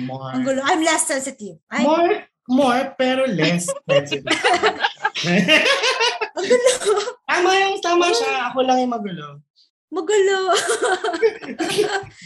More. 0.00 0.32
Ang 0.32 0.42
gulo. 0.42 0.60
I'm 0.64 0.80
less 0.80 1.04
sensitive. 1.04 1.60
Ay, 1.68 1.84
More, 1.84 2.24
more, 2.48 2.96
pero 2.96 3.28
less 3.28 3.68
sensitive. 3.84 4.24
ang 6.32 6.44
gulo. 6.46 6.72
tama 7.26 7.50
yung, 7.52 7.76
tama 7.80 8.06
siya. 8.10 8.48
Ako 8.48 8.64
lang 8.64 8.80
yung 8.80 8.92
magulo. 8.92 9.26
Magulo. 9.86 10.38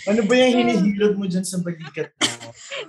Ano 0.08 0.24
ba 0.24 0.32
yung 0.34 0.52
hinihilod 0.56 1.14
mo 1.14 1.28
dyan 1.28 1.44
sa 1.44 1.60
balikat 1.60 2.10
mo? 2.16 2.26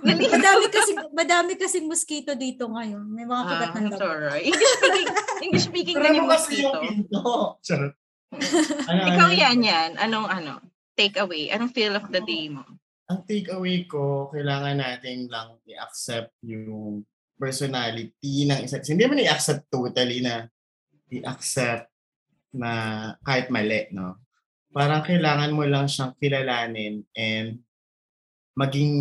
madami 0.32 0.64
kasi 0.72 0.90
madami 1.12 1.52
kasing 1.54 1.84
mosquito 1.84 2.32
dito 2.32 2.66
ngayon. 2.66 3.04
May 3.04 3.22
mga 3.22 3.42
kagat 3.44 3.68
Ah, 3.68 3.76
ng 3.76 3.86
lagot. 3.90 4.00
alright. 4.02 4.44
English 4.48 4.72
speaking, 4.72 5.08
English 5.44 5.66
speaking 5.68 5.94
Tara 5.94 6.06
din 6.08 6.16
yung 6.16 6.24
mo 6.24 6.32
kasi 6.32 6.52
yung 6.56 6.72
mosquito. 6.72 6.80
pinto. 6.80 7.20
Charot. 7.60 7.92
Ano, 8.88 9.00
Ikaw 9.12 9.28
ano? 9.28 9.36
yan 9.36 9.58
yan. 9.60 9.90
Anong 10.00 10.28
ano? 10.28 10.54
Take 10.96 11.20
away. 11.20 11.52
Anong 11.52 11.72
feel 11.72 11.96
of 11.96 12.08
the 12.08 12.20
day 12.24 12.48
mo? 12.48 12.64
Ang 13.12 13.28
takeaway 13.28 13.84
ko, 13.84 14.32
kailangan 14.32 14.80
natin 14.80 15.28
lang 15.28 15.60
i-accept 15.68 16.32
yung 16.44 17.04
personality 17.36 18.48
ng 18.48 18.60
isa. 18.64 18.80
Hindi 18.80 19.04
mo 19.04 19.12
i-accept 19.18 19.68
totally 19.68 20.24
na 20.24 20.48
i-accept 21.12 21.92
na 22.56 22.70
kahit 23.20 23.52
mali, 23.52 23.90
no? 23.92 24.16
Parang 24.72 25.04
kailangan 25.04 25.52
mo 25.52 25.68
lang 25.68 25.84
siyang 25.84 26.16
kilalanin 26.16 27.04
and 27.12 27.60
maging 28.56 28.96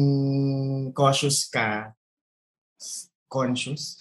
cautious 0.92 1.48
ka. 1.48 1.96
Conscious? 3.32 3.96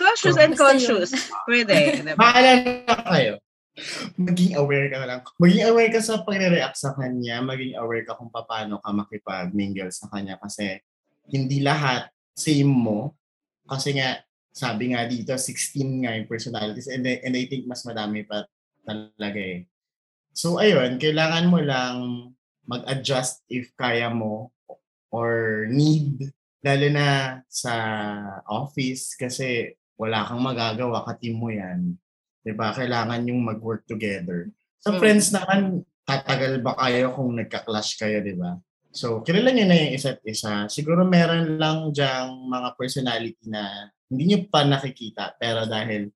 Cautious 0.00 0.36
and 0.40 0.56
conscious. 0.56 1.12
Pwede. 1.44 2.00
diba? 2.00 2.16
Maalala 2.16 2.96
kayo. 3.06 3.32
Maging 4.16 4.56
aware 4.56 4.88
ka 4.88 4.96
na 4.98 5.06
lang. 5.06 5.20
Maging 5.36 5.64
aware 5.68 5.92
ka 5.92 6.00
sa 6.00 6.24
pagre-react 6.24 6.80
sa 6.80 6.96
kanya. 6.96 7.44
Maging 7.44 7.76
aware 7.76 8.02
ka 8.08 8.16
kung 8.16 8.32
paano 8.32 8.80
ka 8.80 8.88
makipag-mingle 8.90 9.92
sa 9.92 10.08
kanya. 10.08 10.40
Kasi 10.40 10.80
hindi 11.28 11.60
lahat 11.60 12.08
same 12.32 12.72
mo. 12.72 13.14
Kasi 13.68 14.00
nga, 14.00 14.16
sabi 14.52 14.96
nga 14.96 15.04
dito, 15.04 15.36
16 15.36 16.04
nga 16.04 16.16
yung 16.16 16.28
personalities. 16.28 16.88
And, 16.88 17.04
I- 17.04 17.20
and 17.22 17.36
I 17.36 17.44
think 17.46 17.68
mas 17.68 17.84
madami 17.84 18.24
pa 18.24 18.48
talaga 18.88 19.40
eh. 19.40 19.68
So 20.32 20.56
ayun, 20.56 20.96
kailangan 20.96 21.52
mo 21.52 21.60
lang 21.60 21.96
mag-adjust 22.64 23.44
if 23.52 23.68
kaya 23.76 24.08
mo 24.08 24.48
or 25.12 25.68
need 25.68 26.32
lalo 26.62 26.86
na 26.90 27.06
sa 27.50 27.74
office 28.48 29.18
kasi 29.18 29.74
wala 29.98 30.24
kang 30.26 30.42
magagawa, 30.42 31.04
ka-team 31.06 31.36
mo 31.38 31.50
yan. 31.50 31.94
'Di 32.42 32.52
ba 32.54 32.74
Kailangan 32.74 33.22
yung 33.28 33.42
mag-work 33.42 33.86
together. 33.86 34.50
Sa 34.82 34.90
Mm. 34.94 34.98
friends 34.98 35.30
naman, 35.30 35.86
tatagal 36.02 36.58
ba 36.58 36.74
kayo 36.74 37.14
kung 37.14 37.38
nagka-clash 37.38 37.94
kayo, 37.98 38.18
'di 38.18 38.34
ba? 38.34 38.58
So, 38.92 39.22
kilala 39.24 39.54
niyo 39.54 39.66
na 39.70 39.78
yung 39.78 39.92
isa't 39.96 40.20
isa. 40.26 40.66
Siguro 40.68 41.06
meron 41.06 41.56
lang 41.56 41.94
diyang 41.96 42.44
mga 42.50 42.76
personality 42.76 43.40
na 43.48 43.88
hindi 44.12 44.28
niyo 44.28 44.38
pa 44.52 44.68
nakikita, 44.68 45.32
pero 45.40 45.64
dahil 45.64 46.12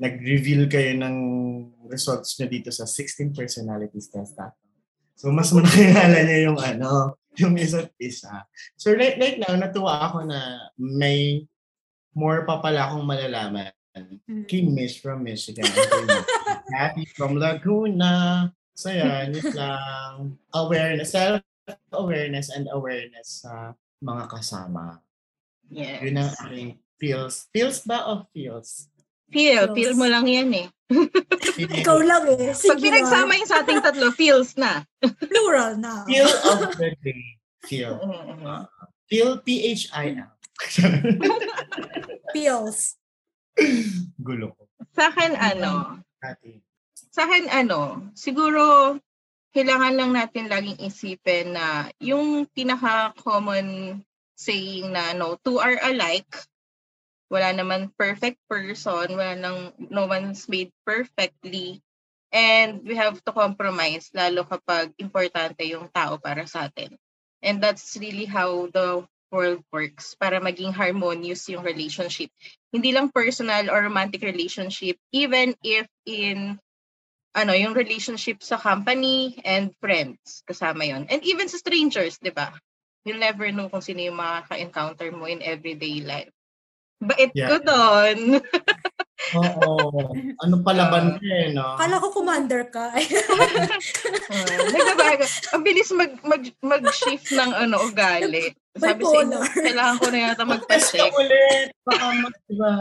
nag-reveal 0.00 0.64
kayo 0.68 0.96
ng 0.96 1.16
results 1.92 2.36
niyo 2.40 2.48
dito 2.48 2.70
sa 2.72 2.88
16 2.88 3.36
personalities 3.36 4.08
test. 4.08 4.36
So, 5.16 5.28
mas 5.32 5.52
nakilala 5.56 6.24
niyo 6.24 6.52
yung 6.52 6.60
ano, 6.60 7.16
yung 7.42 7.60
isa't 7.60 7.92
isa. 8.00 8.48
So, 8.80 8.96
right, 8.96 9.16
right 9.20 9.36
now, 9.36 9.52
natuwa 9.54 10.08
ako 10.08 10.24
na 10.24 10.72
may 10.80 11.44
more 12.16 12.48
pa 12.48 12.64
pala 12.64 12.88
akong 12.88 13.04
malalaman. 13.04 13.72
Kay 14.48 14.68
Miss 14.68 14.96
from 14.96 15.24
Michigan. 15.24 15.64
Happy 16.76 17.08
from 17.16 17.36
Laguna. 17.36 18.48
So, 18.76 18.92
yan, 18.92 19.32
yun 19.32 19.56
lang. 19.56 20.36
Awareness, 20.52 21.16
self-awareness 21.16 22.52
and 22.52 22.68
awareness 22.68 23.44
sa 23.44 23.72
mga 24.04 24.24
kasama. 24.28 25.00
Yes. 25.72 26.04
Yun 26.04 26.20
ang 26.20 26.32
aking 26.44 26.70
feels. 27.00 27.48
Feels 27.56 27.80
ba 27.88 28.04
o 28.04 28.28
feels? 28.36 28.92
Feel. 29.32 29.72
Feels. 29.72 29.76
Feel 29.76 29.92
mo 29.96 30.06
lang 30.08 30.28
yan 30.28 30.52
eh. 30.52 30.68
Ikaw 31.56 31.98
lang 32.04 32.24
eh. 32.30 32.52
Pag 32.52 32.58
Singular. 32.58 32.82
pinagsama 32.82 33.32
yung 33.34 33.50
sa 33.50 33.60
ating 33.64 33.80
tatlo, 33.82 34.06
feels 34.14 34.54
na. 34.54 34.86
Plural 35.02 35.74
na. 35.80 36.06
Feel 36.06 36.30
of 36.46 36.58
the 36.78 36.94
day. 37.02 37.22
Feel. 37.66 37.98
Mm-hmm. 37.98 38.62
Feel, 39.06 39.30
P-H-I-L. 39.42 40.30
Feels. 42.34 42.98
Gulo 44.18 44.54
ko. 44.54 44.62
Sa 44.94 45.10
akin, 45.10 45.34
ano, 45.38 46.02
Ate. 46.22 46.62
sa 47.10 47.26
akin, 47.26 47.50
ano, 47.50 48.10
siguro, 48.18 48.96
kailangan 49.56 49.94
lang 49.96 50.10
natin 50.12 50.52
laging 50.52 50.78
isipin 50.84 51.56
na 51.56 51.88
yung 51.96 52.44
pinaka-common 52.52 53.98
saying 54.36 54.92
na 54.92 55.16
no 55.16 55.40
two 55.40 55.56
are 55.56 55.80
alike, 55.80 56.28
wala 57.26 57.50
naman 57.50 57.90
perfect 57.98 58.38
person, 58.46 59.18
wala 59.18 59.34
nang, 59.34 59.74
no 59.78 60.06
one's 60.06 60.46
made 60.46 60.70
perfectly, 60.86 61.82
and 62.30 62.82
we 62.86 62.94
have 62.94 63.18
to 63.22 63.32
compromise, 63.34 64.10
lalo 64.14 64.46
kapag 64.46 64.94
importante 64.98 65.66
yung 65.66 65.90
tao 65.90 66.18
para 66.18 66.46
sa 66.46 66.70
atin. 66.70 66.94
And 67.42 67.62
that's 67.62 67.98
really 67.98 68.26
how 68.26 68.70
the 68.70 69.06
world 69.30 69.62
works 69.74 70.14
para 70.14 70.38
maging 70.38 70.70
harmonious 70.72 71.50
yung 71.50 71.66
relationship. 71.66 72.30
Hindi 72.70 72.94
lang 72.94 73.10
personal 73.10 73.70
or 73.70 73.82
romantic 73.82 74.22
relationship, 74.22 74.96
even 75.10 75.54
if 75.62 75.86
in 76.06 76.58
ano, 77.36 77.52
yung 77.52 77.76
relationship 77.76 78.40
sa 78.40 78.56
company 78.56 79.36
and 79.44 79.74
friends, 79.76 80.40
kasama 80.48 80.88
yon 80.88 81.04
And 81.12 81.20
even 81.20 81.52
sa 81.52 81.60
strangers, 81.60 82.16
di 82.16 82.32
ba? 82.32 82.48
You'll 83.04 83.20
never 83.20 83.52
know 83.52 83.68
kung 83.68 83.84
sino 83.84 84.00
yung 84.00 84.16
makaka-encounter 84.16 85.12
mo 85.12 85.28
in 85.28 85.44
everyday 85.44 86.00
life. 86.00 86.32
Bait 86.96 87.28
Yeah. 87.36 87.52
ko 87.52 87.56
doon. 87.60 88.18
Oo. 89.36 89.72
Ano 90.40 90.54
palaban 90.62 91.18
ka 91.18 91.24
eh, 91.24 91.50
no? 91.52 91.74
Kala 91.76 91.98
ko 92.00 92.08
commander 92.14 92.68
ka. 92.70 92.94
uh, 92.94 93.00
nagbabago. 94.72 95.24
Ang 95.52 95.62
bilis 95.66 95.90
mag, 95.92 96.12
mag, 96.22 96.44
mag-shift 96.62 97.32
ng 97.32 97.50
ano, 97.52 97.80
ugali. 97.84 98.54
Sabi 98.76 99.02
sa 99.02 99.16
inyo, 99.24 99.38
kailangan 99.40 99.96
ko 99.98 100.06
na 100.12 100.18
yata 100.20 100.36
Test 100.36 100.44
ka 100.44 100.52
magpa-check. 100.52 101.12
ulit. 101.16 101.68
Baka 101.82 102.04
mag- 102.12 102.40
diba? 102.48 102.72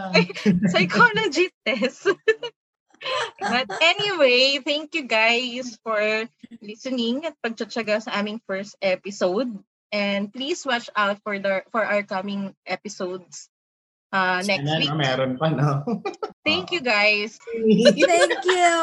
Psychology 0.70 1.46
test. 1.64 2.08
But 3.40 3.68
anyway, 3.82 4.60
thank 4.60 4.92
you 4.96 5.06
guys 5.08 5.78
for 5.84 6.00
listening 6.60 7.24
at 7.26 7.36
pagtsatsaga 7.40 8.02
sa 8.02 8.12
aming 8.18 8.44
first 8.44 8.76
episode. 8.82 9.50
And 9.90 10.28
please 10.34 10.66
watch 10.68 10.90
out 10.98 11.24
for 11.24 11.40
the 11.40 11.64
for 11.72 11.80
our 11.86 12.04
coming 12.04 12.52
episodes 12.68 13.48
uh, 14.12 14.42
next 14.44 14.66
Sana, 14.68 14.80
week. 14.82 14.90
no, 14.92 14.98
meron 15.00 15.32
pa, 15.38 15.48
no? 15.50 15.72
Thank 16.48 16.74
you 16.76 16.82
guys. 16.82 17.40
Thank 18.10 18.44
you. 18.46 18.76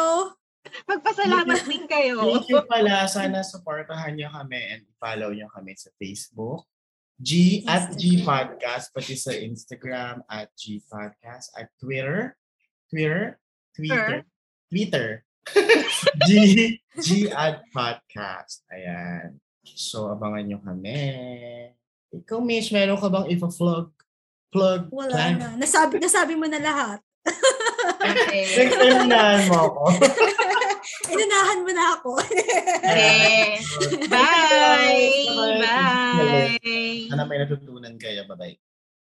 Magpasalamat 0.89 1.67
din 1.67 1.85
kayo. 1.91 2.23
Thank 2.23 2.49
you 2.49 2.63
pala. 2.65 3.05
Sana 3.11 3.43
supportahan 3.43 4.15
niyo 4.15 4.31
kami 4.31 4.59
and 4.79 4.83
follow 4.97 5.35
niyo 5.35 5.51
kami 5.51 5.75
sa 5.75 5.91
Facebook. 5.99 6.65
G 7.23 7.63
at 7.71 7.95
G 7.95 8.27
Podcast, 8.27 8.91
pati 8.91 9.15
sa 9.15 9.31
Instagram 9.31 10.27
at 10.27 10.51
G 10.59 10.83
Podcast, 10.91 11.55
at 11.55 11.71
Twitter, 11.79 12.35
Twitter, 12.91 13.39
Twitter, 13.79 14.27
Twitter, 14.67 15.09
G, 16.27 16.31
G 16.99 17.31
at 17.31 17.63
Podcast. 17.71 18.67
Ayan. 18.75 19.39
So, 19.63 20.11
abangan 20.11 20.51
nyo 20.51 20.59
kami. 20.67 20.99
Ikaw, 22.11 22.43
Mish, 22.43 22.75
meron 22.75 22.99
ka 22.99 23.07
bang 23.07 23.31
ipa-vlog? 23.31 23.95
Plug, 24.53 24.93
Wala 24.93 25.13
plan. 25.17 25.35
na. 25.41 25.49
Nasabi, 25.57 25.97
nasabi 25.97 26.37
mo 26.37 26.45
na 26.45 26.61
lahat. 26.61 27.01
Okay. 28.03 28.45
Next 28.59 28.77
time 28.77 29.09
unahan 29.09 29.43
mo 29.49 29.57
ako. 29.73 29.83
Inunahan 31.13 31.59
mo 31.63 31.71
na 31.71 31.85
ako. 31.97 32.11
Okay. 32.83 33.63
Bye! 34.11 35.07
Bye. 35.31 35.61
Bye! 35.63 37.07
Sana 37.09 37.25
may 37.25 37.39
natutunan 37.41 37.95
kayo. 37.97 38.27
Bye-bye. 38.27 38.72